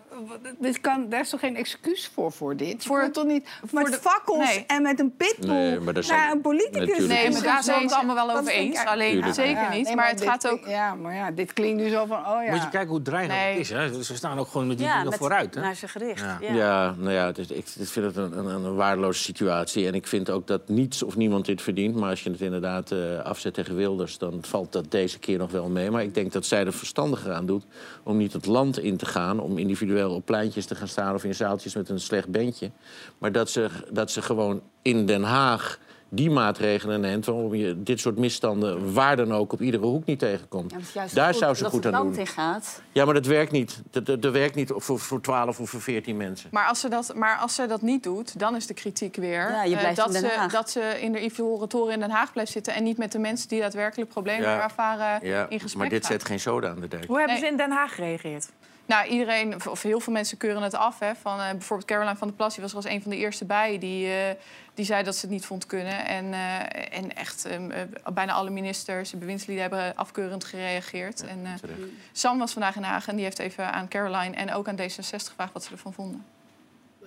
Dit 0.59 0.81
kan, 0.81 1.05
daar 1.09 1.19
is 1.19 1.29
toch 1.29 1.39
geen 1.39 1.55
excuus 1.55 2.11
voor, 2.13 2.31
voor 2.31 2.55
dit? 2.55 2.85
Voor- 2.85 2.99
Voor, 3.01 3.11
toch 3.11 3.25
niet 3.25 3.47
met 3.71 3.85
de- 3.85 3.91
fakkels 4.01 4.37
nee. 4.55 4.63
en 4.67 4.81
met 4.81 4.99
een 4.99 5.15
pitbull 5.15 5.49
Nee, 5.55 5.79
maar 5.79 5.93
daar 5.93 6.03
zijn- 6.03 6.19
naar 6.19 6.31
een 6.31 6.41
politicus. 6.41 6.79
Natuurlijk 6.79 7.07
Nee, 7.07 7.17
is 7.17 7.23
maar 7.33 7.33
het- 7.35 7.43
daar 7.43 7.63
zijn 7.63 7.77
we 7.77 7.83
het 7.83 7.93
allemaal 7.93 8.15
wel 8.27 8.37
over 8.37 8.51
eens. 8.51 8.85
Alleen 8.85 9.33
zeker 9.33 9.51
Ja, 9.61 9.69
niet. 9.73 9.85
nee, 9.85 9.95
maar 9.95 10.07
het 10.09 10.21
gaat 10.21 10.47
ook... 10.49 10.67
Ja, 10.67 10.95
maar 10.95 11.13
ja, 11.15 11.31
dit 11.31 11.53
klinkt 11.53 11.81
nu 11.81 11.89
zo 11.89 12.05
van, 12.05 12.17
oh 12.17 12.43
ja. 12.43 12.51
Moet 12.51 12.61
je 12.61 12.69
kijken 12.69 12.89
hoe 12.89 13.01
dreigend 13.01 13.37
Nee. 13.39 13.49
het 13.51 13.59
is. 13.59 13.69
Hè? 13.69 14.03
Ze 14.03 14.15
staan 14.15 14.39
ook 14.39 14.47
gewoon 14.47 14.67
met 14.67 14.77
die 14.77 14.85
Ja, 14.87 14.93
dingen 14.95 15.09
met- 15.09 15.19
vooruit. 15.19 15.55
Hè? 15.55 15.61
naar 15.61 15.75
ze 15.75 15.87
gericht. 15.87 16.19
Ja. 16.21 16.37
Ja. 16.41 16.53
Ja, 16.53 16.95
nou 16.97 17.11
ja, 17.13 17.25
het 17.25 17.37
is, 17.37 17.47
ik, 17.51 17.65
ik 17.79 17.87
vind 17.87 18.05
het 18.05 18.15
een, 18.15 18.37
een, 18.37 18.45
een 18.65 18.75
waardeloze 18.75 19.21
situatie. 19.23 19.87
En 19.87 19.93
ik 19.93 20.07
vind 20.07 20.29
ook 20.29 20.47
dat 20.47 20.67
niets 20.69 21.03
of 21.03 21.15
niemand 21.15 21.45
dit 21.45 21.61
verdient. 21.61 21.95
Maar 21.95 22.09
als 22.09 22.23
je 22.23 22.29
het 22.31 22.41
inderdaad 22.41 22.91
eh, 22.91 23.19
afzet 23.19 23.53
tegen 23.53 23.75
Wilders... 23.75 24.17
dan 24.17 24.37
valt 24.41 24.71
dat 24.71 24.78
deze 24.87 25.19
keer 25.19 25.37
nog 25.37 25.51
wel 25.51 25.69
mee. 25.69 25.91
Maar 25.91 26.03
ik 26.03 26.13
denk 26.13 26.31
dat 26.31 26.45
zij 26.45 26.65
er 26.65 26.73
verstandiger 26.73 27.31
aan 27.31 27.45
doet... 27.45 27.65
om 28.03 28.17
niet 28.17 28.33
het 28.33 28.45
land 28.45 28.79
in 28.79 28.97
te 28.97 29.05
gaan... 29.05 29.39
om 29.39 29.57
individueel 29.57 30.11
op 30.11 30.25
pleintjes 30.25 30.65
te 30.65 30.75
gaan 30.75 30.87
staan... 30.87 31.15
of 31.15 31.23
in 31.23 31.35
zaaltjes 31.35 31.75
met 31.75 31.89
een 31.89 31.99
slecht 31.99 32.27
bandje. 32.27 32.71
Maar 33.17 33.31
dat 33.31 33.49
ze, 33.49 33.69
dat 33.91 34.11
ze 34.11 34.21
gewoon 34.21 34.61
in 34.81 35.05
Den 35.05 35.23
Haag 35.23 35.79
die 36.09 36.29
maatregelen 36.29 37.01
neemt... 37.01 37.25
waarom 37.25 37.55
je 37.55 37.83
dit 37.83 37.99
soort 37.99 38.17
misstanden 38.17 38.93
waar 38.93 39.15
dan 39.15 39.33
ook 39.33 39.53
op 39.53 39.61
iedere 39.61 39.85
hoek 39.85 40.05
niet 40.05 40.19
tegenkomt. 40.19 40.73
Ja, 40.93 41.05
Daar 41.13 41.29
goed 41.31 41.41
zou 41.41 41.55
ze 41.55 41.63
dat 41.63 41.71
goed 41.71 41.83
het 41.83 41.93
aan 41.93 42.01
land 42.01 42.15
doen. 42.15 42.23
in 42.25 42.27
gaat. 42.31 42.81
Ja, 42.91 43.05
maar 43.05 43.13
dat 43.13 43.25
werkt 43.25 43.51
niet. 43.51 43.81
Dat, 43.91 44.05
dat, 44.05 44.21
dat 44.21 44.33
werkt 44.33 44.55
niet 44.55 44.71
voor, 44.75 44.99
voor 44.99 45.21
12 45.21 45.59
of 45.59 45.69
voor 45.69 45.81
14 45.81 46.17
mensen. 46.17 46.49
Maar 46.51 46.67
als, 46.67 46.79
ze 46.79 46.89
dat, 46.89 47.11
maar 47.15 47.37
als 47.37 47.55
ze 47.55 47.65
dat 47.65 47.81
niet 47.81 48.03
doet, 48.03 48.39
dan 48.39 48.55
is 48.55 48.67
de 48.67 48.73
kritiek 48.73 49.15
weer... 49.15 49.51
Ja, 49.51 49.63
je 49.63 49.73
eh, 49.73 49.79
blijft 49.79 49.97
dat, 49.97 50.07
in 50.15 50.21
Den 50.21 50.31
ze, 50.31 50.37
Haag. 50.37 50.51
dat 50.51 50.69
ze 50.69 50.97
in 51.01 51.11
de 51.11 51.23
Ivoren 51.23 51.67
Toren 51.69 51.93
in 51.93 51.99
Den 51.99 52.09
Haag 52.11 52.31
blijft 52.33 52.51
zitten... 52.51 52.73
en 52.73 52.83
niet 52.83 52.97
met 52.97 53.11
de 53.11 53.19
mensen 53.19 53.47
die 53.49 53.59
daadwerkelijk 53.61 54.09
problemen 54.09 54.49
Ja. 54.49 54.61
ervaren 54.63 55.27
Ja, 55.27 55.45
in 55.49 55.59
gesprek 55.59 55.81
maar 55.81 55.89
dit 55.89 56.01
gaat. 56.05 56.11
zet 56.11 56.25
geen 56.25 56.39
zoden 56.39 56.69
aan 56.69 56.79
de 56.79 56.87
dijk. 56.87 57.05
Hoe 57.05 57.17
hebben 57.17 57.35
Nee. 57.35 57.45
ze 57.45 57.51
in 57.51 57.57
Den 57.57 57.71
Haag 57.71 57.95
gereageerd? 57.95 58.49
Nou, 58.89 59.07
iedereen, 59.07 59.67
of- 59.69 59.81
heel 59.83 59.99
veel 59.99 60.13
mensen 60.13 60.37
keuren 60.37 60.61
het 60.61 60.73
af. 60.73 60.99
Hè, 60.99 61.15
van, 61.15 61.39
eh, 61.39 61.49
bijvoorbeeld 61.51 61.89
Caroline 61.89 62.15
van 62.15 62.27
der 62.27 62.37
Plas, 62.37 62.53
die 62.53 62.61
was 62.61 62.71
er 62.71 62.77
als 62.77 62.85
een 62.85 63.01
van 63.01 63.11
de 63.11 63.17
eerste 63.17 63.45
bij. 63.45 63.79
Die, 63.79 64.07
eh, 64.13 64.35
die 64.73 64.85
zei 64.85 65.03
dat 65.03 65.15
ze 65.15 65.21
het 65.21 65.29
niet 65.29 65.45
vond 65.45 65.65
kunnen. 65.65 66.05
En, 66.05 66.33
eh, 66.33 66.97
en 66.97 67.15
echt, 67.15 67.45
ehm, 67.45 67.71
eh, 67.71 67.81
bijna 68.13 68.33
alle 68.33 68.49
ministers, 68.49 69.11
bewindslieden 69.17 69.61
hebben 69.61 69.95
afkeurend 69.95 70.43
gereageerd. 70.43 71.21
en, 71.21 71.45
eh, 71.45 71.53
terecht. 71.53 71.79
Sam 72.11 72.37
was 72.37 72.51
vandaag 72.53 72.75
in 72.75 72.81
Den 72.81 72.89
Haag 72.91 73.07
en 73.07 73.15
die 73.15 73.23
heeft 73.23 73.39
even 73.39 73.73
aan 73.73 73.87
Caroline 73.87 74.35
en 74.35 74.53
ook 74.53 74.67
aan 74.67 74.75
D66 74.75 75.27
gevraagd 75.27 75.53
wat 75.53 75.63
ze 75.63 75.71
ervan 75.71 75.93
vonden. 75.93 76.25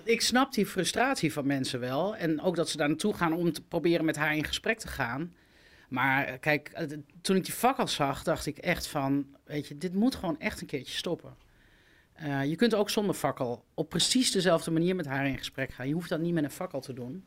ik 0.05 0.21
snap 0.21 0.53
die 0.53 0.67
frustratie 0.67 1.33
van 1.33 1.47
mensen 1.47 1.81
wel. 1.81 2.17
En 2.17 2.41
ook 2.41 2.57
dat 2.57 2.69
ze 2.69 2.77
daar 2.77 2.89
naartoe 2.89 3.15
gaan 3.15 3.33
om 3.33 3.53
te 3.53 3.63
proberen 3.63 4.05
met 4.05 4.17
haar 4.17 4.37
in 4.37 4.45
gesprek 4.45 4.79
te 4.79 4.89
gaan. 4.89 5.35
Maar 5.89 6.39
kijk, 6.39 6.87
toen 7.21 7.37
ik 7.37 7.45
die 7.45 7.55
fakkels 7.55 7.95
zag, 7.95 8.23
dacht 8.23 8.47
ik 8.47 8.59
echt 8.59 8.87
van... 8.87 9.27
Weet 9.45 9.69
je, 9.69 9.79
dit 9.79 9.95
moet 9.95 10.15
gewoon 10.15 10.41
echt 10.41 10.61
een 10.61 10.67
keertje 10.67 10.97
stoppen. 10.97 11.37
Eh, 12.13 12.45
je 12.45 12.57
kunt 12.57 12.75
ook 12.75 12.91
zonder 12.91 13.15
fakkel 13.15 13.65
op 13.75 13.89
precies 13.89 14.31
dezelfde 14.31 14.71
manier 14.71 14.97
met 14.97 15.07
haar 15.07 15.27
in 15.27 15.39
gesprek 15.39 15.73
gaan. 15.73 15.89
Je 15.89 15.95
hoeft 15.95 16.09
dat 16.09 16.21
niet 16.21 16.35
met 16.35 16.45
een 16.45 16.51
fakkel 16.51 16.81
te 16.81 16.93
doen. 16.93 17.25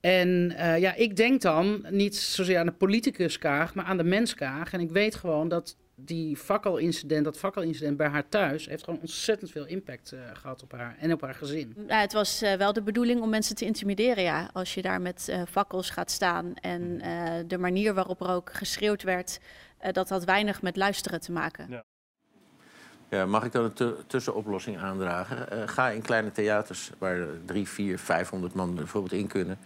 En 0.00 0.52
eh, 0.56 0.78
ja, 0.78 0.94
ik 0.94 1.16
denk 1.16 1.40
dan 1.40 1.86
niet 1.90 2.16
zozeer 2.16 2.58
aan 2.58 2.66
de 2.66 2.72
politicus 2.72 3.38
Kaag, 3.38 3.74
maar 3.74 3.84
aan 3.84 3.96
de 3.96 4.04
mens 4.04 4.34
Kaag. 4.34 4.72
En 4.72 4.80
ik 4.80 4.90
weet 4.90 5.14
gewoon 5.14 5.48
dat 5.48 5.76
die 5.98 6.36
fakkelincident, 6.36 7.24
dat 7.24 7.38
fakkelincident 7.38 7.96
bij 7.96 8.08
haar 8.08 8.28
thuis... 8.28 8.66
heeft 8.66 8.84
gewoon 8.84 9.00
ontzettend 9.00 9.50
veel 9.50 9.66
impact 9.66 10.12
eh, 10.12 10.20
gehad 10.32 10.62
op 10.62 10.72
haar 10.72 10.96
en 10.98 11.12
op 11.12 11.20
haar 11.20 11.34
gezin. 11.34 11.74
Ja, 11.86 12.00
het 12.00 12.12
was 12.12 12.42
eh, 12.42 12.54
wel 12.54 12.72
de 12.72 12.82
bedoeling 12.82 13.20
om 13.20 13.28
mensen 13.28 13.56
te 13.56 13.64
intimideren, 13.64 14.22
ja. 14.22 14.50
Als 14.52 14.74
je 14.74 14.82
daar 14.82 15.00
met 15.00 15.28
eh, 15.28 15.42
fakkels 15.48 15.90
gaat 15.90 16.10
staan 16.10 16.54
en 16.54 17.00
eh, 17.00 17.34
de 17.46 17.58
manier 17.58 17.94
waarop 17.94 18.20
er 18.20 18.30
ook 18.30 18.52
geschreeuwd 18.52 19.02
werd, 19.02 19.38
eh, 19.78 19.92
dat 19.92 20.08
had 20.08 20.24
weinig 20.24 20.62
met 20.62 20.76
luisteren 20.76 21.20
te 21.20 21.32
maken. 21.32 21.66
Ja, 21.70 21.84
mag 23.26 23.44
ik 23.44 23.52
dan 23.52 23.64
een 23.64 23.72
tu- 23.72 23.94
tussenoplossing 24.06 24.78
aandragen? 24.78 25.50
Eh, 25.50 25.68
ga 25.68 25.90
in 25.90 26.02
kleine 26.02 26.32
theaters 26.32 26.90
waar 26.98 27.26
drie, 27.44 27.68
vier, 27.68 27.98
500 27.98 28.54
man 28.54 28.74
bijvoorbeeld 28.74 29.12
in 29.12 29.26
kunnen. 29.26 29.58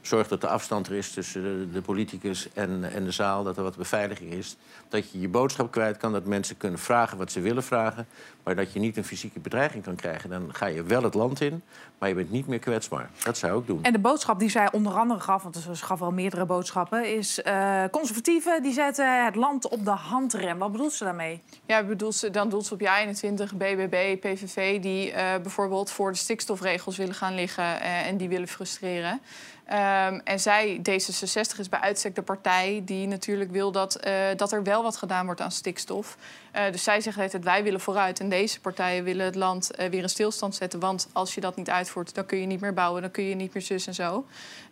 Zorg 0.00 0.28
dat 0.28 0.40
de 0.40 0.48
afstand 0.48 0.86
er 0.86 0.94
is 0.94 1.10
tussen 1.10 1.42
de, 1.42 1.70
de 1.72 1.80
politicus 1.80 2.48
en, 2.52 2.92
en 2.92 3.04
de 3.04 3.10
zaal. 3.10 3.44
Dat 3.44 3.56
er 3.56 3.62
wat 3.62 3.76
beveiliging 3.76 4.32
is. 4.32 4.56
Dat 4.88 5.10
je 5.10 5.20
je 5.20 5.28
boodschap 5.28 5.70
kwijt 5.70 5.96
kan. 5.96 6.12
Dat 6.12 6.24
mensen 6.24 6.56
kunnen 6.56 6.78
vragen 6.78 7.18
wat 7.18 7.32
ze 7.32 7.40
willen 7.40 7.62
vragen. 7.62 8.06
Maar 8.48 8.56
dat 8.56 8.72
je 8.72 8.80
niet 8.80 8.96
een 8.96 9.04
fysieke 9.04 9.40
bedreiging 9.40 9.84
kan 9.84 9.94
krijgen. 9.94 10.30
Dan 10.30 10.54
ga 10.54 10.66
je 10.66 10.82
wel 10.82 11.02
het 11.02 11.14
land 11.14 11.40
in, 11.40 11.62
maar 11.98 12.08
je 12.08 12.14
bent 12.14 12.30
niet 12.30 12.46
meer 12.46 12.58
kwetsbaar. 12.58 13.10
Dat 13.22 13.38
zou 13.38 13.60
ik 13.60 13.66
doen. 13.66 13.82
En 13.82 13.92
de 13.92 13.98
boodschap 13.98 14.38
die 14.38 14.48
zij 14.48 14.72
onder 14.72 14.92
andere 14.92 15.20
gaf, 15.20 15.42
want 15.42 15.56
ze 15.56 15.74
gaf 15.74 15.98
wel 15.98 16.10
meerdere 16.10 16.46
boodschappen, 16.46 17.16
is 17.16 17.42
eh 17.42 17.84
conservatieven 17.90 18.62
die 18.62 18.72
zetten 18.72 19.24
het 19.24 19.34
land 19.34 19.68
op 19.68 19.84
de 19.84 19.90
handrem. 19.90 20.58
Wat 20.58 20.72
bedoelt 20.72 20.92
ze 20.92 21.04
daarmee? 21.04 21.42
Ja, 21.66 21.84
bedoelt 21.84 22.14
ze, 22.14 22.30
dan 22.30 22.48
doelt 22.48 22.66
ze 22.66 22.74
op 22.74 22.80
JA21, 22.80 23.56
BBB, 23.56 24.20
PVV... 24.20 24.80
die 24.80 25.12
eh, 25.12 25.40
bijvoorbeeld 25.42 25.90
voor 25.90 26.12
de 26.12 26.18
stikstofregels 26.18 26.96
willen 26.96 27.14
gaan 27.14 27.34
liggen 27.34 27.80
eh, 27.80 28.06
en 28.06 28.16
die 28.16 28.28
willen 28.28 28.48
frustreren. 28.48 29.20
Ehm, 29.68 30.20
en 30.24 30.40
zij, 30.40 30.80
D66, 30.90 31.58
is 31.58 31.68
bij 31.68 31.80
uitstek 31.80 32.14
de 32.14 32.22
partij 32.22 32.82
die 32.84 33.06
natuurlijk 33.06 33.50
wil 33.50 33.72
dat, 33.72 33.94
eh, 33.94 34.14
dat 34.36 34.52
er 34.52 34.62
wel 34.62 34.82
wat 34.82 34.96
gedaan 34.96 35.26
wordt 35.26 35.40
aan 35.40 35.50
stikstof. 35.50 36.16
Eh, 36.58 36.72
dus 36.72 36.82
zij 36.82 37.00
zegt 37.00 37.32
het, 37.32 37.44
wij 37.44 37.62
willen 37.62 37.80
vooruit. 37.80 38.20
En 38.20 38.28
deze 38.28 38.60
partijen 38.60 39.04
willen 39.04 39.24
het 39.24 39.34
land 39.34 39.70
eh, 39.70 39.90
weer 39.90 40.02
in 40.02 40.08
stilstand 40.08 40.54
zetten. 40.54 40.80
Want 40.80 41.08
als 41.12 41.34
je 41.34 41.40
dat 41.40 41.56
niet 41.56 41.70
uitvoert, 41.70 42.14
dan 42.14 42.26
kun 42.26 42.38
je 42.38 42.46
niet 42.46 42.60
meer 42.60 42.74
bouwen. 42.74 43.02
Dan 43.02 43.10
kun 43.10 43.24
je 43.24 43.34
niet 43.34 43.54
meer 43.54 43.62
zus 43.62 43.86
en 43.86 43.94
zo. 43.94 44.24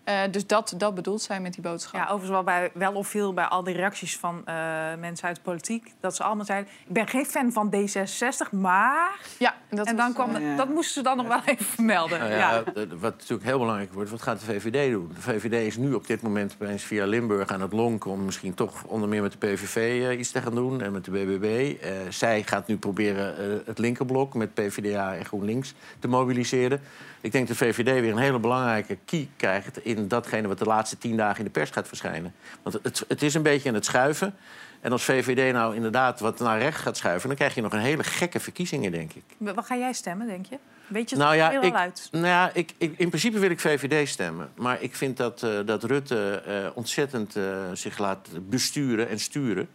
Eh, 0.06 0.20
dus 0.30 0.46
dat, 0.46 0.74
dat 0.76 0.94
bedoelt 0.94 1.22
zij 1.22 1.40
met 1.40 1.52
die 1.52 1.62
boodschap. 1.62 1.94
Ja, 1.94 2.02
overigens 2.02 2.30
wel, 2.30 2.42
bij, 2.42 2.70
wel 2.74 2.92
opviel 2.92 3.34
bij 3.34 3.44
al 3.44 3.64
die 3.64 3.74
reacties 3.74 4.16
van 4.16 4.42
eh, 4.44 4.54
mensen 4.98 5.26
uit 5.26 5.36
de 5.36 5.42
politiek... 5.42 5.94
dat 6.00 6.16
ze 6.16 6.22
allemaal 6.22 6.44
zeiden, 6.44 6.72
ik 6.86 6.92
ben 6.92 7.06
geen 7.06 7.26
fan 7.26 7.52
van 7.52 7.74
D66, 7.74 8.50
maar... 8.50 9.18
Ja, 9.38 9.54
dat 9.70 9.86
en 9.86 9.96
dan 9.96 10.12
was, 10.12 10.26
kwam, 10.26 10.42
ja. 10.42 10.56
dat 10.56 10.68
moesten 10.68 10.94
ze 10.94 11.02
dan 11.02 11.16
nog 11.16 11.26
wel 11.26 11.40
even 11.44 11.64
vermelden. 11.64 12.18
Nou 12.18 12.30
ja. 12.30 12.62
Wat 12.98 13.16
natuurlijk 13.16 13.44
heel 13.44 13.58
belangrijk 13.58 13.92
wordt, 13.92 14.10
wat 14.10 14.22
gaat 14.22 14.40
de 14.40 14.46
VVD 14.46 14.90
doen? 14.92 15.10
De 15.14 15.20
VVD 15.20 15.66
is 15.66 15.76
nu 15.76 15.92
op 15.92 16.06
dit 16.06 16.22
moment 16.22 16.56
opeens 16.60 16.82
via 16.82 17.06
Limburg 17.06 17.48
aan 17.48 17.60
het 17.60 17.72
lonken... 17.72 18.10
om 18.10 18.24
misschien 18.24 18.54
toch 18.54 18.84
onder 18.84 19.08
meer 19.08 19.22
met 19.22 19.32
de 19.32 19.46
PVV 19.46 20.02
eh, 20.02 20.18
iets 20.18 20.30
te 20.30 20.42
gaan 20.42 20.54
doen 20.54 20.82
en 20.82 20.92
met 20.92 21.04
de 21.04 21.10
BBB. 21.10 21.74
Eh, 21.82 21.90
zij 22.08 22.42
gaat 22.42 22.66
nu 22.66 22.76
proberen 22.76 23.38
eh, 23.38 23.66
het 23.66 23.78
linkerblok 23.78 24.34
met 24.34 24.54
PvdA 24.54 25.14
en 25.14 25.24
GroenLinks 25.24 25.74
te 25.98 26.08
mobiliseren. 26.08 26.80
Ik 27.20 27.32
denk 27.32 27.48
dat 27.48 27.58
de 27.58 27.64
VVD 27.64 28.00
weer 28.00 28.10
een 28.10 28.18
hele 28.18 28.38
belangrijke 28.38 28.98
key 29.04 29.28
krijgt... 29.36 29.84
in 29.84 30.08
datgene 30.08 30.48
wat 30.48 30.58
de 30.58 30.64
laatste 30.64 30.98
tien 30.98 31.16
dagen 31.16 31.38
in 31.38 31.44
de 31.44 31.50
pers 31.50 31.70
gaat 31.70 31.88
verschijnen. 31.88 32.34
Want 32.62 32.78
het, 32.82 33.04
het 33.08 33.22
is 33.22 33.34
een 33.34 33.42
beetje 33.42 33.68
aan 33.68 33.74
het 33.74 33.84
schuiven... 33.84 34.34
En 34.80 34.92
als 34.92 35.04
VVD 35.04 35.52
nou 35.52 35.74
inderdaad 35.74 36.20
wat 36.20 36.38
naar 36.38 36.58
rechts 36.58 36.80
gaat 36.80 36.96
schuiven... 36.96 37.28
dan 37.28 37.36
krijg 37.36 37.54
je 37.54 37.60
nog 37.60 37.72
een 37.72 37.78
hele 37.78 38.02
gekke 38.02 38.40
verkiezingen, 38.40 38.92
denk 38.92 39.12
ik. 39.12 39.22
Wat 39.38 39.66
ga 39.66 39.76
jij 39.76 39.92
stemmen, 39.92 40.26
denk 40.26 40.46
je? 40.46 40.58
Weet 40.86 41.10
je 41.10 41.16
het 41.16 41.24
Nou 41.24 41.36
ja, 41.36 41.50
heel 41.50 41.62
ik, 41.62 41.72
al 41.72 41.78
uit? 41.78 42.08
nou 42.12 42.26
ja 42.26 42.50
ik, 42.54 42.74
ik, 42.78 42.98
in 42.98 43.08
principe 43.08 43.38
wil 43.38 43.50
ik 43.50 43.60
VVD 43.60 44.08
stemmen. 44.08 44.50
Maar 44.56 44.82
ik 44.82 44.96
vind 44.96 45.16
dat, 45.16 45.42
eh, 45.42 45.50
dat 45.64 45.84
Rutte 45.84 46.42
eh, 46.46 46.66
ontzettend 46.74 47.36
eh, 47.36 47.44
zich 47.72 47.98
laat 47.98 48.28
besturen 48.48 49.08
en 49.08 49.18
sturen. 49.18 49.68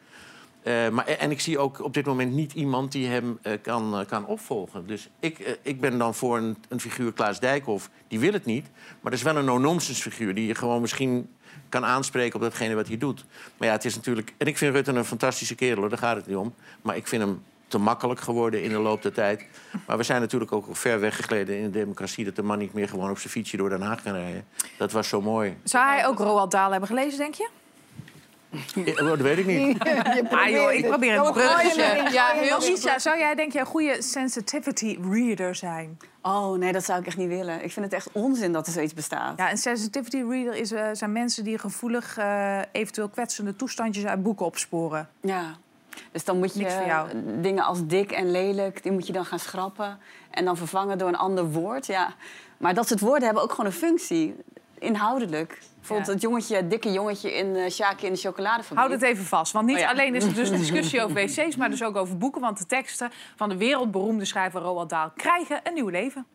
Eh, 0.64 0.90
maar, 0.90 1.06
en 1.06 1.32
ik 1.32 1.42
zie 1.42 1.60
ook 1.60 1.84
op 1.84 1.94
dit 1.94 2.06
moment 2.06 2.32
niet 2.32 2.54
iemand 2.54 2.92
die 2.92 3.08
hem 3.08 3.40
eh, 3.42 3.54
kan, 3.62 4.00
eh, 4.00 4.06
kan 4.06 4.26
opvolgen. 4.26 4.88
Dus 4.88 5.10
ik, 5.20 5.58
ik 5.62 5.82
ben 5.82 5.98
dan 5.98 6.16
voor 6.16 6.38
een, 6.38 6.58
een 6.70 6.80
figuur 6.80 7.14
Klaas 7.14 7.40
Dijkhoff. 7.40 7.90
Die 8.08 8.20
wil 8.20 8.34
het 8.34 8.46
niet. 8.46 8.70
Maar 8.74 9.12
dat 9.12 9.14
is 9.14 9.22
wel 9.22 9.36
een 9.36 9.46
no-nonsense 9.46 10.02
figuur... 10.02 10.34
die 10.34 10.48
je 10.48 10.56
gewoon 10.56 10.82
misschien 10.82 11.30
kan 11.70 11.86
aanspreken 11.86 12.36
op 12.36 12.42
datgene 12.42 12.76
wat 12.76 12.88
hij 12.88 12.98
doet. 12.98 13.26
Maar 13.58 13.68
ja, 13.68 13.74
het 13.74 13.86
is 13.86 13.96
natuurlijk... 13.96 14.34
En 14.38 14.48
ik 14.48 14.58
vind 14.58 14.76
Rutte 14.76 14.92
een 14.92 15.06
fantastische 15.06 15.56
kerel, 15.56 15.90
daar 15.90 15.98
gaat 15.98 16.16
het 16.16 16.28
niet 16.28 16.36
om. 16.38 16.54
Maar 16.82 16.96
ik 16.96 17.08
vind 17.08 17.22
hem 17.22 17.44
te 17.68 17.78
makkelijk 17.78 18.20
geworden 18.20 18.64
in 18.64 18.70
de 18.70 18.80
loop 18.80 19.02
der 19.02 19.14
tijd. 19.14 19.48
Maar 19.88 19.98
we 19.98 20.04
zijn 20.04 20.22
natuurlijk 20.22 20.52
ook 20.52 20.66
ver 20.72 21.00
weggegleden 21.00 21.58
in 21.58 21.64
de 21.64 21.70
democratie... 21.70 22.26
dat 22.26 22.36
de 22.36 22.44
man 22.44 22.58
niet 22.58 22.74
meer 22.74 22.90
gewoon 22.90 23.10
op 23.10 23.18
zijn 23.18 23.30
fietsje 23.30 23.58
door 23.58 23.70
Den 23.70 23.82
Haag 23.82 24.02
kan 24.04 24.14
rijden. 24.14 24.46
Dat 24.78 24.92
was 24.92 25.08
zo 25.08 25.22
mooi. 25.22 25.58
Zou 25.64 25.88
hij 25.88 26.08
ook 26.08 26.20
Roald 26.20 26.52
Dahl 26.52 26.72
hebben 26.72 26.90
gelezen, 26.90 27.20
denk 27.20 27.34
je? 27.34 27.50
Eh, 28.86 28.96
Dat 28.96 29.20
weet 29.20 29.38
ik 29.38 29.46
niet. 29.46 29.78
Ah 30.32 30.50
joh, 30.50 30.72
ik 30.72 30.88
probeer 30.88 31.16
een 31.16 31.32
bruggetje. 31.32 32.08
Ja, 32.12 32.28
heel 32.28 32.78
zou 33.00 33.18
jij 33.18 33.36
denk 33.36 33.52
je 33.54 33.60
een 33.60 33.66
goede 33.66 34.02
sensitivity 34.02 34.98
reader 35.12 35.56
zijn? 35.56 35.98
Oh 36.22 36.58
nee, 36.58 36.72
dat 36.72 36.84
zou 36.84 37.00
ik 37.00 37.06
echt 37.08 37.18
niet 37.18 37.28
willen. 37.28 37.64
Ik 37.64 37.72
vind 37.72 37.86
het 37.86 37.94
echt 37.94 38.10
onzin 38.12 38.52
dat 38.52 38.68
er 38.68 38.74
zoiets 38.74 38.94
bestaat. 38.94 39.38
Ja, 39.38 39.52
een 39.52 39.58
sensitivity 39.58 40.24
reader 40.30 40.56
is, 40.56 40.72
eh, 40.72 40.88
zijn 40.92 41.12
mensen 41.12 41.44
die 41.44 41.58
gevoelig 41.58 42.18
eh, 42.18 42.60
eventueel 42.72 43.10
kwetsende 43.10 43.56
toestandjes 43.56 44.06
uit 44.06 44.24
boeken 44.24 44.46
opsporen. 44.46 45.10
Ja. 45.22 45.56
Dus 46.12 46.24
dan 46.24 46.38
moet 46.38 46.54
je 46.54 46.60
Niks 46.60 46.74
voor 46.74 46.86
jou. 46.86 47.10
dingen 47.42 47.64
als 47.64 47.86
dik 47.86 48.12
en 48.12 48.32
lelijk, 48.32 48.84
die 48.84 48.92
moet 48.92 49.08
je 49.08 49.14
dan 49.14 49.26
gaan 49.26 49.40
schrappen. 49.40 50.00
En 50.30 50.46
dan 50.46 50.58
vervangen 50.58 50.98
door 50.98 51.08
een 51.08 51.18
ander 51.18 51.52
woord. 51.52 51.86
Ja. 51.86 52.14
Maar 52.58 52.74
dat 52.74 52.88
soort 52.88 53.00
woorden 53.00 53.24
hebben 53.24 53.44
ook 53.44 53.52
gewoon 53.52 53.66
een 53.66 53.72
functie. 53.72 54.36
Inhoudelijk. 54.80 55.60
Bijvoorbeeld 55.82 56.08
Ja. 56.08 56.14
het 56.14 56.22
jongetje, 56.22 56.56
het 56.56 56.70
dikke 56.70 56.92
jongetje 56.92 57.34
in 57.34 57.56
uh, 57.56 57.70
Sjaki 57.70 58.06
in 58.06 58.14
de 58.14 58.20
chocoladefabriek. 58.20 58.78
Houd 58.78 58.92
het 58.92 59.02
even 59.02 59.26
vast, 59.26 59.52
want 59.52 59.66
niet 59.66 59.76
Oh 59.76 59.82
ja. 59.82 59.90
alleen 59.90 60.16
is 60.16 60.24
het 60.24 60.36
dus 60.36 60.50
een 60.50 60.58
discussie 60.68 61.04
over 61.04 61.16
wc's... 61.16 61.56
maar 61.56 61.70
dus 61.70 61.84
ook 61.84 61.96
over 61.96 62.18
boeken, 62.18 62.42
want 62.42 62.58
de 62.58 62.66
teksten 62.66 63.12
van 63.36 63.50
de 63.50 63.58
wereldberoemde 63.58 64.26
schrijver 64.26 64.62
Roald 64.62 64.90
Dahl... 64.90 65.10
krijgen 65.16 65.60
een 65.64 65.74
nieuw 65.74 65.88
leven. 65.88 66.26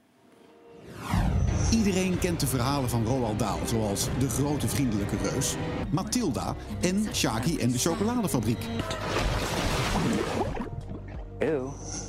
Iedereen 1.71 2.19
kent 2.19 2.41
de 2.41 2.47
verhalen 2.47 2.89
van 2.91 3.07
Roald 3.07 3.39
Dahl, 3.39 3.67
zoals 3.67 4.09
De 4.19 4.29
Grote 4.29 4.69
Vriendelijke 4.69 5.17
Reus, 5.17 5.55
Matilda 5.91 6.55
en 6.81 7.07
Shaki 7.13 7.59
en 7.59 7.71
de 7.71 7.79
Chocoladefabriek. 7.79 8.59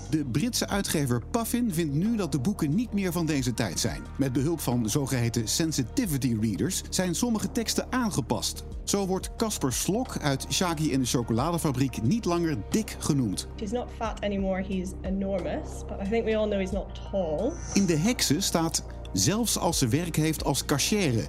De 0.09 0.25
Britse 0.25 0.67
uitgever 0.67 1.21
Puffin 1.31 1.73
vindt 1.73 1.93
nu 1.93 2.15
dat 2.15 2.31
de 2.31 2.39
boeken 2.39 2.75
niet 2.75 2.93
meer 2.93 3.11
van 3.11 3.25
deze 3.25 3.53
tijd 3.53 3.79
zijn. 3.79 4.01
Met 4.17 4.33
behulp 4.33 4.59
van 4.59 4.89
zogeheten 4.89 5.47
sensitivity 5.47 6.37
readers 6.41 6.81
zijn 6.89 7.15
sommige 7.15 7.51
teksten 7.51 7.87
aangepast. 7.89 8.63
Zo 8.83 9.07
wordt 9.07 9.35
Casper 9.37 9.73
Slok 9.73 10.17
uit 10.17 10.45
Shaki 10.49 10.93
en 10.93 10.99
de 10.99 11.05
Chocoladefabriek 11.05 12.01
niet 12.01 12.25
langer 12.25 12.57
dik 12.69 12.95
genoemd. 12.99 13.47
He's 13.55 13.71
not 13.71 13.87
fat 13.97 14.21
anymore, 14.21 14.63
he's 14.63 14.89
enormous, 15.01 15.69
but 15.87 16.07
I 16.07 16.09
think 16.09 16.25
we 16.25 16.37
all 16.37 16.47
know 16.47 16.59
he's 16.59 16.71
not 16.71 16.85
tall. 17.11 17.51
In 17.73 17.85
de 17.85 17.97
heksen 17.97 18.43
staat 18.43 18.83
zelfs 19.13 19.57
als 19.57 19.77
ze 19.77 19.87
werk 19.87 20.15
heeft 20.15 20.43
als 20.43 20.65
cachère. 20.65 21.25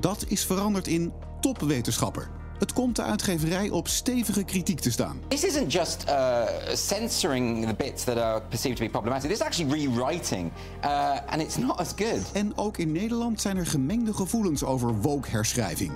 Dat 0.00 0.24
is 0.28 0.44
veranderd 0.44 0.86
in 0.86 1.12
topwetenschapper. 1.40 2.28
Het 2.64 2.72
komt 2.72 2.96
de 2.96 3.02
uitgeverij 3.02 3.70
op 3.70 3.88
stevige 3.88 4.44
kritiek 4.44 4.80
te 4.80 4.90
staan. 4.90 5.20
This 5.28 5.44
isn't 5.44 5.72
just 5.72 6.04
uh, 6.08 6.42
censoring 6.74 7.66
the 7.66 7.74
bits 7.74 8.04
that 8.04 8.16
are 8.16 8.42
perceived 8.42 8.76
to 8.76 8.84
be 8.84 8.90
problematic. 8.90 9.30
This 9.30 9.38
is 9.38 9.44
actually 9.46 9.86
rewriting, 9.86 10.52
uh, 10.84 11.10
and 11.26 11.40
it's 11.42 11.56
not 11.56 11.76
as 11.78 11.92
good. 11.96 12.32
En 12.32 12.56
ook 12.56 12.78
in 12.78 12.92
Nederland 12.92 13.40
zijn 13.40 13.56
er 13.56 13.66
gemengde 13.66 14.14
gevoelens 14.14 14.64
over 14.64 15.00
woke-herschrijving. 15.00 15.92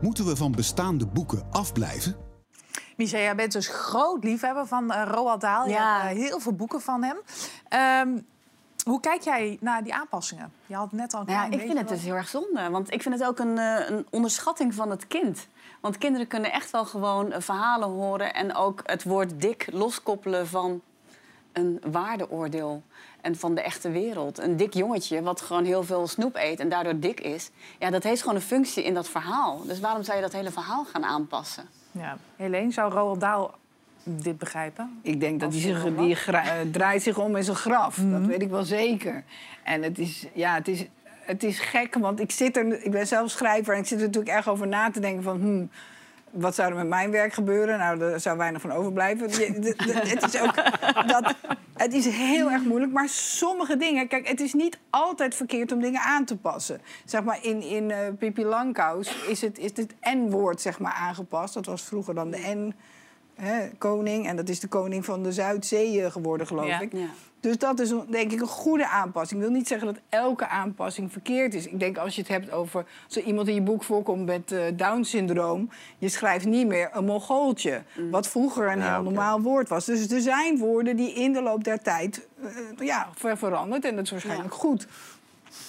Moeten 0.00 0.26
we 0.26 0.36
van 0.36 0.52
bestaande 0.52 1.06
boeken 1.06 1.42
afblijven? 1.50 2.16
Misha, 2.96 3.18
jij 3.18 3.34
bent 3.34 3.52
dus 3.52 3.68
groot 3.68 4.24
liefhebber 4.24 4.66
van 4.66 4.90
eh, 4.92 5.02
Roald 5.10 5.40
Dahl. 5.40 5.64
Je 5.66 5.70
Ja. 5.72 6.00
hebt 6.02 6.16
eh, 6.18 6.24
heel 6.24 6.40
veel 6.40 6.52
boeken 6.54 6.80
van 6.80 7.02
hem. 7.02 7.16
Ehm, 7.68 8.08
hoe 8.84 9.00
kijk 9.00 9.22
jij 9.22 9.56
naar 9.60 9.82
die 9.82 9.94
aanpassingen? 9.94 10.52
Je 10.66 10.74
had 10.74 10.92
net 10.92 11.14
al 11.14 11.20
een 11.20 11.26
Nou 11.26 11.38
ja, 11.38 11.46
klein 11.46 11.60
ik 11.60 11.66
vind 11.66 11.78
het 11.78 11.88
dus 11.88 12.02
heel 12.02 12.14
erg 12.14 12.28
zonde. 12.28 12.70
Want 12.70 12.92
ik 12.92 13.02
vind 13.02 13.14
het 13.14 13.28
ook 13.28 13.38
een, 13.38 13.58
eh, 13.58 13.88
een 13.88 14.06
onderschatting 14.10 14.74
van 14.74 14.90
het 14.90 15.06
kind. 15.06 15.46
Want 15.80 15.98
kinderen 15.98 16.26
kunnen 16.26 16.52
echt 16.52 16.70
wel 16.70 16.84
gewoon 16.84 17.32
eh, 17.32 17.40
verhalen 17.40 17.88
horen... 17.88 18.34
en 18.34 18.54
ook 18.54 18.80
het 18.84 19.02
woord 19.02 19.40
dik 19.40 19.68
loskoppelen 19.72 20.46
van 20.46 20.80
een 21.52 21.80
waardeoordeel. 21.90 22.82
En 23.20 23.36
van 23.36 23.54
de 23.54 23.62
echte 23.62 23.90
wereld. 23.90 24.38
Een 24.38 24.56
dik 24.56 24.74
jongetje 24.74 25.22
wat 25.22 25.40
gewoon 25.40 25.64
heel 25.64 25.82
veel 25.82 26.06
snoep 26.06 26.36
eet 26.36 26.60
en 26.60 26.68
daardoor 26.68 26.98
dik 26.98 27.20
is... 27.20 27.50
ja, 27.78 27.90
dat 27.90 28.02
heeft 28.02 28.20
gewoon 28.20 28.36
een 28.36 28.42
functie 28.42 28.84
in 28.84 28.94
dat 28.94 29.08
verhaal. 29.08 29.62
Dus 29.64 29.80
waarom 29.80 30.02
zou 30.02 30.16
je 30.16 30.22
dat 30.22 30.32
hele 30.32 30.50
verhaal 30.50 30.84
gaan 30.84 31.04
aanpassen? 31.04 31.68
Ja. 31.90 32.16
Helene, 32.36 32.70
zou 32.70 32.92
Roald 32.92 33.20
Dahl 33.20 33.50
dit 34.04 34.38
begrijpen? 34.38 35.00
Ik 35.02 35.20
denk 35.20 35.40
dat 35.40 35.52
hij 35.52 35.60
zich, 35.60 35.84
die 35.96 36.16
eh, 36.26 36.50
draait 36.70 37.02
zich 37.02 37.18
om 37.18 37.36
in 37.36 37.44
zijn 37.44 37.56
graf. 37.56 37.98
Mhm. 37.98 38.10
Dat 38.10 38.26
weet 38.26 38.42
ik 38.42 38.50
wel 38.50 38.64
zeker. 38.64 39.24
En 39.62 39.82
het 39.82 39.98
is, 39.98 40.26
ja, 40.32 40.54
het 40.54 40.68
is, 40.68 40.86
het 41.20 41.42
is 41.42 41.58
gek, 41.60 41.94
want 41.94 42.20
ik, 42.20 42.30
zit 42.30 42.56
er, 42.56 42.84
ik 42.84 42.90
ben 42.90 43.06
zelf 43.06 43.30
schrijver... 43.30 43.74
en 43.74 43.80
ik 43.80 43.86
zit 43.86 43.98
er 44.00 44.06
natuurlijk 44.06 44.36
erg 44.36 44.48
over 44.48 44.66
na 44.66 44.90
te 44.90 45.00
denken 45.00 45.22
van... 45.22 45.40
Hmm, 45.40 45.70
wat 46.30 46.54
zou 46.54 46.70
er 46.70 46.76
met 46.76 46.88
mijn 46.88 47.10
werk 47.10 47.32
gebeuren? 47.32 47.78
Nou, 47.78 47.98
daar 47.98 48.20
zou 48.20 48.36
weinig 48.38 48.60
van 48.60 48.72
overblijven. 48.72 49.28
Je- 49.28 49.60
de- 49.60 49.74
de- 49.76 49.92
het, 49.92 50.34
is 50.34 50.40
ook 50.40 50.54
dat, 51.06 51.34
het 51.76 51.92
is 51.94 52.06
heel 52.06 52.50
erg 52.50 52.62
moeilijk, 52.64 52.92
maar 52.92 53.08
sommige 53.08 53.76
dingen... 53.76 54.08
Kijk, 54.08 54.28
het 54.28 54.40
is 54.40 54.52
niet 54.52 54.78
altijd 54.90 55.34
verkeerd 55.34 55.72
om 55.72 55.80
dingen 55.80 56.00
aan 56.00 56.24
te 56.24 56.36
passen. 56.36 56.80
Zeg 57.04 57.22
maar, 57.22 57.38
in, 57.42 57.62
in 57.62 58.16
Pippi 58.18 58.44
Langkous 58.44 59.24
is 59.28 59.40
het, 59.40 59.58
is 59.58 59.70
het 59.74 59.94
N-woord 60.00 60.60
zeg 60.60 60.78
maar, 60.78 60.92
aangepast. 60.92 61.54
Dat 61.54 61.66
was 61.66 61.82
vroeger 61.82 62.14
dan 62.14 62.30
de 62.30 62.38
N... 62.54 62.74
Hè, 63.42 63.68
koning. 63.78 64.26
En 64.26 64.36
dat 64.36 64.48
is 64.48 64.60
de 64.60 64.68
koning 64.68 65.04
van 65.04 65.22
de 65.22 65.32
Zuidzee 65.32 66.10
geworden, 66.10 66.46
geloof 66.46 66.66
Ja. 66.66 66.80
ik. 66.80 66.92
Ja. 66.92 67.06
Dus 67.40 67.58
dat 67.58 67.80
is 67.80 67.90
een- 67.90 68.04
denk 68.10 68.32
ik 68.32 68.40
een 68.40 68.46
goede 68.46 68.88
aanpassing. 68.88 69.40
Ik 69.40 69.46
wil 69.46 69.56
niet 69.56 69.68
zeggen 69.68 69.86
dat 69.86 70.02
elke 70.08 70.46
aanpassing 70.48 71.12
verkeerd 71.12 71.54
is. 71.54 71.66
Ik 71.66 71.78
denk 71.80 71.98
als 71.98 72.14
je 72.14 72.20
het 72.20 72.30
hebt 72.30 72.52
over... 72.52 72.86
Als 73.06 73.16
er 73.16 73.22
iemand 73.22 73.48
in 73.48 73.54
je 73.54 73.60
boek 73.62 73.82
voorkomt 73.84 74.24
met 74.26 74.52
eh, 74.52 74.62
Down-syndroom... 74.74 75.70
je 75.98 76.08
schrijft 76.08 76.44
niet 76.46 76.66
meer 76.66 76.90
een 76.92 77.04
mongooltje. 77.04 77.82
Wat 78.10 78.28
vroeger 78.28 78.70
een 78.72 78.78
Ja, 78.78 78.94
heel 78.94 79.02
normaal 79.02 79.40
woord 79.40 79.68
was. 79.68 79.84
Dus 79.84 80.10
er 80.10 80.20
zijn 80.20 80.58
woorden 80.58 80.96
die 80.96 81.12
in 81.12 81.32
de 81.32 81.42
loop 81.42 81.64
der 81.64 81.82
tijd 81.82 82.26
eh, 82.42 82.86
ja, 82.86 83.08
ver- 83.14 83.38
veranderd. 83.38 83.84
En 83.84 83.94
dat 83.96 84.04
is 84.04 84.10
waarschijnlijk 84.10 84.54
goed. 84.54 84.86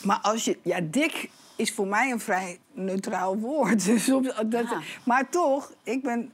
Maar 0.04 0.20
als 0.22 0.46
je... 0.46 0.58
Ja, 0.62 0.80
dik 0.84 1.30
is 1.56 1.74
voor 1.74 1.88
mij 1.88 2.12
een 2.12 2.20
vrij 2.20 2.60
neutraal 2.74 3.38
woord. 3.38 3.86
Dus 3.94 4.12
op, 4.12 4.24
dat, 4.46 4.70
Ja. 4.70 4.80
Maar 5.06 5.30
toch, 5.30 5.74
ik 5.84 6.04
ben 6.04 6.32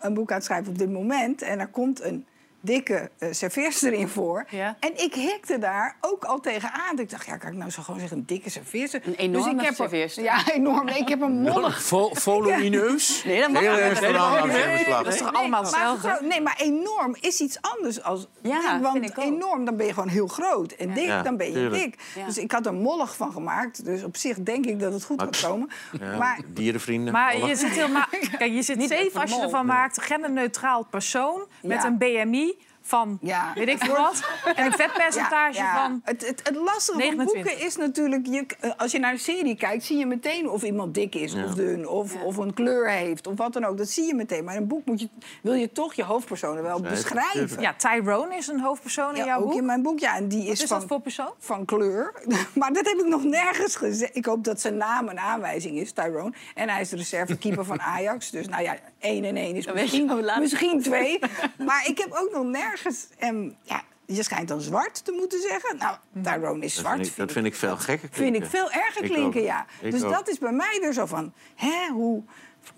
een 0.00 0.14
boek 0.14 0.32
aan 0.32 0.42
schrijven 0.42 0.72
op 0.72 0.78
dit 0.78 0.90
moment... 0.90 1.42
en 1.42 1.58
er 1.58 1.68
komt 1.68 2.02
een 2.02 2.26
dikke 2.60 3.10
uh, 3.18 3.28
serveerster 3.32 3.92
in 3.92 4.08
voor. 4.08 4.44
Ja. 4.48 4.76
En 4.80 4.90
ik 5.02 5.14
hikte 5.14 5.58
daar 5.58 5.96
ook 6.00 6.24
al 6.24 6.40
tegenaan. 6.40 6.98
Ik 6.98 7.10
dacht, 7.10 7.26
ja, 7.26 7.36
kan 7.36 7.50
ik 7.50 7.56
nou 7.56 7.70
zo 7.70 7.82
gewoon 7.82 8.00
zeggen 8.00 8.18
een 8.18 8.26
dikke 8.26 8.50
serveerster? 8.50 9.00
Een 9.04 9.14
enorme 9.14 9.44
dus 9.44 9.52
ik 9.52 9.60
heb 9.60 9.68
er- 9.70 9.74
serveerster. 9.74 10.22
Ja, 10.22 10.42
enorm. 10.52 10.84
Nee, 10.84 10.98
ik 10.98 11.08
heb 11.08 11.20
een 11.20 11.40
mollig... 11.40 11.82
Vo- 11.82 12.10
Volumineus? 12.14 13.08
Nee, 13.24 13.40
dat 13.40 13.50
mag 13.50 13.62
Heel 13.62 15.02
Dat 15.02 15.12
is 15.12 15.18
toch 15.18 15.32
allemaal 15.32 15.48
maar, 15.48 15.60
hetzelfde? 15.60 16.08
gro- 16.08 16.26
nee, 16.26 16.40
maar 16.40 16.56
enorm 16.58 17.16
is 17.20 17.40
iets 17.40 17.58
anders 17.60 18.02
als 18.02 18.26
Ja, 18.42 18.72
dik. 18.72 18.82
Want 18.82 18.98
vind 18.98 19.10
ik 19.10 19.18
ook. 19.18 19.24
enorm, 19.24 19.64
dan 19.64 19.76
ben 19.76 19.86
je 19.86 19.92
gewoon 19.92 20.08
heel 20.08 20.26
groot. 20.26 20.72
En 20.72 20.94
dik, 20.94 21.24
dan 21.24 21.36
ben 21.36 21.52
je 21.52 21.68
dik. 21.68 21.94
Ja. 22.16 22.24
Dus 22.26 22.38
ik 22.38 22.52
had 22.52 22.66
er 22.66 22.74
mollig 22.74 23.16
van 23.16 23.32
gemaakt. 23.32 23.84
Dus 23.84 24.02
op 24.04 24.16
zich 24.16 24.36
denk 24.42 24.66
ik 24.66 24.80
dat 24.80 24.92
het 24.92 25.04
goed 25.04 25.22
gaat 25.22 25.40
komen. 25.40 25.70
Ja, 26.00 26.16
Maar 26.16 26.40
dierenvrienden. 26.46 27.12
Maar 27.12 27.38
je 27.46 27.56
zit 27.56 27.68
helemaal... 27.70 28.06
Kijk, 28.38 28.52
je 28.52 28.62
zit 28.62 28.76
Niet 28.76 28.88
safe 28.90 29.20
als 29.20 29.30
je 29.30 29.40
ervan 29.40 29.66
maakt... 29.66 30.02
genderneutraal 30.02 30.84
persoon 30.90 31.46
met 31.62 31.84
een 31.84 31.98
BMI 31.98 32.49
van 32.90 33.18
Ja. 33.20 33.52
weet 33.54 33.68
ik 33.68 33.78
veel 33.78 33.94
wat... 33.96 34.22
en 34.54 34.64
een 34.66 34.72
vetpercentage 34.72 35.58
Ja, 35.58 35.64
ja. 35.64 35.82
van... 35.82 36.00
Het, 36.04 36.26
het, 36.26 36.40
het 36.44 36.56
lastige 36.56 36.98
29. 36.98 37.16
van 37.16 37.42
boeken 37.42 37.66
is 37.66 37.76
natuurlijk... 37.76 38.26
Je, 38.26 38.46
eh, 38.60 38.70
als 38.76 38.92
je 38.92 38.98
naar 38.98 39.12
een 39.12 39.18
serie 39.18 39.56
kijkt, 39.56 39.84
zie 39.84 39.98
je 39.98 40.06
meteen 40.06 40.48
of 40.48 40.62
iemand 40.62 40.94
dik 40.94 41.14
is 41.14 41.34
of 41.34 41.54
dun... 41.54 41.88
Of, 41.88 42.22
of 42.22 42.36
een 42.36 42.54
kleur 42.54 42.90
heeft 42.90 43.26
of 43.26 43.36
wat 43.36 43.52
dan 43.52 43.64
ook. 43.64 43.76
Dat 43.78 43.88
zie 43.88 44.04
je 44.06 44.14
meteen. 44.14 44.44
Maar 44.44 44.54
in 44.54 44.60
een 44.60 44.68
boek 44.68 44.84
moet 44.84 45.00
je, 45.00 45.08
wil 45.42 45.54
je 45.54 45.72
toch 45.72 45.94
je 45.94 46.04
hoofdpersonen 46.04 46.62
wel 46.62 46.80
beschrijven. 46.80 47.60
Ja, 47.60 47.74
Tyrone 47.74 48.36
is 48.36 48.46
een 48.46 48.60
hoofdpersoon 48.60 49.10
in 49.10 49.16
Ja, 49.16 49.24
jouw 49.24 49.38
ook 49.40 49.44
boek. 49.48 49.58
in 49.58 49.64
mijn 49.64 49.82
boek, 49.82 49.98
ja. 49.98 50.16
En 50.16 50.28
die 50.28 50.42
Wat 50.42 50.52
is, 50.52 50.62
is 50.62 50.68
van, 50.68 50.78
dat 50.78 50.88
voor 50.88 51.00
persoon? 51.00 51.32
van 51.38 51.64
kleur. 51.64 52.12
maar 52.60 52.72
dat 52.72 52.86
heb 52.86 52.98
ik 52.98 53.06
nog 53.06 53.24
nergens 53.24 53.76
gezegd. 53.76 54.16
Ik 54.16 54.24
hoop 54.24 54.44
dat 54.44 54.60
zijn 54.60 54.76
naam 54.76 55.08
een 55.08 55.18
aanwijzing 55.18 55.78
is, 55.78 55.92
Tyrone. 55.92 56.32
En 56.54 56.68
hij 56.68 56.80
is 56.80 56.88
de 56.88 56.96
reservekeeper 56.96 57.64
van 57.64 57.80
Ajax. 57.80 58.30
Dus 58.30 58.48
nou 58.48 58.62
ja, 58.62 58.76
één 59.00 59.24
en 59.24 59.36
één 59.36 59.56
is 59.56 59.64
Dan 59.64 59.74
weet 59.74 59.90
je 59.90 60.04
misschien, 60.04 60.40
misschien 60.40 60.82
twee. 60.82 61.18
maar 61.68 61.86
ik 61.86 61.98
heb 61.98 62.08
ook 62.12 62.30
nog 62.32 62.44
nergens... 62.44 63.06
em, 63.18 63.56
ja, 63.62 63.82
je 64.06 64.22
schijnt 64.22 64.48
dan 64.48 64.60
zwart 64.60 65.04
te 65.04 65.12
moeten 65.12 65.40
zeggen. 65.40 65.76
Nou, 65.78 65.96
Tyrone 66.22 66.64
is 66.64 66.74
Dat 66.74 66.84
zwart. 66.84 66.96
vind 66.96 67.08
ik, 67.10 67.16
dat 67.16 67.32
vind 67.32 67.46
ik 67.46 67.54
veel 67.54 67.76
gekker 67.76 68.08
Vind 68.12 68.14
ik 68.14 68.40
klinken. 68.42 68.50
veel 68.50 68.70
erger 68.70 69.02
klinken, 69.02 69.42
ja. 69.42 69.66
Ik 69.80 69.90
dus 69.90 70.02
ook. 70.02 70.12
dat 70.12 70.28
is 70.28 70.38
bij 70.38 70.52
mij 70.52 70.78
weer 70.80 70.92
zo 70.92 71.06
van... 71.06 71.32
Hè, 71.54 71.88
hoe... 71.92 72.22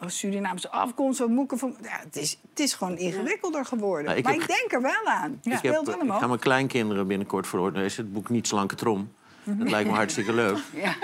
Surinaamse 0.07 0.71
afkomst, 0.71 1.19
wat 1.19 1.29
moet 1.29 1.45
ik 1.45 1.53
ervan... 1.53 1.77
Ja, 1.83 1.99
het, 2.05 2.17
is, 2.17 2.39
het 2.51 2.61
is 2.61 2.75
gewoon 2.75 2.99
ingewikkelder 2.99 3.65
geworden. 3.65 4.05
Nou, 4.05 4.17
ik 4.19 4.25
maar 4.25 4.33
heb- 4.33 4.43
ik 4.43 4.49
denk 4.49 4.73
er 4.73 4.83
wel 4.83 5.05
aan. 5.05 5.41
Ik, 5.43 5.57
speelt 5.57 5.87
heb, 5.87 5.95
allemaal. 5.95 6.15
ik 6.17 6.23
ga 6.23 6.29
mijn 6.29 6.41
kleinkinderen 6.41 7.07
binnenkort 7.07 7.47
voorlezen. 7.47 8.05
Het 8.05 8.13
boek 8.13 8.29
Niet 8.29 8.47
Slanke 8.47 8.75
Trom. 8.75 9.13
Dat 9.45 9.71
lijkt 9.71 9.91
me 9.91 9.95
hartstikke 9.97 10.33
leuk. 10.33 10.59
Ja, 10.83 10.95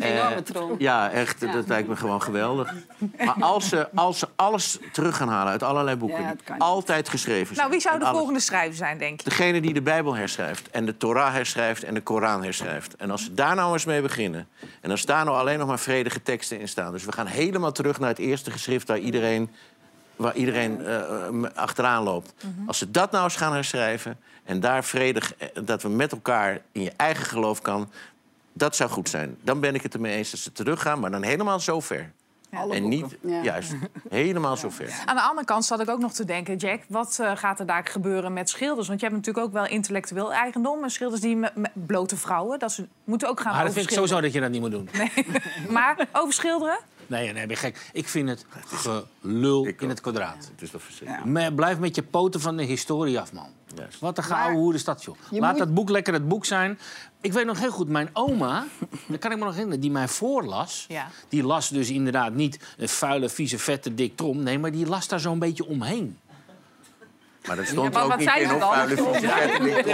Eh, 0.00 0.10
enorme 0.18 0.42
trom. 0.42 0.74
Ja, 0.78 1.10
echt. 1.10 1.40
Dat 1.52 1.68
lijkt 1.68 1.88
me 1.88 1.96
gewoon 1.96 2.22
geweldig. 2.22 2.74
Maar 3.18 3.34
als 3.40 3.68
ze, 3.68 3.88
als 3.94 4.18
ze 4.18 4.28
alles 4.36 4.78
terug 4.92 5.16
gaan 5.16 5.28
halen 5.28 5.52
uit 5.52 5.62
allerlei 5.62 5.96
boeken... 5.96 6.22
Ja, 6.22 6.34
die 6.44 6.54
altijd 6.58 7.08
geschreven 7.08 7.46
zijn... 7.46 7.58
Nou, 7.58 7.70
wie 7.70 7.80
zou 7.80 7.98
de 7.98 8.04
alles- 8.04 8.16
volgende 8.16 8.40
schrijver 8.40 8.76
zijn, 8.76 8.98
denk 8.98 9.20
je? 9.20 9.28
Degene 9.28 9.60
die 9.60 9.72
de 9.72 9.82
Bijbel 9.82 10.14
herschrijft 10.16 10.70
en 10.70 10.86
de 10.86 10.96
Torah 10.96 11.32
herschrijft 11.32 11.82
en 11.84 11.94
de 11.94 12.00
Koran 12.00 12.42
herschrijft. 12.42 12.96
En 12.96 13.10
als 13.10 13.24
ze 13.24 13.34
daar 13.34 13.54
nou 13.54 13.72
eens 13.72 13.84
mee 13.84 14.02
beginnen... 14.02 14.48
en 14.80 14.88
dan 14.88 14.98
staan 14.98 15.26
er 15.26 15.32
alleen 15.32 15.58
nog 15.58 15.68
maar 15.68 15.78
vredige 15.78 16.22
teksten 16.22 16.60
in 16.60 16.68
staan. 16.68 16.92
Dus 16.92 17.04
we 17.04 17.12
gaan 17.12 17.26
helemaal 17.26 17.72
terug 17.72 17.98
naar 18.00 18.08
het 18.08 18.18
eerste 18.18 18.50
geschrift... 18.50 18.88
waar 18.88 18.98
iedereen 18.98 19.50
waar 20.16 20.34
iedereen 20.34 20.84
eh, 20.84 21.26
eh, 21.26 21.34
achteraan 21.54 22.02
loopt. 22.02 22.34
Als 22.66 22.78
ze 22.78 22.90
dat 22.90 23.10
nou 23.10 23.24
eens 23.24 23.36
gaan 23.36 23.52
herschrijven 23.52 24.18
en 24.44 24.60
daar 24.60 24.84
vredig, 24.84 25.34
eh, 25.36 25.48
dat 25.64 25.82
we 25.82 25.88
met 25.88 26.12
elkaar 26.12 26.60
in 26.72 26.82
je 26.82 26.92
eigen 26.96 27.24
geloof 27.24 27.62
kan, 27.62 27.90
dat 28.52 28.76
zou 28.76 28.90
goed 28.90 29.08
zijn. 29.08 29.36
Dan 29.42 29.60
ben 29.60 29.74
ik 29.74 29.82
het 29.82 29.94
ermee 29.94 30.16
eens 30.16 30.30
dat 30.30 30.40
ze 30.40 30.52
teruggaan, 30.52 31.00
maar 31.00 31.10
dan 31.10 31.22
helemaal 31.22 31.60
zo 31.60 31.80
ver. 31.80 32.12
en 32.70 32.88
niet, 32.88 33.16
Ja. 33.20 33.42
juist, 33.42 33.72
helemaal 34.10 34.56
zo 34.56 34.68
ver. 34.70 35.02
Aan 35.04 35.16
de 35.16 35.22
andere 35.22 35.46
kant 35.46 35.64
zat 35.64 35.80
ik 35.80 35.88
ook 35.88 35.98
nog 35.98 36.12
te 36.12 36.24
denken, 36.24 36.56
Jack, 36.56 36.82
wat 36.88 37.18
eh, 37.20 37.32
gaat 37.34 37.60
er 37.60 37.66
daar 37.66 37.86
gebeuren 37.86 38.32
met 38.32 38.48
schilders? 38.48 38.88
Want 38.88 39.00
je 39.00 39.06
hebt 39.06 39.18
natuurlijk 39.18 39.46
ook 39.46 39.52
wel 39.52 39.66
intellectueel 39.66 40.32
eigendom. 40.32 40.82
En 40.82 40.90
schilders 40.90 41.20
die 41.20 41.36
met, 41.36 41.56
met 41.56 41.70
blote 41.86 42.16
vrouwen, 42.16 42.58
dat 42.58 42.72
ze 42.72 42.86
moeten 43.04 43.28
ook 43.28 43.40
gaan 43.40 43.54
Maar 43.54 43.64
dat 43.64 43.72
vind 43.72 43.86
ik 43.86 43.92
sowieso 43.92 44.20
dat 44.20 44.32
je 44.32 44.40
dat 44.40 44.50
niet 44.50 44.60
moet 44.60 44.70
doen. 44.70 44.88
Maar 45.70 46.06
overschilderen? 46.12 46.78
Nee, 47.08 47.24
nee, 47.24 47.46
ben 47.46 47.48
je 47.48 47.56
gek. 47.56 47.90
Ik 47.92 48.08
vind 48.08 48.28
het 48.28 48.44
gelul 49.20 49.64
in 49.78 49.88
het 49.88 50.00
kwadraat. 50.00 50.48
Het 50.52 50.62
is 50.62 50.70
toch 50.70 50.82
verschrikkelijk. 50.82 51.26
Maar 51.26 51.52
blijf 51.52 51.78
met 51.78 51.94
je 51.94 52.02
poten 52.02 52.40
van 52.40 52.56
de 52.56 52.62
historie 52.62 53.20
af, 53.20 53.32
man. 53.32 53.48
Juist. 53.76 53.98
Wat 54.00 54.18
een 54.18 54.24
gouden 54.24 54.58
hoe 54.60 54.72
de 54.72 54.78
stad, 54.78 55.04
joh. 55.04 55.16
je 55.30 55.40
Laat 55.40 55.50
moet- 55.50 55.58
dat 55.58 55.74
boek 55.74 55.88
lekker 55.90 56.12
het 56.12 56.28
boek 56.28 56.44
zijn. 56.44 56.78
Ik 57.20 57.32
weet 57.32 57.46
nog 57.46 57.58
heel 57.58 57.70
goed, 57.70 57.88
mijn 57.88 58.08
oma, 58.12 58.66
daar 59.08 59.18
kan 59.18 59.30
ik 59.32 59.38
me 59.38 59.44
nog 59.44 59.52
herinneren, 59.52 59.80
die 59.80 59.90
mij 59.90 60.08
voorlas. 60.08 60.84
Ja. 60.88 61.08
Die 61.28 61.42
las 61.44 61.68
dus 61.68 61.90
inderdaad 61.90 62.32
niet 62.34 62.58
een 62.76 62.88
vuile, 62.88 63.28
vieze, 63.28 63.58
vette 63.58 63.94
dik 63.94 64.16
trom. 64.16 64.42
Nee, 64.42 64.58
maar 64.58 64.70
die 64.72 64.86
las 64.86 65.08
daar 65.08 65.20
zo'n 65.20 65.38
beetje 65.38 65.66
omheen. 65.66 66.18
Maar 67.46 67.56
dat 67.56 67.66
stond 67.66 67.92
maar 67.92 68.02
ook 68.02 68.08
wat 68.08 68.18
niet 68.18 68.30
in 68.36 68.52
of 68.54 68.58
dan? 68.58 68.74
vuile 68.74 68.94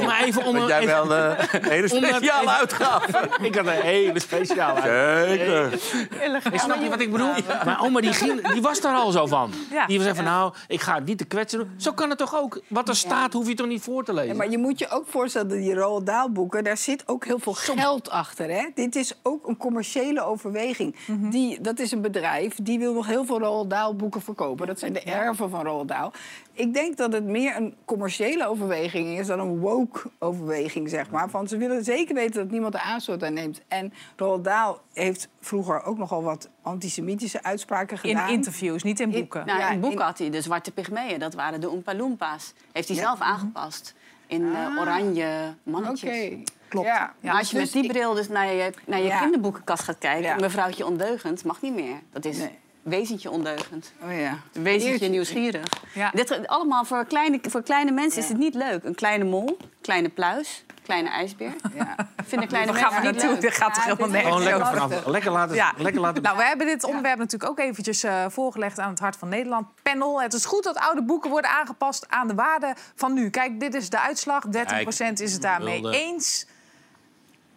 maar 0.06 0.22
even 0.22 0.46
een- 0.56 0.66
jij 0.66 0.80
even- 0.80 1.08
wel 1.08 1.14
eh, 1.14 1.44
een 1.52 1.64
hele 1.74 1.94
Om 1.94 2.00
dat 2.00 2.10
speciale 2.14 2.40
even- 2.42 2.58
uitgave. 2.58 3.28
Ik 3.46 3.54
had 3.54 3.66
een 3.66 3.72
hele 3.72 4.20
speciale 4.20 4.80
Zeker. 5.28 5.78
Hey, 6.18 6.58
snap 6.58 6.82
je 6.82 6.88
wat 6.88 7.00
ik 7.00 7.10
bedoel? 7.12 7.32
Mijn 7.64 7.78
oma 7.78 8.00
die, 8.00 8.12
ging, 8.12 8.52
die 8.52 8.62
was 8.62 8.80
daar 8.80 8.94
al 8.94 9.10
zo 9.10 9.26
van. 9.26 9.52
Ja. 9.70 9.86
Die 9.86 9.98
was 10.02 10.16
van, 10.16 10.24
nou, 10.24 10.52
ik 10.68 10.80
ga 10.80 10.94
het 10.94 11.04
niet 11.04 11.18
te 11.18 11.24
kwetsen 11.24 11.58
doen. 11.58 11.70
Zo 11.76 11.92
kan 11.92 12.08
het 12.08 12.18
toch 12.18 12.34
ook? 12.36 12.60
Wat 12.68 12.88
er 12.88 12.96
staat, 12.96 13.32
hoef 13.32 13.48
je 13.48 13.54
toch 13.54 13.66
niet 13.66 13.82
voor 13.82 14.04
te 14.04 14.12
lezen? 14.14 14.28
Ja, 14.30 14.34
maar 14.36 14.50
je 14.50 14.58
moet 14.58 14.78
je 14.78 14.88
ook 14.88 15.04
voorstellen 15.08 15.48
dat 15.48 15.58
die 15.58 15.74
Roald 15.74 16.06
Dahl 16.06 16.28
boeken, 16.30 16.64
daar 16.64 16.76
zit 16.76 17.02
ook 17.06 17.24
heel 17.24 17.38
veel 17.38 17.52
geld 17.54 18.10
achter. 18.10 18.50
Hè? 18.50 18.66
Dit 18.74 18.96
is 18.96 19.14
ook 19.22 19.48
een 19.48 19.56
commerciële 19.56 20.22
overweging. 20.24 20.96
die, 21.06 21.60
dat 21.60 21.78
is 21.78 21.92
een 21.92 22.00
bedrijf 22.02 22.54
die 22.62 22.78
wil 22.78 22.92
nog 22.94 23.06
heel 23.06 23.24
veel 23.24 23.38
Roald 23.38 23.70
Dahl 23.70 23.94
boeken 23.94 24.20
verkopen. 24.22 24.66
Dat 24.66 24.78
zijn 24.78 24.92
de 24.92 25.00
erven 25.02 25.50
van 25.50 25.64
Roald 25.64 25.88
Dahl. 25.88 26.10
Ik 26.52 26.74
denk 26.74 26.96
dat 26.96 27.12
het 27.12 27.24
meer 27.24 27.38
een 27.48 27.74
commerciële 27.84 28.46
overweging 28.48 29.18
is 29.18 29.26
dan 29.26 29.38
een 29.40 29.58
woke 29.58 30.10
overweging, 30.18 30.88
zeg 30.88 31.10
maar. 31.10 31.30
Van 31.30 31.48
ze 31.48 31.56
willen 31.56 31.84
zeker 31.84 32.14
weten 32.14 32.42
dat 32.42 32.50
niemand 32.50 32.72
de 32.72 32.80
aanstoot 32.80 33.22
aan 33.24 33.32
neemt. 33.32 33.60
En 33.68 33.92
Roald 34.16 34.44
Dahl 34.44 34.78
heeft 34.92 35.28
vroeger 35.40 35.82
ook 35.82 35.98
nogal 35.98 36.22
wat 36.22 36.48
antisemitische 36.62 37.42
uitspraken 37.42 37.98
In 38.02 38.08
gedaan. 38.10 38.28
interviews, 38.30 38.82
niet 38.82 39.00
in 39.00 39.10
boeken. 39.10 39.46
Nou, 39.46 39.58
Ja, 39.58 39.70
in 39.70 39.80
boek 39.80 39.92
in- 39.92 39.98
had 39.98 40.18
hij 40.18 40.30
de 40.30 40.40
zwarte 40.40 40.70
pygmeeën, 40.72 41.18
dat 41.18 41.34
waren 41.34 41.60
de 41.60 41.70
Oompa 41.70 41.94
Loompas. 41.94 42.52
Heeft 42.72 42.88
hij 42.88 42.96
Ja. 42.96 43.02
zelf 43.02 43.20
aangepast 43.20 43.94
in 44.26 44.54
eh, 44.54 44.66
Ah. 44.66 44.80
oranje 44.80 45.24
Oké, 45.24 45.70
mannetjes. 45.70 46.30
klopt. 46.68 46.86
Ja, 46.86 47.14
Maar 47.20 47.34
als 47.38 47.50
je 47.50 47.56
dus 47.56 47.64
met 47.64 47.72
die 47.72 47.84
ik- 47.84 47.90
bril 47.98 48.14
dus 48.14 48.28
naar 48.28 48.52
je, 48.52 48.72
naar 48.86 48.98
je 48.98 49.04
Ja. 49.06 49.20
kinderboekenkast 49.20 49.82
gaat 49.82 49.98
kijken... 49.98 50.22
Ja. 50.28 50.36
mevrouwtje 50.36 50.86
ondeugend, 50.86 51.44
mag 51.44 51.62
niet 51.62 51.74
meer. 51.74 51.96
Dat 52.12 52.24
is 52.24 52.38
Nee. 52.38 52.58
Wezentje 52.82 53.30
ondeugend. 53.30 53.92
Oh 54.02 54.18
ja. 54.18 54.38
Wezentje 54.52 54.90
Eertje. 54.90 55.08
nieuwsgierig. 55.08 55.66
Ja. 55.94 56.10
Dit, 56.14 56.46
allemaal 56.46 56.84
voor 56.84 57.04
kleine, 57.04 57.38
voor 57.48 57.62
kleine 57.62 57.90
mensen 57.90 58.22
is 58.22 58.28
het 58.28 58.38
niet 58.38 58.54
leuk. 58.54 58.84
Een 58.84 58.94
kleine 58.94 59.24
mol, 59.24 59.56
kleine 59.80 60.08
pluis, 60.08 60.64
kleine 60.82 61.08
ijsbeer. 61.10 61.52
Ja. 61.74 61.94
Vinden 62.26 62.48
kleine 62.48 62.72
Daar 62.72 62.80
gaan 62.80 62.88
we 62.94 63.02
mensen 63.02 63.12
niet 63.28 63.32
leuk. 63.32 63.40
Dit 63.40 63.54
gaat 63.54 63.74
toch 63.74 63.84
Ja, 63.84 63.90
helemaal 63.90 64.08
nergens 64.08 64.32
Gewoon 64.36 64.48
lekker 64.60 64.66
over. 64.82 64.88
vanaf. 64.96 65.06
Lekker 65.06 65.30
laten, 65.32 65.54
Ja. 65.54 65.72
lekker 65.76 66.00
laten 66.00 66.22
Nou, 66.22 66.36
we 66.36 66.42
hebben 66.42 66.66
dit 66.66 66.84
onderwerp 66.84 67.18
natuurlijk 67.18 67.50
ook 67.50 67.58
eventjes 67.58 68.02
eh, 68.02 68.24
voorgelegd 68.28 68.78
aan 68.78 68.90
het 68.90 68.98
Hart 68.98 69.16
van 69.16 69.28
Nederland 69.28 69.66
panel. 69.82 70.22
Het 70.22 70.32
is 70.32 70.44
goed 70.44 70.64
dat 70.64 70.76
oude 70.76 71.02
boeken 71.02 71.30
worden 71.30 71.50
aangepast 71.50 72.08
aan 72.08 72.28
de 72.28 72.34
waarde 72.34 72.74
van 72.94 73.12
nu. 73.12 73.30
Kijk, 73.30 73.60
dit 73.60 73.74
is 73.74 73.90
de 73.90 74.00
uitslag. 74.00 74.44
30% 74.50 75.20
is 75.20 75.32
het 75.32 75.42
daarmee 75.42 75.80
Wilde. 75.80 75.96
eens. 75.98 76.46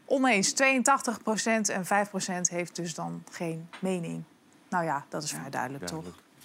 Oneens 0.05 0.53
82% 0.53 1.69
en 1.69 1.85
5% 1.85 2.49
heeft 2.49 2.75
dus 2.75 2.93
dan 2.95 3.23
geen 3.31 3.69
mening. 3.79 4.23
Nou 4.73 4.85
ja, 4.85 5.05
dat 5.09 5.23
is 5.23 5.31
vrij 5.31 5.49
duidelijk, 5.49 5.85
toch? 5.85 6.03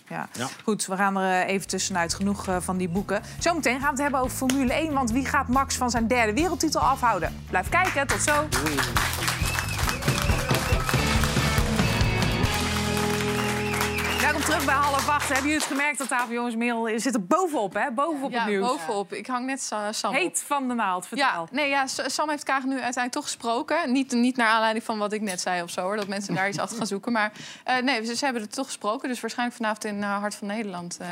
Ja. 0.09 0.29
Ja. 0.33 0.47
Goed, 0.65 0.87
we 0.87 0.97
gaan 0.97 1.17
er 1.17 1.43
eh, 1.43 1.55
even 1.55 1.69
tussenuit 1.69 2.15
genoeg 2.15 2.49
eh, 2.49 2.57
van 2.61 2.77
die 2.77 2.89
boeken. 2.89 3.23
Zometeen 3.39 3.73
gaan 3.73 3.83
we 3.83 3.91
het 3.91 3.99
hebben 3.99 4.21
over 4.21 4.37
Formule 4.37 4.73
1. 4.73 4.93
Want 4.93 5.11
wie 5.11 5.27
gaat 5.27 5.49
Max 5.49 5.77
van 5.77 5.91
zijn 5.91 6.07
derde 6.07 6.33
wereldtitel 6.33 6.81
afhouden? 6.81 7.45
Blijf 7.51 7.69
kijken, 7.69 8.07
tot 8.07 8.23
zo. 8.23 8.49
Welkom 14.39 14.55
terug 14.57 14.75
bij 14.75 14.85
half 14.85 15.09
acht. 15.09 15.29
Hebben 15.29 15.43
jullie 15.47 15.59
het 15.59 15.67
gemerkt 15.73 15.99
dat 15.99 16.09
tafel 16.09 16.33
jongens 16.33 16.55
Merel 16.57 16.91
zit 17.01 17.15
er 17.15 17.27
bovenop, 17.27 17.75
hè? 17.75 17.91
Bovenop 17.91 18.31
Ja, 18.31 18.39
het 18.39 18.49
nieuws. 18.49 18.67
bovenop. 18.69 19.13
Ik 19.13 19.27
hang 19.27 19.47
net 19.47 19.63
Sa- 19.63 19.93
Sam 19.93 20.11
op. 20.11 20.17
Heet 20.17 20.43
van 20.47 20.69
de 20.69 20.75
naald, 20.75 21.07
vertel. 21.07 21.27
Ja, 21.27 21.45
nee, 21.51 21.69
ja, 21.69 21.87
Sam 21.87 22.29
heeft 22.29 22.45
Kaag 22.45 22.63
nu 22.65 22.71
uiteindelijk 22.73 23.13
toch 23.13 23.23
gesproken. 23.25 23.93
Niet, 23.93 24.13
niet 24.13 24.37
naar 24.37 24.49
aanleiding 24.49 24.85
van 24.85 24.99
wat 24.99 25.13
ik 25.13 25.21
net 25.21 25.41
zei 25.41 25.63
of 25.63 25.71
zo, 25.71 25.81
hoor, 25.81 25.97
dat 25.97 26.09
mensen 26.09 26.35
daar 26.35 26.49
iets 26.49 26.59
achter 26.59 26.77
gaan 26.77 26.87
zoeken. 26.87 27.13
Maar 27.13 27.33
eh, 27.65 27.77
nee, 27.83 28.05
ze, 28.05 28.17
ze 28.17 28.25
hebben 28.25 28.43
het 28.43 28.53
toch 28.55 28.67
gesproken. 28.67 29.09
Dus 29.09 29.21
waarschijnlijk 29.21 29.57
vanavond 29.59 29.85
in 29.85 30.03
eh, 30.03 30.19
Hart 30.19 30.35
van 30.35 30.47
Nederland 30.49 30.99
eh, 31.01 31.09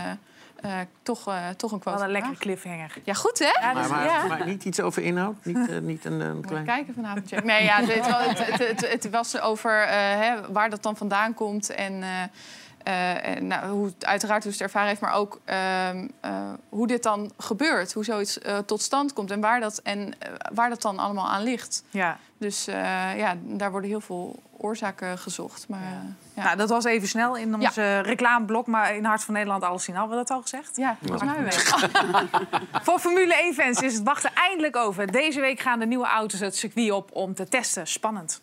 eh, 0.81 0.87
toch, 1.03 1.29
eh, 1.29 1.49
toch 1.57 1.73
een 1.73 1.79
quote. 1.79 1.99
Wat 1.99 2.09
een 2.09 2.23
Kaag. 2.23 2.39
cliffhanger. 2.39 2.93
Ja, 3.05 3.15
goed 3.15 3.39
hè? 3.39 3.45
Ja, 3.67 3.73
Maar, 3.73 3.83
dus- 3.83 3.91
maar, 3.91 4.05
ja. 4.05 4.27
maar 4.27 4.47
niet 4.47 4.65
iets 4.65 4.81
over 4.81 5.03
inhoud? 5.03 5.37
Niet, 5.45 5.69
eh, 5.71 5.79
niet 5.79 6.05
een, 6.05 6.21
een 6.21 6.37
Moet 6.37 6.47
klein... 6.47 6.65
kijken 6.65 6.95
vanavond, 6.95 7.29
Jack. 7.29 7.45
Nee, 7.45 7.65
ja, 7.65 7.81
het, 7.81 8.07
het, 8.07 8.47
het, 8.47 8.81
het, 8.81 9.03
het 9.03 9.11
was 9.11 9.41
over 9.41 9.83
eh, 9.83 9.89
hè, 9.99 10.53
waar 10.53 10.71
dat 10.71 10.83
dan 10.83 10.97
vandaan 10.97 11.35
komt 11.35 11.71
en, 11.71 12.03
eh, 12.87 13.27
en 13.27 13.47
nou, 13.47 13.71
hoe 13.71 13.87
het, 13.87 14.07
uiteraard 14.07 14.43
hoe 14.43 14.53
ze 14.53 14.59
het 14.59 14.67
ervaren 14.67 14.89
heeft, 14.89 15.01
maar 15.01 15.13
ook 15.13 15.41
ehm, 15.45 16.09
eh, 16.21 16.31
hoe 16.69 16.87
dit 16.87 17.03
dan 17.03 17.31
gebeurt, 17.39 17.93
hoe 17.93 18.05
zoiets 18.05 18.39
eh, 18.39 18.59
tot 18.59 18.83
stand 18.83 19.13
komt 19.13 19.31
en 19.31 19.41
waar 19.41 19.61
dat, 19.61 19.81
en, 19.83 20.15
waar 20.55 20.69
dat 20.69 20.83
dan 20.83 20.99
allemaal 20.99 21.29
aan 21.29 21.43
ligt. 21.43 21.83
Ja. 21.91 22.19
Dus 22.39 22.67
eh, 22.67 22.75
ja, 23.19 23.37
daar 23.43 23.71
worden 23.71 23.91
heel 23.91 24.01
veel 24.01 24.43
oorzaken 24.57 25.19
gezocht. 25.19 25.69
Maar, 25.69 25.81
ja. 25.81 26.03
Ja. 26.35 26.43
Nou, 26.45 26.57
dat 26.57 26.69
was 26.69 26.85
even 26.85 27.09
snel 27.09 27.37
in 27.37 27.49
Ja. 27.49 27.57
onze 27.57 27.99
reclameblok. 27.99 28.67
Maar 28.67 28.97
in 28.97 29.05
Hart 29.05 29.25
van 29.25 29.35
Nederland 29.35 29.63
alles 29.63 29.85
zien. 29.85 29.95
Hadden 29.95 30.19
we 30.19 30.25
dat 30.25 30.37
al 30.37 30.43
gezegd? 30.43 30.77
ja, 30.77 30.97
volgens 31.03 31.23
mij 31.33 31.43
wel. 31.43 31.89
Voor 32.85 32.99
Formule 32.99 33.53
1-fans 33.53 33.81
is 33.81 33.95
het 33.95 34.03
wachten 34.03 34.31
eindelijk 34.35 34.77
over. 34.77 35.13
Deze 35.13 35.41
week 35.41 35.61
gaan 35.61 35.79
de 35.79 35.87
nieuwe 35.87 36.07
auto's 36.07 36.41
het 36.41 36.57
circuit 36.57 36.91
op 36.91 37.11
om 37.13 37.35
te 37.35 37.49
testen. 37.49 37.87
Spannend. 37.87 38.41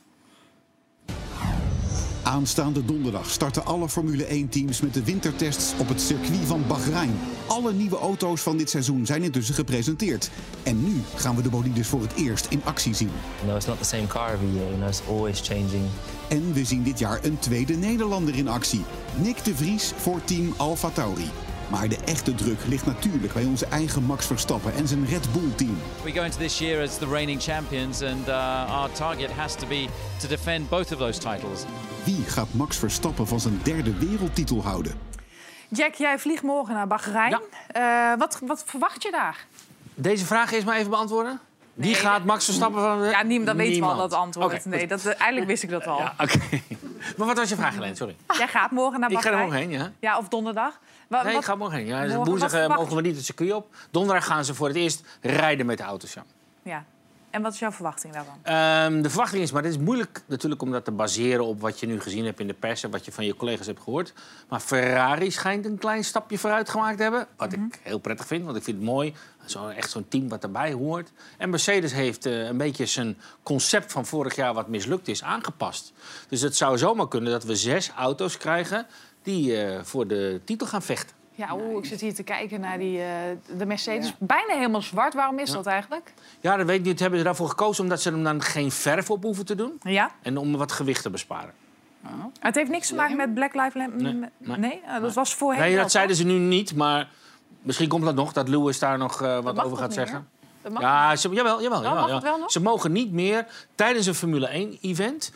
Aanstaande 2.23 2.85
donderdag 2.85 3.29
starten 3.29 3.65
alle 3.65 3.89
Formule 3.89 4.25
1-teams 4.25 4.81
met 4.81 4.93
de 4.93 5.03
wintertests 5.03 5.73
op 5.77 5.87
het 5.87 6.01
circuit 6.01 6.45
van 6.45 6.63
Bahrein. 6.67 7.19
Alle 7.47 7.73
nieuwe 7.73 7.97
auto's 7.97 8.41
van 8.41 8.57
dit 8.57 8.69
seizoen 8.69 9.05
zijn 9.05 9.23
intussen 9.23 9.55
gepresenteerd. 9.55 10.29
En 10.63 10.83
nu 10.83 11.01
gaan 11.15 11.35
we 11.35 11.41
de 11.41 11.49
bolides 11.49 11.87
voor 11.87 12.01
het 12.01 12.13
eerst 12.15 12.45
in 12.49 12.61
actie 12.63 12.93
zien. 12.93 13.11
It's 13.55 13.65
not 13.65 13.77
the 13.77 13.85
same 13.85 14.07
car 14.07 14.33
every 14.33 14.49
year. 14.53 14.65
You 14.65 14.75
know, 14.75 14.89
it's 14.89 15.01
always 15.07 15.41
changing. 15.41 15.85
En 16.29 16.53
we 16.53 16.65
zien 16.65 16.83
dit 16.83 16.99
jaar 16.99 17.19
een 17.23 17.39
tweede 17.39 17.73
Nederlander 17.73 18.35
in 18.35 18.47
actie. 18.47 18.83
Nick 19.21 19.43
de 19.43 19.55
Vries 19.55 19.93
voor 19.97 20.23
team 20.23 20.53
Alfa 20.57 20.89
Tauri. 20.89 21.29
Maar 21.73 21.87
de 21.87 21.97
echte 22.05 22.35
druk 22.35 22.59
ligt 22.67 22.85
natuurlijk 22.85 23.33
bij 23.33 23.43
onze 23.43 23.65
eigen 23.65 24.03
Max 24.03 24.25
Verstappen 24.25 24.73
en 24.73 24.87
zijn 24.87 25.05
Red 25.05 25.31
Bull-team. 25.31 25.77
We 26.03 26.11
go 26.11 26.23
into 26.23 26.37
this 26.37 26.57
year 26.59 26.83
as 26.83 26.97
the 26.97 27.07
reigning 27.07 27.41
champions, 27.41 28.01
and 28.01 28.27
uh, 28.27 28.79
our 28.79 28.91
target 28.91 29.31
has 29.31 29.55
to 29.55 29.67
be 29.67 29.87
to 30.19 30.27
defend 30.27 30.69
both 30.69 30.91
of 30.91 30.97
those 30.97 31.19
titles. 31.19 31.63
Wie 32.03 32.23
gaat 32.27 32.47
Max 32.53 32.77
Verstappen 32.77 33.27
van 33.27 33.39
zijn 33.39 33.59
derde 33.63 33.97
wereldtitel 33.97 34.63
houden? 34.63 34.93
Jack, 35.67 35.93
jij 35.93 36.19
vliegt 36.19 36.43
morgen 36.43 36.73
naar 36.73 36.87
Bahrein. 36.87 37.39
Eh, 37.67 38.13
wat, 38.17 38.39
wat 38.45 38.63
verwacht 38.65 39.03
je 39.03 39.11
daar? 39.11 39.45
Deze 39.95 40.25
vraag 40.25 40.51
is 40.51 40.63
maar 40.63 40.77
even 40.77 40.89
beantwoorden. 40.89 41.39
Wie 41.73 41.95
gaat 41.95 42.23
Max 42.23 42.45
Verstappen 42.45 42.81
van... 42.81 43.03
Ja, 43.03 43.23
niemand, 43.23 43.47
dat 43.47 43.55
weten 43.55 43.79
we 43.79 43.85
al, 43.85 43.89
Niemand. 43.91 44.11
dat 44.11 44.19
antwoord. 44.19 44.53
Oké, 44.53 44.69
nee, 44.69 44.87
dat, 44.87 44.99
eh, 45.05 45.05
eigenlijk 45.17 45.47
wist 45.47 45.63
ik 45.63 45.69
dat 45.69 45.87
al. 45.87 45.97
Ja, 45.97 46.13
oké. 46.19 46.39
Maar 47.17 47.27
wat 47.27 47.37
was 47.37 47.49
je 47.49 47.55
vraag, 47.55 47.73
Helene? 47.73 47.95
Sorry. 47.95 48.15
Jij 48.37 48.47
gaat 48.47 48.71
morgen 48.71 48.99
naar 48.99 49.11
Ik 49.11 49.17
ga 49.17 49.23
Bahrein. 49.23 49.41
er 49.41 49.49
morgen 49.49 49.69
heen, 49.69 49.79
ja. 49.79 49.91
Ja, 49.99 50.17
of 50.17 50.27
donderdag. 50.27 50.79
Nee, 51.09 51.35
ik 51.35 51.43
ga 51.43 51.55
morgen 51.55 51.77
heen. 51.77 51.87
Ja, 51.87 52.23
woensdag 52.23 52.53
eh, 52.53 52.75
mogen 52.75 52.95
we 52.95 53.01
niet 53.01 53.15
het 53.15 53.25
circuit 53.25 53.53
op. 53.53 53.75
Donderdag 53.91 54.25
gaan 54.25 54.45
ze 54.45 54.53
voor 54.53 54.67
het 54.67 54.77
eerst 54.77 55.03
rijden 55.21 55.65
met 55.65 55.77
de 55.77 55.83
auto's, 55.83 56.13
ja. 56.13 56.23
Ja. 56.61 56.85
En 57.33 57.41
wat 57.41 57.53
is 57.53 57.59
jouw 57.59 57.71
verwachting 57.71 58.13
daarvan? 58.13 58.39
Ehm, 58.43 59.01
de 59.01 59.09
verwachting 59.09 59.43
is, 59.43 59.51
maar 59.51 59.61
dit 59.61 59.71
is 59.71 59.77
moeilijk 59.77 60.21
natuurlijk 60.25 60.61
om 60.61 60.71
dat 60.71 60.85
te 60.85 60.91
baseren 60.91 61.45
op 61.45 61.61
wat 61.61 61.79
je 61.79 61.87
nu 61.87 61.99
gezien 61.99 62.25
hebt 62.25 62.39
in 62.39 62.47
de 62.47 62.53
pers 62.53 62.83
en 62.83 62.91
wat 62.91 63.05
je 63.05 63.11
van 63.11 63.25
je 63.25 63.35
collega's 63.35 63.65
hebt 63.65 63.81
gehoord. 63.81 64.13
Maar 64.49 64.59
Ferrari 64.59 65.31
schijnt 65.31 65.65
een 65.65 65.77
klein 65.77 66.03
stapje 66.03 66.37
vooruit 66.37 66.69
gemaakt 66.69 66.97
te 66.97 67.03
hebben. 67.03 67.27
Wat 67.37 67.53
ik 67.53 67.79
heel 67.81 67.97
prettig 67.97 68.27
vind, 68.27 68.45
want 68.45 68.57
ik 68.57 68.63
vind 68.63 68.77
het 68.77 68.85
mooi. 68.85 69.13
Zo, 69.45 69.67
echt 69.67 69.91
zo'n 69.91 70.07
team 70.07 70.29
wat 70.29 70.43
erbij 70.43 70.71
hoort. 70.71 71.11
En 71.37 71.49
Mercedes 71.49 71.93
heeft 71.93 72.25
eh, 72.25 72.45
een 72.45 72.57
beetje 72.57 72.85
zijn 72.85 73.17
concept 73.43 73.91
van 73.91 74.05
vorig 74.05 74.35
jaar 74.35 74.53
wat 74.53 74.67
mislukt 74.67 75.07
is 75.07 75.23
aangepast. 75.23 75.93
Dus 76.27 76.41
het 76.41 76.55
zou 76.55 76.77
zomaar 76.77 77.07
kunnen 77.07 77.31
dat 77.31 77.43
we 77.43 77.55
zes 77.55 77.89
auto's 77.89 78.37
krijgen 78.37 78.85
die 79.23 79.61
eh, 79.63 79.79
voor 79.83 80.07
de 80.07 80.41
titel 80.45 80.67
gaan 80.67 80.81
vechten. 80.81 81.15
Ja, 81.35 81.55
oeh, 81.55 81.77
ik 81.77 81.85
zit 81.85 82.01
hier 82.01 82.13
te 82.13 82.23
kijken 82.23 82.59
naar 82.59 82.77
die, 82.77 82.99
eh, 82.99 83.07
de 83.57 83.65
Mercedes. 83.65 84.13
Bijna 84.19 84.53
helemaal 84.53 84.81
zwart. 84.81 85.13
Waarom 85.13 85.39
is 85.39 85.51
dat 85.51 85.65
eigenlijk? 85.65 86.13
Ja, 86.39 86.57
dat 86.57 86.65
weet 86.65 86.79
ik 86.79 86.85
niet. 86.85 86.99
Hebben 86.99 87.19
ze 87.19 87.25
daarvoor 87.25 87.49
gekozen 87.49 87.83
omdat 87.83 88.01
ze 88.01 88.09
hem 88.09 88.23
dan 88.23 88.41
geen 88.41 88.71
verf 88.71 89.09
op 89.09 89.23
hoeven 89.23 89.45
te 89.45 89.55
doen. 89.55 89.79
Ja? 89.81 90.11
En 90.21 90.37
om 90.37 90.57
wat 90.57 90.71
gewicht 90.71 91.01
te 91.01 91.09
besparen. 91.09 91.53
Het 92.39 92.55
heeft 92.55 92.69
niks 92.69 92.87
te 92.87 92.95
maken 92.95 93.17
met 93.17 93.33
Black 93.33 93.53
Lives 93.53 93.73
Matter? 93.73 94.01
Nee, 94.01 94.29
Nee? 94.37 94.57
nee. 94.57 94.81
Ah, 94.87 95.01
dat 95.01 95.13
was 95.13 95.35
voorheen 95.35 95.61
Nee, 95.61 95.75
dat 95.75 95.91
zeiden 95.91 96.15
ze 96.15 96.23
nu 96.25 96.33
niet, 96.37 96.75
maar 96.75 97.09
misschien 97.61 97.87
komt 97.87 98.03
dat 98.03 98.15
nog, 98.15 98.33
dat 98.33 98.47
Lewis 98.47 98.79
daar 98.79 98.97
nog 98.97 99.21
eh, 99.21 99.39
wat 99.39 99.63
over 99.63 99.77
gaat 99.77 99.93
zeggen. 99.93 100.27
Dat 100.63 100.71
mag 100.71 100.81
Ja, 100.81 101.15
ze, 101.15 101.29
jawel, 101.29 101.61
jawel. 101.61 101.77
Oh, 101.77 101.83
jawel, 101.83 101.99
mag 102.01 102.07
ja. 102.09 102.13
het 102.15 102.23
wel 102.23 102.37
nog? 102.37 102.51
Ze 102.51 102.61
mogen 102.61 102.91
niet 102.91 103.11
meer 103.11 103.45
tijdens 103.75 104.05
een 104.05 104.15
Formule 104.15 104.67
1-event... 104.81 105.31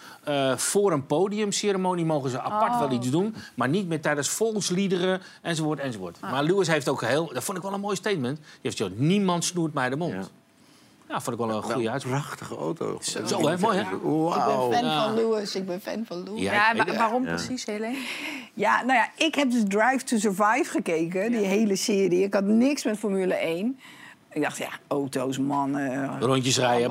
voor 0.55 0.91
een 0.91 1.05
podiumceremonie 1.05 2.05
mogen 2.05 2.29
ze 2.29 2.41
apart 2.41 2.71
Oh. 2.73 2.79
wel 2.79 2.91
iets 2.91 3.09
doen... 3.09 3.35
maar 3.55 3.69
niet 3.69 3.87
meer 3.87 4.01
tijdens 4.01 4.29
volksliederen 4.29 5.21
enzovoort 5.41 5.79
enzovoort. 5.79 6.17
Ah. 6.21 6.31
Maar 6.31 6.43
Lewis 6.43 6.67
heeft 6.67 6.89
ook 6.89 7.01
heel... 7.01 7.33
Dat 7.33 7.43
vond 7.43 7.57
ik 7.57 7.63
wel 7.63 7.73
een 7.73 7.79
mooi 7.79 7.95
statement. 7.95 8.37
Die 8.37 8.45
heeft 8.61 8.77
gezegd, 8.77 8.99
niemand 8.99 9.45
snoert 9.45 9.73
mij 9.73 9.89
de 9.89 9.95
mond. 9.95 10.31
Ja, 11.09 11.21
vond 11.21 11.39
ik 11.39 11.45
wel 11.45 11.55
een 11.55 11.63
goede 11.63 11.89
uitspraak. 11.91 12.21
Prachtige 12.21 12.55
auto. 12.55 12.97
Zo, 13.01 13.47
hè? 13.47 13.57
Mooi, 13.57 13.77
hè? 13.77 13.83
Wauw. 14.01 14.63
Ik 14.65 14.69
ben 14.69 14.79
fan 14.79 14.85
Ja. 14.89 15.03
van 15.05 15.15
Lewis. 15.15 15.55
Ik 15.55 15.65
ben 15.65 15.81
fan 15.81 16.03
van 16.07 16.23
Lewis. 16.23 16.41
Ja, 16.41 16.71
Ja, 16.73 16.85
waarom 16.95 17.23
Ja. 17.23 17.29
precies, 17.29 17.65
Helene? 17.65 17.97
Ja, 18.53 18.83
nou 18.83 18.93
ja, 18.99 19.09
ik 19.25 19.35
heb 19.35 19.51
dus 19.51 19.63
Drive 19.67 20.03
to 20.03 20.17
Survive 20.17 20.63
gekeken, 20.69 21.31
die 21.31 21.45
hele 21.45 21.75
serie. 21.75 22.23
Ik 22.23 22.33
had 22.33 22.43
niks 22.43 22.83
met 22.83 22.97
Formule 22.97 23.33
1. 23.33 23.79
Ik 24.37 24.43
dacht, 24.43 24.57
ja, 24.57 24.69
auto's, 24.87 25.37
mannen. 25.37 26.19
Rondjes 26.21 26.57
rijden. 26.57 26.89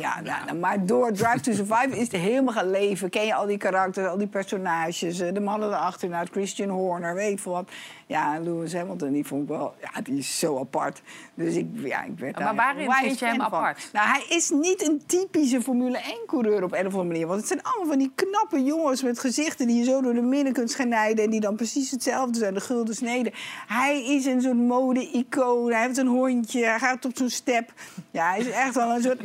Ja, 0.00 0.20
nou, 0.20 0.44
nou, 0.46 0.58
maar 0.58 0.86
door 0.86 1.12
Drive 1.12 1.40
to 1.40 1.52
Survive 1.52 1.88
is 1.90 2.00
het 2.12 2.20
helemaal 2.20 2.54
gaan 2.54 2.70
leven. 2.70 3.10
Ken 3.10 3.26
je 3.26 3.34
al 3.34 3.46
die 3.46 3.56
karakters, 3.58 4.06
al 4.06 4.18
die 4.18 4.26
personages. 4.26 5.20
eh, 5.20 5.32
De 5.34 5.40
mannen 5.40 5.68
erachter, 5.68 6.08
nou, 6.08 6.26
Christian 6.30 6.68
Horner, 6.68 7.14
weet 7.14 7.30
ik 7.30 7.38
veel 7.38 7.52
wat. 7.52 7.68
Ja, 8.06 8.38
Lewis 8.40 8.72
Hamilton, 8.74 9.12
die 9.12 9.26
vond 9.26 9.42
ik 9.42 9.48
wel... 9.48 9.74
Ja, 9.80 10.00
die 10.02 10.18
is 10.18 10.38
zo 10.38 10.58
apart. 10.58 11.02
Dus 11.34 11.54
ik, 11.54 11.66
ja, 11.74 12.02
ik 12.02 12.18
werd 12.18 12.34
Maar 12.38 12.44
daar 12.44 12.54
waarin 12.54 12.90
vind 12.92 13.18
je 13.18 13.24
hem 13.26 13.34
van. 13.36 13.44
apart? 13.44 13.88
Nou, 13.92 14.08
hij 14.08 14.24
is 14.28 14.50
niet 14.50 14.88
een 14.88 15.02
typische 15.06 15.62
Formule 15.62 15.98
1-coureur 15.98 16.62
op 16.64 16.72
een 16.72 16.78
of 16.86 16.92
andere 16.92 17.04
manier. 17.04 17.26
Want 17.26 17.38
het 17.38 17.48
zijn 17.48 17.62
allemaal 17.62 17.86
van 17.86 17.98
die 17.98 18.12
knappe 18.14 18.62
jongens 18.62 19.02
met 19.02 19.18
gezichten... 19.18 19.66
die 19.66 19.76
je 19.78 19.84
zo 19.84 20.00
door 20.02 20.14
de 20.14 20.20
midden 20.20 20.52
kunt 20.52 20.70
snijden... 20.70 21.24
en 21.24 21.30
die 21.30 21.40
dan 21.40 21.56
precies 21.56 21.90
hetzelfde 21.90 22.38
zijn, 22.38 22.54
de 22.54 22.60
gulden 22.60 22.94
sneden. 22.94 23.32
Hij 23.66 24.04
is 24.04 24.24
een 24.26 24.42
soort 24.42 24.56
mode-icoon. 24.56 25.72
Hij 25.72 25.82
heeft 25.86 25.98
een 25.98 26.06
hondje, 26.06 26.64
hij 26.64 26.78
gaat 26.84 27.04
op 27.04 27.16
zo'n 27.16 27.28
step. 27.30 27.72
Ja, 28.10 28.28
hij 28.28 28.38
is 28.38 28.50
echt 28.50 28.74
wel 28.74 28.90
een 28.90 29.02
soort... 29.02 29.20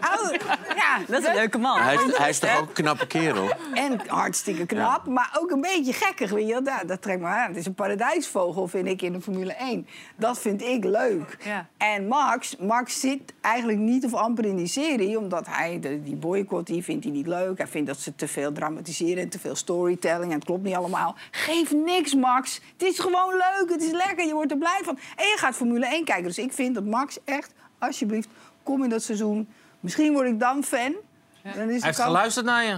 oude- 0.00 0.38
ja, 0.76 0.98
Dat 1.08 1.20
is 1.22 1.28
een 1.28 1.34
leuke 1.34 1.58
man. 1.58 1.80
Hij 1.80 1.94
is, 1.94 2.16
hij 2.16 2.28
is 2.28 2.38
toch 2.38 2.56
ook 2.58 2.68
een 2.68 2.72
knappe 2.72 3.06
kerel? 3.06 3.50
En 3.74 4.00
hartstikke 4.06 4.66
knap, 4.66 5.06
maar 5.06 5.36
ook 5.40 5.50
een 5.50 5.60
beetje 5.60 5.92
gekkig. 5.92 6.30
Weet 6.30 6.46
je? 6.46 6.52
wel. 6.52 6.62
Ja, 6.62 6.84
dat 6.84 7.02
trekt 7.02 7.20
me 7.20 7.26
aan. 7.26 7.48
Het 7.48 7.56
is 7.56 7.66
een 7.66 7.74
paradijsvogel, 7.74 8.68
vind 8.68 8.86
ik, 8.86 9.02
in 9.02 9.12
de 9.12 9.20
Formule 9.20 9.52
1. 9.52 9.86
Dat 10.16 10.38
vind 10.38 10.62
ik 10.62 10.84
leuk. 10.84 11.36
Ja. 11.44 11.66
En 11.76 12.06
Max, 12.08 12.56
Max 12.56 13.00
zit 13.00 13.32
eigenlijk 13.40 13.78
niet 13.78 14.04
of 14.04 14.14
amper 14.14 14.44
in 14.44 14.56
die 14.56 14.66
serie... 14.66 15.18
omdat 15.18 15.46
hij 15.46 15.80
de, 15.80 16.02
die 16.02 16.16
boycott, 16.16 16.66
die 16.66 16.84
vindt 16.84 17.04
hij 17.04 17.12
niet 17.12 17.26
leuk. 17.26 17.58
Hij 17.58 17.66
vindt 17.66 17.86
dat 17.86 17.98
ze 17.98 18.14
te 18.14 18.28
veel 18.28 18.52
dramatiseren 18.52 19.22
en 19.22 19.28
te 19.28 19.38
veel 19.38 19.56
storytelling. 19.56 20.30
En 20.30 20.36
het 20.36 20.44
klopt 20.44 20.62
niet 20.62 20.74
allemaal. 20.74 21.14
Geef 21.30 21.72
niks, 21.72 22.14
Max. 22.14 22.60
Het 22.72 22.82
is 22.82 22.98
gewoon 22.98 23.32
leuk, 23.32 23.70
het 23.70 23.82
is 23.82 23.90
lekker, 23.92 24.26
je 24.26 24.34
wordt 24.34 24.50
er 24.50 24.58
blij 24.58 24.80
van. 24.84 24.98
En 25.16 25.24
je 25.26 25.34
gaat 25.38 25.54
Formule 25.54 25.86
1 25.86 26.04
kijken. 26.04 26.24
Dus 26.24 26.38
ik 26.38 26.52
vind 26.52 26.74
dat 26.74 26.84
Max 26.84 27.01
echt, 27.24 27.52
alsjeblieft, 27.78 28.28
kom 28.62 28.82
in 28.84 28.90
dat 28.90 29.02
seizoen. 29.02 29.48
Misschien 29.80 30.12
word 30.12 30.26
ik 30.26 30.40
dan 30.40 30.64
fan. 30.64 30.94
Dan 31.42 31.52
is 31.52 31.56
Hij 31.56 31.90
heeft 31.90 32.00
geluisterd 32.00 32.46
naar 32.46 32.64
je. 32.64 32.68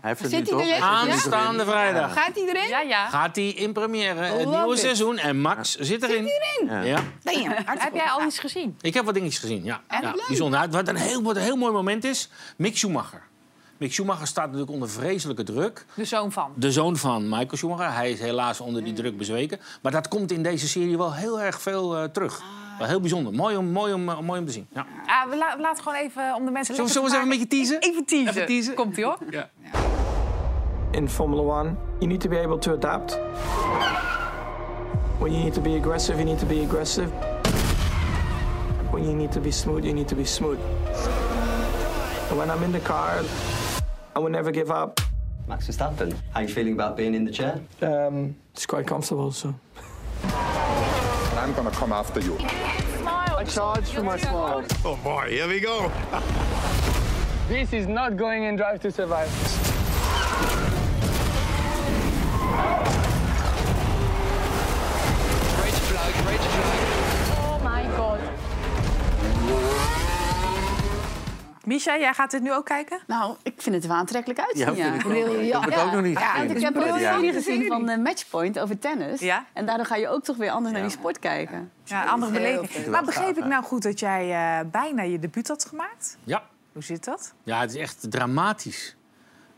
Hij 0.00 0.12
heeft 0.12 0.20
het 0.20 0.30
Zit 0.30 0.50
hij 0.50 0.58
erin? 0.60 0.82
Aanstaande 0.82 1.64
vrijdag. 1.64 2.12
Gaat 2.12 2.34
hij 2.34 2.44
erin? 2.48 2.68
Ja, 2.68 2.80
ja. 2.80 3.08
Gaat 3.08 3.36
hij 3.36 3.48
in 3.48 3.72
première 3.72 4.20
het 4.20 4.48
nieuwe 4.48 4.72
it. 4.72 4.78
seizoen 4.78 5.18
en 5.18 5.40
Max 5.40 5.74
zit 5.76 6.02
erin. 6.02 6.26
erin? 6.26 6.86
Ja. 6.86 7.00
Damn, 7.22 7.54
Heb 7.78 7.94
jij 7.94 8.06
al 8.10 8.26
iets 8.26 8.38
gezien? 8.38 8.76
Ik 8.80 8.94
heb 8.94 9.04
wat 9.04 9.14
dingetjes 9.14 9.40
gezien, 9.40 9.64
ja. 9.64 9.80
En 9.86 10.02
ja 10.02 10.14
bijzonder. 10.28 10.68
Wat 10.70 10.88
een, 10.88 10.96
heel, 10.96 11.22
wat 11.22 11.36
een 11.36 11.42
heel 11.42 11.56
mooi 11.56 11.72
moment 11.72 12.04
is, 12.04 12.28
Mick 12.56 12.76
Schumacher. 12.76 13.22
Mick 13.76 13.92
Schumacher 13.92 14.26
staat 14.26 14.44
natuurlijk 14.44 14.72
onder 14.72 14.90
vreselijke 14.90 15.42
druk. 15.42 15.86
De 15.94 16.04
zoon 16.04 16.32
van. 16.32 16.52
De 16.56 16.72
zoon 16.72 16.96
van 16.96 17.28
Michael 17.28 17.56
Schumacher. 17.56 17.92
Hij 17.94 18.10
is 18.10 18.20
helaas 18.20 18.60
onder 18.60 18.80
Mm. 18.80 18.86
die 18.86 18.96
druk 18.96 19.16
bezweken. 19.18 19.60
Maar 19.82 19.92
dat 19.92 20.08
komt 20.08 20.32
in 20.32 20.42
deze 20.42 20.68
serie 20.68 20.96
wel 20.96 21.14
heel 21.14 21.40
erg 21.40 21.60
veel 21.62 21.96
eh, 21.96 22.04
terug. 22.04 22.38
Ah. 22.40 22.44
Wel 22.78 22.86
heel 22.88 23.00
bijzonder. 23.00 23.32
Mooi 23.32 23.56
om, 23.56 23.66
mooi 23.66 23.92
om, 23.92 24.08
eh, 24.08 24.20
mooi 24.20 24.40
om 24.40 24.46
te 24.46 24.52
zien. 24.52 24.66
Ja. 24.74 24.86
Ah, 25.06 25.30
we, 25.30 25.36
la- 25.36 25.56
we 25.56 25.62
laten 25.62 25.82
gewoon 25.82 25.98
even 25.98 26.34
om 26.34 26.44
de 26.44 26.50
mensen... 26.50 26.74
Zullen 26.74 26.90
we- 26.90 26.92
zullen 26.96 27.10
we 27.10 27.16
eens 27.16 27.24
even 27.26 27.32
een 27.32 27.48
beetje 27.48 27.56
teasen? 27.66 27.80
Even 27.90 28.04
teasen. 28.04 28.28
Even 28.28 28.46
teasen. 28.46 28.74
Komt-ie, 28.74 29.04
hoor. 29.04 29.18
Ja. 29.30 29.48
In 30.90 31.08
Formula 31.08 31.42
One, 31.60 31.74
you 31.98 32.06
need 32.06 32.20
to 32.20 32.28
be 32.28 32.40
able 32.40 32.58
to 32.58 32.72
adapt. 32.72 33.18
When 35.18 35.32
you 35.32 35.42
need 35.42 35.54
to 35.54 35.60
be 35.60 35.74
aggressive, 35.76 36.16
you 36.18 36.24
need 36.28 36.38
to 36.38 36.46
be 36.46 36.60
aggressive. 36.64 37.08
When 38.90 39.02
you 39.04 39.14
need 39.14 39.32
to 39.32 39.40
be 39.40 39.50
smooth, 39.50 39.82
you 39.84 39.94
need 39.94 40.08
to 40.08 40.14
be 40.16 40.24
smooth. 40.24 40.58
And 42.30 42.38
when 42.38 42.50
I'm 42.50 42.62
in 42.62 42.72
the 42.72 42.80
car, 42.80 43.20
I 44.16 44.18
will 44.18 44.30
never 44.30 44.52
give 44.52 44.70
up. 44.70 45.00
Max 45.48 45.66
Verstappen, 45.66 46.12
how 46.32 46.40
you 46.40 46.48
feeling 46.48 46.72
about 46.80 46.96
being 46.96 47.14
in 47.14 47.24
the 47.24 47.32
chair? 47.32 47.60
Um, 47.82 48.34
it's 48.52 48.66
quite 48.66 48.86
comfortable, 48.86 49.30
so. 49.32 49.54
I'm 51.44 51.52
gonna 51.52 51.70
come 51.72 51.92
after 51.92 52.20
you. 52.20 52.38
I 52.40 53.44
charge 53.46 53.90
for 53.90 54.02
my 54.02 54.16
smile. 54.16 54.64
Oh 54.82 54.96
boy, 55.04 55.28
here 55.28 55.46
we 55.46 55.60
go. 55.60 55.92
This 57.48 57.74
is 57.74 57.86
not 57.86 58.16
going 58.16 58.44
in 58.44 58.56
Drive 58.56 58.80
to 58.80 58.90
Survive. 58.90 59.73
Misha, 71.64 71.98
jij 71.98 72.14
gaat 72.14 72.30
dit 72.30 72.42
nu 72.42 72.52
ook 72.52 72.64
kijken? 72.64 73.00
Nou, 73.06 73.36
ik 73.42 73.54
vind 73.56 73.74
het 73.74 73.84
er 73.84 73.90
wel 73.90 73.98
aantrekkelijk 73.98 74.40
uitzien. 74.40 74.74
Ja, 74.74 74.90
vind 74.90 74.94
ik 74.94 75.06
ook. 75.06 75.12
Briljant. 75.12 75.64
Ik 75.64 75.70
heb 75.70 75.80
het 75.80 75.88
ook 75.88 75.92
nog 75.92 76.02
niet 76.02 76.18
Ja, 76.18 76.36
ik 76.36 76.60
heb 76.60 76.76
een 76.76 76.98
serie 76.98 77.32
gezien 77.32 77.66
van 77.66 77.88
eh, 77.88 77.98
Matchpoint 77.98 78.58
over 78.58 78.78
tennis. 78.78 79.20
Ja. 79.20 79.44
En 79.52 79.66
daardoor 79.66 79.86
ga 79.86 79.96
je 79.96 80.08
ook 80.08 80.24
toch 80.24 80.36
weer 80.36 80.50
anders 80.50 80.74
naar 80.74 80.82
die 80.82 80.90
sport 80.90 81.18
kijken. 81.18 81.70
Ja, 81.84 82.04
andere 82.04 82.32
beleving. 82.32 82.86
Maar 82.86 83.04
begreep 83.04 83.38
ik 83.38 83.44
nou 83.44 83.64
goed 83.64 83.82
dat 83.82 84.00
jij 84.00 84.30
eh, 84.30 84.70
bijna 84.70 85.02
je 85.02 85.18
debuut 85.18 85.48
had 85.48 85.64
gemaakt? 85.64 86.16
ja. 86.24 86.42
Hoe 86.72 86.82
zit 86.82 87.04
dat? 87.04 87.34
Ja, 87.42 87.60
het 87.60 87.70
is 87.70 87.76
echt 87.80 88.10
dramatisch. 88.10 88.96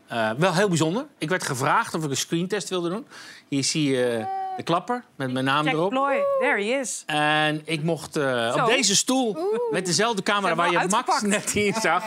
Eh, 0.07 0.31
wel 0.31 0.53
heel 0.53 0.67
bijzonder. 0.67 1.05
Ik 1.17 1.29
werd 1.29 1.43
gevraagd 1.43 1.93
of 1.93 2.03
ik 2.03 2.09
een 2.09 2.17
screentest 2.17 2.69
wilde 2.69 2.89
doen. 2.89 3.07
Hier 3.47 3.63
zie 3.63 3.89
je 3.91 4.25
de 4.57 4.63
klapper 4.63 5.03
met 5.15 5.31
mijn 5.31 5.45
naam 5.45 5.65
Jack 5.65 5.73
erop. 5.73 5.89
Ploy, 5.89 6.23
there 6.39 6.63
he 6.63 6.79
is. 6.79 7.03
En 7.05 7.61
ik 7.65 7.83
mocht 7.83 8.15
eh, 8.15 8.55
op 8.61 8.65
deze 8.65 8.95
stoel, 8.95 9.37
met 9.71 9.85
dezelfde 9.85 10.23
camera 10.23 10.55
waar 10.55 10.71
je 10.71 10.85
Max 10.89 11.21
net 11.21 11.55
in 11.55 11.73
zag, 11.73 12.03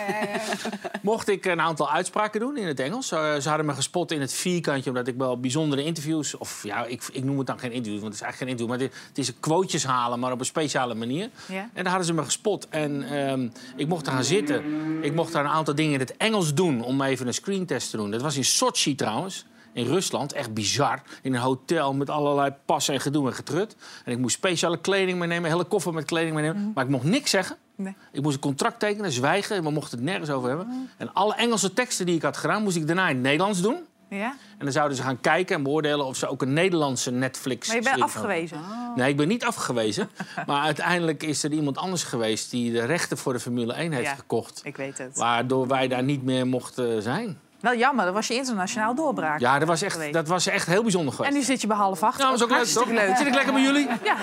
mocht 1.03 1.29
ik 1.29 1.45
een 1.45 1.61
aantal 1.61 1.91
uitspraken 1.91 2.41
doen 2.41 2.57
in 2.57 2.67
het 2.67 2.81
Engels. 2.81 3.09
Ze 3.09 3.43
hadden 3.45 3.67
me 3.67 3.75
gespot 3.75 4.13
in 4.13 4.21
het 4.21 4.33
vierkantje, 4.33 4.91
omdat 4.91 5.07
ik 5.07 5.15
wel 5.17 5.41
bijzondere 5.41 5.85
interviews, 5.85 6.37
of 6.37 6.63
ja, 6.63 6.85
ik, 6.85 7.03
ik 7.13 7.25
noem 7.25 7.39
het 7.39 7.47
dan 7.47 7.59
geen 7.59 7.73
interview, 7.73 8.01
want 8.01 8.15
het 8.15 8.23
is 8.23 8.29
eigenlijk 8.29 8.59
geen 8.59 8.69
interview, 8.69 8.91
maar 8.91 9.01
het, 9.01 9.09
het 9.09 9.19
is 9.19 9.29
een 9.29 9.41
quotejes 9.41 9.85
halen, 9.85 10.19
maar 10.19 10.33
op 10.33 10.39
een 10.39 10.45
speciale 10.45 10.95
manier. 10.95 11.31
En 11.49 11.69
daar 11.73 11.87
hadden 11.87 12.07
ze 12.07 12.13
me 12.13 12.25
gespot. 12.25 12.69
En 12.69 13.03
ehm, 13.03 13.49
ik 13.77 13.89
mocht 13.89 14.07
er 14.07 14.13
gaan 14.13 14.25
zitten. 14.25 14.65
Ik 15.03 15.15
mocht 15.15 15.33
daar 15.33 15.45
een 15.45 15.51
aantal 15.51 15.75
dingen 15.75 15.93
in 15.93 16.01
het 16.01 16.17
Engels 16.17 16.55
doen 16.55 16.83
om 16.83 17.03
even 17.03 17.27
een 17.27 17.35
screentest 17.35 17.91
te 17.91 17.97
doen. 17.97 18.11
Dat 18.11 18.23
was 18.23 18.37
in 18.37 18.45
Sochi 18.45 18.95
trouwens. 18.95 19.45
In 19.73 19.87
Rusland, 19.87 20.33
echt 20.33 20.55
bizar. 20.55 21.03
In 21.23 21.35
een 21.35 21.41
hotel 21.41 21.95
met 21.95 22.11
allerlei 22.11 22.55
passen 22.65 22.95
en 22.95 23.01
gedoe 23.01 23.27
en 23.27 23.35
getrut. 23.35 23.77
En 24.05 24.13
ik 24.13 24.19
moest 24.19 24.37
speciale 24.37 24.81
kleding 24.81 25.19
meenemen, 25.19 25.45
een 25.45 25.57
hele 25.57 25.69
koffer 25.69 25.95
met 25.95 26.05
kleding 26.05 26.35
meenemen. 26.35 26.73
Maar 26.75 26.85
ik 26.85 26.91
mocht 26.91 27.05
niks 27.05 27.31
zeggen. 27.31 27.57
Nee. 27.77 27.95
Ik 28.13 28.23
moest 28.23 28.35
een 28.35 28.41
contract 28.41 28.79
tekenen, 28.81 29.13
zwijgen. 29.13 29.63
We 29.63 29.71
mochten 29.71 29.99
het 29.99 30.07
nergens 30.07 30.31
over 30.31 30.49
hebben. 30.49 30.91
En 30.97 31.13
alle 31.13 31.35
Engelse 31.35 31.73
teksten 31.73 32.07
die 32.07 32.15
ik 32.15 32.23
had 32.23 32.37
gedaan, 32.37 32.63
moest 32.63 32.77
ik 32.77 32.87
daarna 32.87 33.09
in 33.09 33.15
het 33.15 33.25
Nederlands 33.25 33.61
doen. 33.63 33.77
Ja? 34.09 34.31
En 34.59 34.65
dan 34.65 34.73
zouden 34.73 34.97
ze 34.97 35.03
gaan 35.03 35.21
kijken 35.21 35.57
en 35.57 35.63
beoordelen 35.63 36.07
of 36.07 36.17
ze 36.17 36.27
ook 36.29 36.43
een 36.43 36.53
Nederlandse 36.53 37.11
Netflix. 37.11 37.67
Maar 37.69 37.77
je 37.77 37.83
bent 37.83 38.01
afgewezen. 38.03 38.61
Nee, 38.97 39.11
ik 39.11 39.17
ben 39.17 39.29
niet 39.29 39.45
afgewezen. 39.45 40.11
maar 40.47 40.63
uiteindelijk 40.63 41.23
is 41.23 41.43
er 41.43 41.53
iemand 41.53 41.77
anders 41.79 42.03
geweest 42.03 42.51
die 42.51 42.73
de 42.73 42.85
rechten 42.85 43.19
voor 43.19 43.33
de 43.33 43.41
Formule 43.41 43.73
1 43.73 43.93
heeft 43.93 44.05
Ja. 44.07 44.15
gekocht. 44.15 44.61
Ik 44.65 44.77
weet 44.77 44.99
het. 44.99 45.17
Waardoor 45.17 45.67
wij 45.67 45.89
daar 45.89 46.03
niet 46.03 46.23
meer 46.23 46.47
mochten 46.47 47.03
zijn. 47.03 47.39
Wel 47.61 47.77
jammer, 47.77 48.05
dat 48.05 48.15
was 48.15 48.27
je 48.27 48.35
internationaal 48.35 48.95
doorbraak. 48.95 49.41
Ja, 49.41 49.59
dat 49.59 49.69
was 49.69 49.83
echt, 49.83 50.13
dat 50.13 50.29
was 50.29 50.47
echt 50.47 50.67
heel 50.67 50.83
bijzonder 50.83 51.15
geweest. 51.15 51.33
En 51.33 51.39
nu 51.39 51.45
zit 51.45 51.61
je 51.61 51.67
bij 51.67 51.77
half 51.77 52.03
acht. 52.03 52.19
Ja, 52.19 52.31
dat 52.31 52.39
was 52.39 52.43
ook 52.43 52.57
leuk, 52.57 52.67
toch? 52.67 52.89
leuk. 52.89 53.17
Zit 53.17 53.27
ik 53.27 53.35
lekker 53.35 53.53
bij 53.53 53.63
jullie? 53.63 53.89
Ja, 54.05 54.17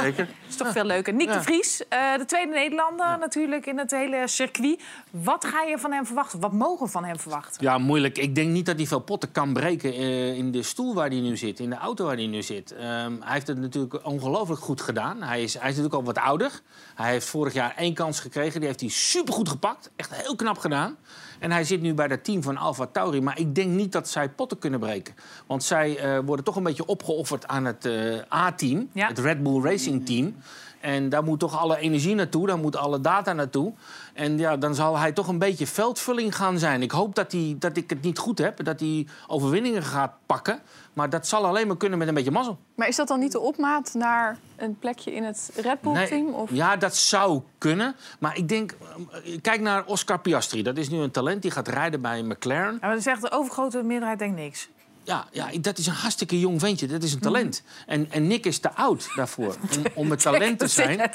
Zeker. 0.00 0.28
is 0.48 0.56
toch 0.56 0.72
veel 0.72 0.84
leuker. 0.84 1.14
Nick 1.14 1.32
de 1.32 1.42
Vries, 1.42 1.88
eh, 1.88 2.16
de 2.16 2.24
tweede 2.24 2.52
Nederlander 2.52 3.18
natuurlijk 3.18 3.66
in 3.66 3.78
het 3.78 3.90
hele 3.90 4.28
circuit. 4.28 4.80
Wat 5.10 5.44
ga 5.44 5.62
je 5.62 5.78
van 5.78 5.92
hem 5.92 6.06
verwachten? 6.06 6.40
Wat 6.40 6.52
mogen 6.52 6.86
we 6.86 6.92
van 6.92 7.04
hem 7.04 7.18
verwachten? 7.18 7.62
Ja, 7.62 7.78
moeilijk. 7.78 8.18
Ik 8.18 8.34
denk 8.34 8.48
niet 8.50 8.66
dat 8.66 8.76
hij 8.76 8.86
veel 8.86 9.00
potten 9.00 9.32
kan 9.32 9.52
breken 9.52 9.92
eh, 9.92 10.36
in 10.36 10.50
de 10.50 10.62
stoel 10.62 10.94
waar 10.94 11.08
hij 11.08 11.20
nu 11.20 11.36
zit, 11.36 11.60
in 11.60 11.70
de 11.70 11.76
auto 11.76 12.04
waar 12.04 12.16
hij 12.16 12.26
nu 12.26 12.42
zit. 12.42 12.72
Ehm, 12.72 13.12
hij 13.20 13.32
heeft 13.32 13.46
het 13.46 13.58
natuurlijk 13.58 14.06
ongelooflijk 14.06 14.60
goed 14.60 14.80
gedaan. 14.80 15.22
Hij 15.22 15.42
is, 15.42 15.52
hij 15.54 15.70
is 15.70 15.76
natuurlijk 15.76 15.94
al 15.94 16.04
wat 16.04 16.18
ouder. 16.18 16.60
Hij 16.94 17.10
heeft 17.10 17.26
vorig 17.26 17.52
jaar 17.52 17.74
één 17.76 17.94
kans 17.94 18.20
gekregen. 18.20 18.58
Die 18.58 18.68
heeft 18.68 18.80
hij 18.80 18.88
supergoed 18.88 19.48
gepakt. 19.48 19.90
Echt 19.96 20.14
heel 20.14 20.36
knap 20.36 20.58
gedaan. 20.58 20.96
En 21.38 21.50
hij 21.50 21.64
zit 21.64 21.80
nu 21.80 21.94
bij 21.94 22.08
dat 22.08 22.24
team 22.24 22.42
van 22.42 22.56
Alfa 22.56 22.86
Tauri. 22.86 23.20
Maar 23.20 23.38
ik 23.38 23.54
denk 23.54 23.70
niet 23.70 23.92
dat 23.92 24.08
zij 24.08 24.28
potten 24.28 24.58
kunnen 24.58 24.80
breken. 24.80 25.14
Want 25.46 25.62
zij 25.62 25.98
eh, 25.98 26.18
worden 26.24 26.44
toch 26.44 26.56
een 26.56 26.62
beetje 26.62 26.86
opgeofferd 26.86 27.46
aan 27.46 27.64
het 27.64 27.84
eh, 27.84 28.32
A-team. 28.32 28.88
Ja. 28.92 29.08
Het 29.08 29.18
Red 29.18 29.42
Bull 29.42 29.62
Racing 29.62 30.06
Team. 30.06 30.34
En 30.80 31.08
daar 31.08 31.24
moet 31.24 31.38
toch 31.38 31.58
alle 31.58 31.78
energie 31.78 32.14
naartoe, 32.14 32.46
daar 32.46 32.58
moet 32.58 32.76
alle 32.76 33.00
data 33.00 33.32
naartoe. 33.32 33.72
En 34.14 34.38
ja, 34.38 34.56
dan 34.56 34.74
zal 34.74 34.98
hij 34.98 35.12
toch 35.12 35.28
een 35.28 35.38
beetje 35.38 35.66
veldvulling 35.66 36.36
gaan 36.36 36.58
zijn. 36.58 36.82
Ik 36.82 36.90
hoop 36.90 37.14
dat, 37.14 37.32
hij, 37.32 37.56
dat 37.58 37.76
ik 37.76 37.90
het 37.90 38.02
niet 38.02 38.18
goed 38.18 38.38
heb, 38.38 38.64
dat 38.64 38.80
hij 38.80 39.06
overwinningen 39.26 39.82
gaat 39.82 40.12
pakken. 40.26 40.60
Maar 40.92 41.10
dat 41.10 41.26
zal 41.26 41.46
alleen 41.46 41.66
maar 41.66 41.76
kunnen 41.76 41.98
met 41.98 42.08
een 42.08 42.14
beetje 42.14 42.30
mazzel. 42.30 42.58
Maar 42.74 42.88
is 42.88 42.96
dat 42.96 43.08
dan 43.08 43.18
niet 43.18 43.32
de 43.32 43.40
opmaat 43.40 43.94
naar 43.94 44.38
een 44.56 44.78
plekje 44.78 45.14
in 45.14 45.24
het 45.24 45.50
Red 45.54 45.80
Bull-team? 45.80 46.28
Of... 46.28 46.50
Ja, 46.52 46.76
dat 46.76 46.96
zou 46.96 47.40
kunnen. 47.58 47.96
Maar 48.18 48.36
ik 48.36 48.48
denk, 48.48 48.76
eh, 49.12 49.38
kijk 49.40 49.60
naar 49.60 49.84
Oscar 49.84 50.20
Piastri. 50.20 50.62
Dat 50.62 50.76
is 50.76 50.88
nu 50.88 50.98
een 50.98 51.10
talent 51.10 51.42
die 51.42 51.50
gaat 51.50 51.68
rijden 51.68 52.00
bij 52.00 52.22
McLaren. 52.22 52.72
Ja, 52.72 52.78
maar 52.80 52.90
dan 52.90 53.02
zegt 53.02 53.22
de 53.22 53.30
overgrote 53.30 53.82
meerderheid 53.82 54.18
denkt 54.18 54.36
niks. 54.36 54.68
Ja, 55.04 55.24
ja, 55.32 55.46
dat 55.60 55.78
is 55.78 55.86
een 55.86 55.92
hartstikke 55.94 56.38
jong 56.40 56.60
ventje. 56.60 56.86
Dat 56.86 57.02
is 57.02 57.12
een 57.12 57.20
talent. 57.20 57.62
En, 57.86 58.06
en 58.10 58.26
Nick 58.26 58.46
is 58.46 58.58
te 58.58 58.72
oud 58.74 59.08
daarvoor 59.16 59.54
om, 59.76 59.82
om 59.94 60.10
het 60.10 60.20
talent 60.20 60.58
te 60.58 60.66
zijn. 60.80 61.00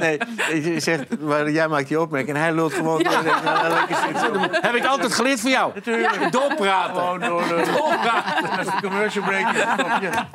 Nee, 0.00 0.18
je 0.62 0.80
zegt, 0.80 1.20
maar 1.20 1.50
jij 1.50 1.68
maakt 1.68 1.88
die 1.88 2.00
opmerking 2.00 2.36
en 2.36 2.42
hij 2.42 2.54
lult 2.54 2.72
gewoon 2.72 3.02
door. 3.02 3.12
Ja. 3.12 3.68
Lekker 3.68 3.96
zitten. 4.06 4.40
Heb 4.66 4.74
ik 4.74 4.84
altijd 4.84 5.12
geleerd 5.14 5.40
van 5.40 5.50
jou. 5.50 5.72
Natuurlijk. 5.74 6.32
Doorpraten. 6.32 6.94
Gewoon 6.94 7.20
door. 7.20 7.48
door. 7.48 7.64
Doorpraten. 7.64 8.80
Commercial 8.82 9.24
break 9.24 9.52
je? 9.52 9.58
Ja, 9.58 9.76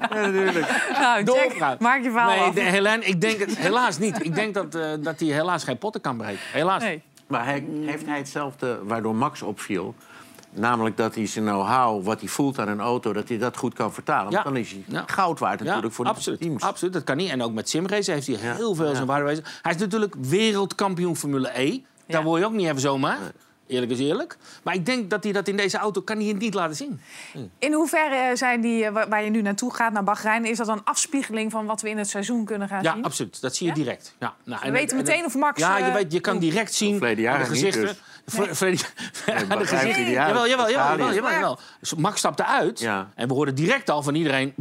natuurlijk. 0.09 0.65
Nou, 0.99 1.23
Doorpraten. 1.23 1.77
maak 1.83 2.03
je 2.03 2.11
verhaal 2.11 2.29
Nee, 2.29 2.39
af. 2.39 2.53
de, 2.53 2.61
Helene, 2.61 3.05
ik 3.05 3.21
denk 3.21 3.39
het 3.39 3.57
helaas 3.57 3.97
niet. 3.97 4.25
Ik 4.25 4.35
denk 4.35 4.53
dat, 4.53 4.75
eh, 4.75 4.89
dat 4.99 5.19
hij 5.19 5.29
helaas 5.29 5.63
geen 5.63 5.77
potten 5.77 6.01
kan 6.01 6.17
breken. 6.17 6.39
Helaas. 6.51 6.81
Nee. 6.83 7.01
Maar 7.27 7.45
hij, 7.45 7.65
heeft 7.85 8.05
hij 8.05 8.17
hetzelfde 8.17 8.79
waardoor 8.83 9.15
Max 9.15 9.41
opviel? 9.41 9.95
Namelijk 10.53 10.97
dat 10.97 11.15
hij 11.15 11.25
zijn 11.27 11.45
know-how, 11.45 12.03
wat 12.05 12.19
hij 12.19 12.29
voelt 12.29 12.59
aan 12.59 12.67
een 12.67 12.79
auto, 12.79 13.13
dat 13.13 13.27
hij 13.29 13.37
dat 13.37 13.57
goed 13.57 13.73
kan 13.73 13.93
vertalen. 13.93 14.31
Ja. 14.31 14.43
Want 14.43 14.43
dan 14.55 14.57
is 14.63 14.71
hij 14.71 14.83
Ja. 14.87 15.03
goud 15.07 15.39
waard 15.39 15.63
natuurlijk 15.63 15.93
voor 15.93 16.05
de 16.05 16.11
absoluut. 16.11 16.39
teams. 16.41 16.63
Absoluut, 16.63 16.93
dat 16.93 17.03
kan 17.03 17.17
niet. 17.17 17.29
En 17.29 17.41
ook 17.41 17.53
met 17.53 17.69
simrace 17.69 18.11
heeft 18.11 18.27
hij 18.27 18.35
heel 18.35 18.75
veel 18.75 18.87
Ja. 18.89 18.95
zijn 18.95 19.07
waarde. 19.07 19.41
Hij 19.61 19.71
is 19.73 19.77
natuurlijk 19.77 20.15
wereldkampioen 20.19 21.15
Formule 21.17 21.59
E. 21.61 21.79
Daar 22.07 22.23
word 22.23 22.39
je 22.39 22.45
ook 22.45 22.53
niet 22.53 22.67
even 22.67 22.81
zomaar. 22.81 23.17
Eerlijk 23.67 23.91
is 23.91 23.99
eerlijk. 23.99 24.37
Maar 24.63 24.73
ik 24.73 24.85
denk 24.85 25.09
dat 25.09 25.23
hij 25.23 25.33
dat 25.33 25.47
in 25.47 25.57
deze 25.57 25.77
auto 25.77 26.01
kan 26.01 26.17
hij 26.17 26.25
het 26.25 26.39
niet 26.39 26.53
laten 26.53 26.75
zien. 26.75 27.01
In 27.59 27.73
hoeverre 27.73 28.35
zijn 28.35 28.61
die, 28.61 28.85
eh, 28.85 28.91
waar 29.09 29.23
je 29.23 29.29
nu 29.29 29.41
naartoe 29.41 29.73
gaat, 29.73 29.93
naar 29.93 30.03
Bahrein... 30.03 30.45
is 30.45 30.57
dat 30.57 30.67
een 30.67 30.83
afspiegeling 30.83 31.51
van 31.51 31.65
wat 31.65 31.81
we 31.81 31.89
in 31.89 31.97
het 31.97 32.09
seizoen 32.09 32.45
kunnen 32.45 32.67
gaan 32.67 32.83
Ja, 32.83 32.93
zien? 32.93 33.03
absoluut. 33.03 33.41
Dat 33.41 33.55
zie 33.55 33.67
je 33.67 33.73
direct. 33.73 34.15
Ja, 34.19 34.33
nou, 34.43 34.59
We 34.59 34.65
en- 34.67 34.73
weten 34.73 34.97
en- 34.97 35.03
meteen 35.03 35.25
of 35.25 35.35
Max, 35.35 35.59
Ja, 35.59 35.77
je, 35.77 35.83
eh, 35.83 35.93
weet, 35.93 36.11
je 36.13 36.19
kan 36.19 36.39
direct 36.39 36.73
zien 36.73 36.97
verleden 36.97 37.17
aan 37.17 37.37
jaar 37.37 37.43
de 37.47 37.51
niet, 37.51 37.59
gezichten. 37.63 37.81
dus. 37.87 38.01
Aan 38.25 39.59
de 39.59 39.67
uit. 39.75 39.95
Jawel, 40.07 40.47
jawel, 40.49 41.13
jawel. 41.13 41.59
Dus 41.79 41.95
Max 41.95 42.17
stapte 42.19 42.45
uit 42.45 42.79
Ja. 42.79 43.09
en 43.15 43.27
we 43.27 43.33
hoorden 43.33 43.55
direct 43.55 43.89
al 43.89 44.03
van 44.03 44.15
iedereen... 44.15 44.53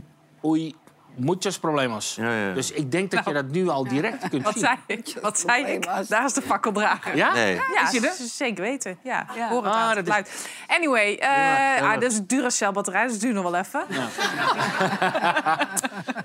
Oei, 0.44 0.74
muchos 1.16 1.58
problemas. 1.58 2.18
Dus 2.54 2.70
ik 2.70 2.90
denk 2.92 3.10
dat 3.10 3.24
je 3.24 3.32
dat 3.32 3.48
nu 3.50 3.68
al 3.68 3.88
direct 3.88 4.28
kunt 4.28 4.42
Wat 4.42 4.52
zien. 4.52 4.62
zei 4.62 4.76
ik? 4.86 5.14
Wat 5.22 5.38
zei 5.38 5.64
ik? 5.64 5.86
Daar 6.08 6.24
is 6.24 6.32
de 6.32 6.42
fakkeldrager. 6.42 7.16
Ja? 7.16 7.32
Nee. 7.32 7.54
Ja, 7.54 7.82
Is 7.82 7.90
je 7.90 8.00
er? 8.08 8.14
zeker 8.18 8.62
weten. 8.64 8.98
Ja, 9.02 9.26
Ja. 9.34 9.48
hoor 9.48 9.64
het 9.64 9.72
Ah, 9.74 9.80
aan 9.80 9.96
het 9.96 10.06
dat 10.06 10.26
is-. 10.26 10.44
Anyway, 10.66 11.14
eh 11.14 11.28
ja, 11.28 11.76
ah, 11.76 11.90
dat- 11.92 12.00
dat 12.00 12.10
is 12.12 12.18
een 12.18 12.26
Duracell-batterij, 12.26 13.02
dus 13.02 13.12
het 13.12 13.20
duurt 13.20 13.34
nog 13.34 13.42
wel 13.50 13.54
even. 13.54 13.84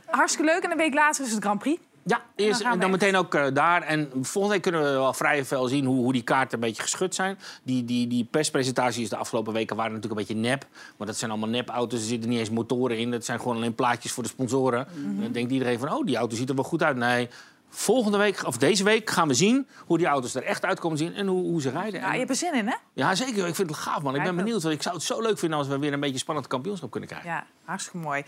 Hartstikke 0.09 0.51
leuk. 0.51 0.63
En 0.63 0.71
een 0.71 0.77
week 0.77 0.93
later 0.93 1.25
is 1.25 1.31
het 1.31 1.43
Grand 1.43 1.59
Prix. 1.59 1.81
Ja, 2.07 2.21
eerst 2.35 2.61
en 2.61 2.79
dan 2.79 2.91
meteen 2.91 3.15
ook 3.15 3.35
eh, 3.35 3.45
daar. 3.53 3.81
En 3.81 4.09
volgende 4.21 4.49
week 4.49 4.61
kunnen 4.61 4.81
we 4.81 4.89
wel 4.89 5.13
vrij 5.13 5.45
veel 5.45 5.67
zien 5.67 5.85
hoe, 5.85 6.03
hoe 6.03 6.13
die 6.13 6.23
kaarten 6.23 6.53
een 6.53 6.67
beetje 6.67 6.81
geschud 6.81 7.15
zijn. 7.15 7.39
Die, 7.63 7.85
die, 7.85 8.07
die 8.07 8.27
perspresentaties 8.31 9.09
de 9.09 9.15
afgelopen 9.15 9.53
weken 9.53 9.75
waren 9.75 9.93
natuurlijk 9.93 10.19
een 10.19 10.27
beetje 10.27 10.49
nep. 10.49 10.65
Maar 10.97 11.07
dat 11.07 11.17
zijn 11.17 11.31
allemaal 11.31 11.49
nepauto's. 11.49 11.99
Er 11.99 12.05
zitten 12.05 12.29
niet 12.29 12.39
eens 12.39 12.49
motoren 12.49 12.97
in. 12.97 13.11
Dat 13.11 13.25
zijn 13.25 13.39
gewoon 13.39 13.55
alleen 13.55 13.75
plaatjes 13.75 14.11
voor 14.11 14.23
de 14.23 14.29
sponsoren. 14.29 14.87
Mhm. 14.93 15.21
Dan 15.21 15.31
denkt 15.31 15.51
iedereen 15.51 15.79
van, 15.79 15.93
oh, 15.93 16.05
die 16.05 16.17
auto 16.17 16.35
ziet 16.35 16.49
er 16.49 16.55
wel 16.55 16.63
goed 16.63 16.83
uit. 16.83 16.97
Nee, 16.97 17.29
volgende 17.69 18.17
week, 18.17 18.45
of 18.45 18.57
deze 18.57 18.83
week, 18.83 19.09
gaan 19.09 19.27
we 19.27 19.33
zien 19.33 19.67
hoe 19.85 19.97
die 19.97 20.07
auto's 20.07 20.35
er 20.35 20.43
echt 20.43 20.65
uit 20.65 20.79
komen 20.79 20.97
zien. 20.97 21.13
En 21.13 21.27
hoe, 21.27 21.43
hoe 21.43 21.61
ze 21.61 21.69
rijden. 21.69 21.99
Ja, 21.99 22.11
je 22.11 22.17
hebt 22.17 22.29
er 22.29 22.35
zin 22.35 22.53
in, 22.53 22.67
hè? 22.67 22.75
ja, 22.93 23.15
zeker. 23.15 23.47
Ik 23.47 23.55
vind 23.55 23.69
het 23.69 23.79
gaaf, 23.79 24.01
man. 24.01 24.15
Ik 24.15 24.23
ben 24.23 24.35
benieuwd. 24.35 24.61
Want 24.61 24.75
ik 24.75 24.81
zou 24.81 24.95
het 24.95 25.03
zo 25.03 25.21
leuk 25.21 25.39
vinden 25.39 25.57
als 25.57 25.67
we 25.67 25.79
weer 25.79 25.93
een 25.93 25.99
beetje 25.99 26.17
spannend 26.17 26.47
kampioenschap 26.47 26.91
kunnen 26.91 27.09
krijgen. 27.09 27.29
Ja, 27.29 27.45
hartstikke 27.63 27.97
mooi. 27.97 28.23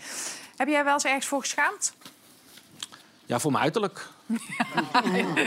Heb 0.56 0.68
jij 0.68 0.84
wel 0.84 0.92
eens 0.92 1.04
ergens 1.04 1.26
voor 1.26 1.40
geschaamd? 1.40 1.94
Ja, 3.28 3.38
voor 3.38 3.50
mijn 3.52 3.62
uiterlijk. 3.64 4.06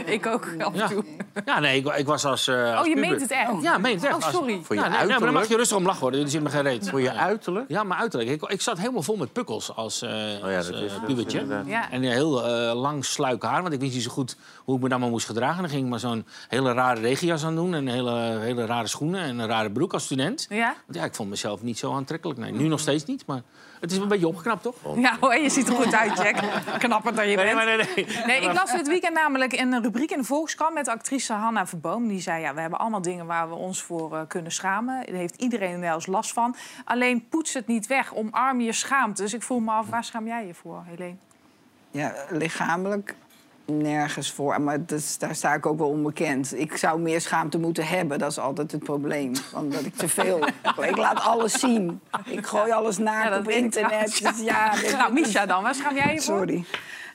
ik 0.06 0.26
ook, 0.26 0.48
af 0.58 0.72
en 0.72 0.78
Ja. 0.78 0.88
toe. 0.88 1.04
Ja, 1.44 1.60
nee, 1.60 1.76
ik, 1.78 1.86
ik 1.96 2.06
was 2.06 2.24
als, 2.24 2.48
eh, 2.48 2.70
als 2.70 2.80
Oh, 2.80 2.86
je 2.86 2.94
puber- 2.94 3.08
meent 3.10 3.20
het 3.22 3.30
echt? 3.30 3.62
Ja, 3.62 3.78
meen 3.78 3.94
het 3.94 4.04
echt. 4.04 4.16
Oh, 4.16 4.22
Als- 4.24 4.34
sorry. 4.34 4.60
Voor 4.62 4.76
je 4.76 4.82
ja, 4.82 4.88
nee, 4.88 4.98
nee, 4.98 5.08
maar 5.08 5.18
dan 5.20 5.32
mag 5.32 5.48
je 5.48 5.56
rustig 5.56 5.76
om 5.76 5.84
lachen 5.84 6.00
worden. 6.00 6.20
Dit 6.20 6.30
zit 6.30 6.42
me 6.42 6.48
geen 6.48 6.62
reet. 6.62 6.88
Voor 6.88 7.00
je 7.00 7.12
uiterlijk? 7.12 7.64
Ja, 7.68 7.82
mijn 7.84 8.00
uiterlijk. 8.00 8.30
Ik, 8.30 8.50
ik 8.50 8.60
zat 8.60 8.78
helemaal 8.78 9.02
vol 9.02 9.16
met 9.16 9.32
pukkels 9.32 9.74
als, 9.76 9.98
ja, 10.00 10.34
als 10.34 10.42
dat 10.42 10.58
is- 10.58 10.66
dat 10.66 10.80
is 10.82 10.92
pubertje. 11.06 11.62
Ja. 11.66 11.90
En 11.90 12.02
een 12.02 12.10
heel 12.10 12.44
eh, 12.46 12.74
lang 12.80 13.04
sluik 13.04 13.42
haar, 13.42 13.62
want 13.62 13.74
ik 13.74 13.80
wist 13.80 13.92
niet 13.94 14.02
zo 14.02 14.10
goed 14.10 14.36
hoe 14.64 14.76
ik 14.76 14.82
me 14.82 14.88
dan 14.88 15.00
maar 15.00 15.10
moest 15.10 15.26
gedragen. 15.26 15.60
Dan 15.60 15.70
ging 15.70 15.82
ik 15.84 15.90
maar 15.90 16.00
zo'n 16.00 16.26
hele 16.48 16.72
rare 16.72 17.00
regenjas 17.00 17.44
aan 17.44 17.54
doen 17.54 17.74
en 17.74 17.86
hele, 17.86 18.38
hele 18.40 18.66
rare 18.66 18.86
schoenen 18.88 19.20
en 19.20 19.38
een 19.38 19.48
rare 19.48 19.70
broek 19.70 19.92
als 19.92 20.04
student. 20.04 20.46
Ja? 20.48 20.74
Want 20.86 20.98
ja, 20.98 21.04
ik 21.04 21.14
vond 21.14 21.30
mezelf 21.30 21.62
niet 21.62 21.78
zo 21.78 21.92
aantrekkelijk. 21.94 22.38
Nee, 22.38 22.52
nu 22.52 22.68
nog 22.68 22.80
steeds 22.80 23.04
niet, 23.04 23.26
maar 23.26 23.42
het 23.82 23.92
is 23.92 23.98
een 23.98 24.08
beetje 24.08 24.26
opgeknapt, 24.26 24.62
toch? 24.62 24.74
Ja, 24.96 25.16
hoor, 25.20 25.36
je 25.36 25.50
ziet 25.50 25.68
er 25.68 25.74
goed 25.74 25.94
uit, 25.94 26.18
Jack. 26.18 26.36
Knapper 26.78 27.14
dan 27.14 27.28
je 27.28 27.36
bent. 27.36 27.54
Nee, 27.54 27.64
nee, 27.64 27.76
nee. 27.76 28.06
Nee, 28.26 28.40
ik 28.40 28.52
las 28.52 28.72
dit 28.72 28.88
weekend 28.88 29.14
namelijk 29.14 29.52
een 29.52 29.82
rubriek 29.82 30.10
in 30.10 30.18
de 30.18 30.24
Volkskrant 30.24 30.74
met 30.74 30.88
actrice 30.88 31.32
Hanna 31.32 31.66
Verboom. 31.66 32.08
Die 32.08 32.20
zei, 32.20 32.40
ja, 32.40 32.54
we 32.54 32.60
hebben 32.60 32.78
allemaal 32.78 33.02
dingen 33.02 33.26
waar 33.26 33.48
we 33.48 33.54
ons 33.54 33.82
voor 33.82 34.16
eh, 34.16 34.20
kunnen 34.28 34.52
schamen. 34.52 35.06
Daar 35.06 35.16
heeft 35.16 35.42
iedereen 35.42 35.80
wel 35.80 35.94
eens 35.94 36.06
last 36.06 36.32
van. 36.32 36.56
Alleen 36.84 37.28
poets 37.28 37.54
het 37.54 37.66
niet 37.66 37.86
weg, 37.86 38.14
omarm 38.14 38.60
je 38.60 38.72
schaamte. 38.72 39.22
Dus 39.22 39.34
ik 39.34 39.42
voel 39.42 39.60
me 39.60 39.70
af, 39.70 39.88
waar 39.88 40.04
schaam 40.04 40.26
jij 40.26 40.46
je 40.46 40.54
voor, 40.54 40.84
Helene? 40.86 41.16
Ja, 41.90 42.14
lichamelijk 42.28 43.14
nergens 43.66 44.32
voor. 44.32 44.60
Maar 44.60 44.84
dus, 44.86 45.18
daar 45.18 45.34
sta 45.34 45.54
ik 45.54 45.66
ook 45.66 45.78
wel 45.78 45.88
onbekend. 45.88 46.58
Ik 46.58 46.76
zou 46.76 47.00
meer 47.00 47.20
schaamte 47.20 47.58
moeten 47.58 47.86
hebben. 47.86 48.18
Dat 48.18 48.30
is 48.30 48.38
altijd 48.38 48.72
het 48.72 48.82
probleem. 48.84 49.32
Omdat 49.54 49.84
ik 49.84 49.94
te 49.94 50.08
veel... 50.08 50.46
ik 50.90 50.96
laat 50.96 51.20
alles 51.20 51.52
zien. 51.60 52.00
Ik 52.24 52.46
gooi 52.46 52.70
alles 52.72 52.98
naakt 52.98 53.30
dat 53.30 53.40
op 53.40 53.48
internet. 53.50 54.20
Dus 54.22 54.40
ja, 54.40 54.70
dit- 54.70 54.96
Nou, 54.96 55.12
Misha 55.12 55.46
dan, 55.46 55.62
waar 55.62 55.74
schaam 55.74 55.94
jij 55.94 56.14
je 56.14 56.20
voor? 56.20 56.36
Sorry. 56.36 56.64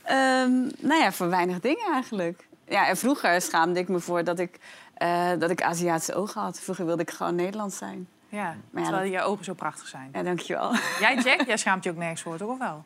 Ehm, 0.03 0.51
nou 0.79 1.01
ja, 1.01 1.11
voor 1.11 1.29
weinig 1.29 1.59
dingen 1.59 1.91
eigenlijk. 1.93 2.47
Ja, 2.67 2.87
en 2.87 2.97
vroeger 2.97 3.41
schaamde 3.41 3.79
ik 3.79 3.87
me 3.87 3.99
voor 3.99 4.23
dat 4.23 4.39
ik, 4.39 4.59
eh, 4.93 5.29
dat 5.39 5.49
ik 5.49 5.61
Aziatische 5.61 6.13
ogen 6.15 6.41
had. 6.41 6.59
Vroeger 6.59 6.85
wilde 6.85 7.01
ik 7.01 7.11
gewoon 7.11 7.35
Nederlands 7.35 7.77
zijn. 7.77 8.07
Ja, 8.29 8.55
Maar 8.71 8.83
ja, 8.83 8.89
terwijl 8.89 9.11
je 9.11 9.21
ogen 9.21 9.45
zo 9.45 9.53
prachtig 9.53 9.87
zijn. 9.87 10.09
Ja, 10.13 10.23
dankjewel. 10.23 10.71
Jij, 10.99 11.15
Jack, 11.15 11.41
jij 11.47 11.57
schaamt 11.57 11.83
je 11.83 11.89
ook 11.89 11.95
nergens 11.97 12.21
voor, 12.21 12.37
toch? 12.37 12.49
Of 12.49 12.57
wel? 12.57 12.85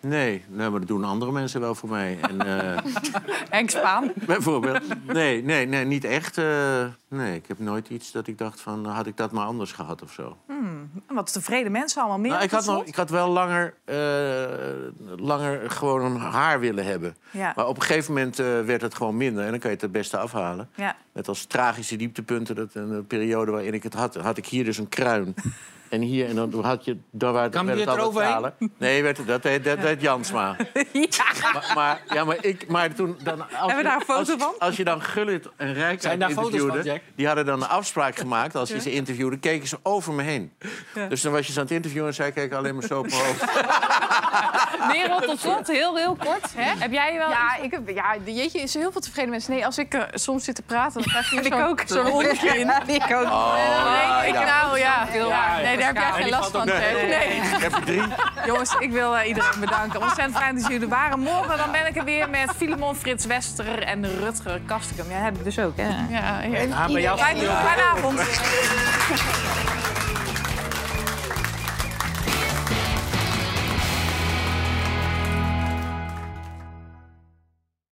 Nee, 0.00 0.44
nee, 0.48 0.70
maar 0.70 0.78
dat 0.78 0.88
doen 0.88 1.04
andere 1.04 1.32
mensen 1.32 1.60
wel 1.60 1.74
voor 1.74 1.88
mij. 1.88 2.18
En, 2.20 2.40
Henk 3.50 3.70
Spaan. 3.70 4.12
bijvoorbeeld. 4.26 4.82
Nee, 5.06 5.42
nee, 5.42 5.66
nee, 5.66 5.84
niet 5.84 6.04
echt. 6.04 6.38
eh, 6.38 6.84
nee, 7.08 7.34
ik 7.34 7.46
heb 7.46 7.58
nooit 7.58 7.88
iets 7.88 8.12
dat 8.12 8.26
ik 8.26 8.38
dacht 8.38 8.60
van, 8.60 8.86
had 8.86 9.06
ik 9.06 9.16
dat 9.16 9.32
maar 9.32 9.46
anders 9.46 9.72
gehad 9.72 10.02
of 10.02 10.12
zo. 10.12 10.36
Hmm, 10.46 10.90
wat 11.08 11.32
tevreden 11.32 11.72
mensen 11.72 12.00
allemaal 12.00 12.18
meer. 12.18 12.30
Nou, 12.30 12.42
ik, 12.44 12.50
had 12.50 12.66
nog, 12.66 12.84
ik 12.84 12.94
had 12.94 13.10
wel 13.10 13.28
langer, 13.28 13.74
eh, 13.84 13.96
langer 15.16 15.70
gewoon 15.70 16.02
een 16.02 16.16
haar 16.16 16.60
willen 16.60 16.84
hebben. 16.84 17.16
Ja. 17.30 17.52
Maar 17.56 17.66
op 17.66 17.76
een 17.76 17.82
gegeven 17.82 18.14
moment 18.14 18.36
werd 18.66 18.80
het 18.80 18.94
gewoon 18.94 19.16
minder. 19.16 19.44
En 19.44 19.50
dan 19.50 19.58
kan 19.58 19.68
je 19.70 19.74
het 19.76 19.84
het 19.84 19.92
beste 19.92 20.18
afhalen. 20.18 20.68
Ja. 20.74 20.96
Met 21.12 21.28
als 21.28 21.44
tragische 21.44 21.96
dieptepunten, 21.96 22.54
dat 22.54 22.74
een 22.74 23.06
periode 23.06 23.50
waarin 23.50 23.74
ik 23.74 23.82
het 23.82 23.94
had, 23.94 24.14
had 24.14 24.36
ik 24.36 24.46
hier 24.46 24.64
dus 24.64 24.78
een 24.78 24.88
kruin. 24.88 25.34
En 25.88 26.00
hier, 26.00 26.28
en 26.28 26.34
dan 26.34 26.64
had 26.64 26.84
je, 26.84 26.96
daar 27.10 27.32
waar 27.32 27.50
Kan 27.50 27.66
werd 27.66 27.78
je 27.78 27.84
het 27.84 27.94
eroverheen? 27.98 28.52
Nee, 28.78 29.02
werd, 29.02 29.16
het- 29.16 29.26
dat 29.26 29.42
heet, 29.42 29.64
dat 29.64 29.78
heet 29.78 30.00
Jansma. 30.00 30.56
Maar, 31.52 31.72
maar, 31.74 32.00
ja, 32.14 32.24
maar, 32.24 32.36
ik, 32.40 32.68
maar 32.68 32.94
toen... 32.94 33.16
Dan, 33.22 33.40
als 33.40 33.50
Hebben 33.50 33.68
we 33.76 33.76
je- 33.76 33.82
daar 33.82 33.94
een 33.94 34.00
foto 34.00 34.32
als, 34.32 34.42
van? 34.42 34.54
Als 34.58 34.76
je 34.76 34.84
dan 34.84 35.02
Gullit 35.02 35.48
en 35.56 35.72
Rijk 35.74 36.02
Zijn 36.02 36.18
daar 36.18 36.30
foto's 36.30 36.44
interviewde... 36.52 36.82
van, 36.82 36.92
Jack? 36.92 37.00
die 37.16 37.26
hadden 37.26 37.46
dan 37.46 37.62
een 37.62 37.68
afspraak 37.68 38.16
gemaakt. 38.16 38.54
Als 38.54 38.68
je 38.68 38.80
ze 38.80 38.92
interviewde, 38.92 39.38
keken 39.38 39.68
ze 39.68 39.78
over 39.82 40.12
me 40.12 40.22
heen. 40.22 40.52
Ja. 40.94 41.06
Dus 41.06 41.20
dan 41.22 41.32
was 41.32 41.46
je 41.46 41.52
ze 41.52 41.58
aan 41.58 41.64
het 41.64 41.74
interviewen 41.74 42.08
en 42.08 42.14
zij 42.14 42.32
keek 42.32 42.52
alleen 42.52 42.74
maar 42.74 42.84
zo 42.84 42.98
op 42.98 43.06
mijn 43.10 43.22
hoofd. 43.24 43.44
Merel, 44.92 45.20
tot 45.20 45.40
slot, 45.40 45.66
heel, 45.66 45.96
heel 45.96 46.14
kort. 46.14 46.52
Hè? 46.56 46.72
Heb 46.78 46.92
jij 46.92 47.14
wel 47.18 47.28
Ja, 47.30 47.56
ik 47.56 47.70
heb, 47.70 47.88
ja, 47.88 48.16
jeetje, 48.24 48.60
is 48.60 48.74
er 48.74 48.80
heel 48.80 48.92
veel 48.92 49.00
tevreden 49.00 49.30
mensen. 49.30 49.52
Nee, 49.52 49.66
als 49.66 49.78
ik 49.78 49.94
eh, 49.94 50.02
soms 50.12 50.44
zit 50.44 50.54
te 50.54 50.62
praten, 50.62 51.02
dan 51.02 51.10
krijg 51.10 51.30
je 51.30 51.36
Ik 51.46 51.52
zo'n 51.52 51.62
ook. 51.62 51.82
zo'n 51.86 52.06
hondje 52.06 52.58
in. 52.58 52.70
Ik 52.86 53.02
ook. 53.16 53.24
Oh, 53.24 53.54
nee, 54.20 54.28
ik 54.28 54.34
ja. 54.34 54.44
nou, 54.62 54.78
ja. 54.78 55.06
Ja, 55.14 55.56
Nee, 55.60 55.75
daar 55.78 55.86
heb 55.86 55.96
jij 55.96 56.12
geen 56.22 56.30
last 56.30 56.50
van. 56.50 56.66
Nee. 56.66 57.36
Ik 57.36 57.62
heb 57.62 57.72
er 57.72 57.84
drie. 57.84 58.02
Jongens, 58.46 58.74
ik 58.78 58.90
wil 58.90 59.16
eh, 59.16 59.28
iedereen 59.28 59.60
bedanken. 59.60 60.00
Ontzettend 60.02 60.36
fijn 60.38 60.54
dat 60.54 60.66
jullie 60.66 60.80
er 60.82 60.88
waren. 60.88 61.18
Morgen 61.18 61.58
dan 61.58 61.70
ben 61.72 61.86
ik 61.86 61.96
er 61.96 62.04
weer 62.04 62.30
met 62.30 62.50
Filemon 62.56 62.96
Frits 62.96 63.24
Wester 63.26 63.82
en 63.82 64.18
Rutger 64.18 64.60
Kastikum. 64.66 65.04
Jij 65.08 65.18
hebt 65.18 65.38
ik 65.38 65.44
dus 65.44 65.58
ook, 65.58 65.76
hè? 65.76 65.88
Ja, 65.88 66.40
Ja, 66.42 66.88
jou- 66.88 67.18
Fijne, 67.18 67.40
fijne 67.40 67.82
avond. 67.82 68.20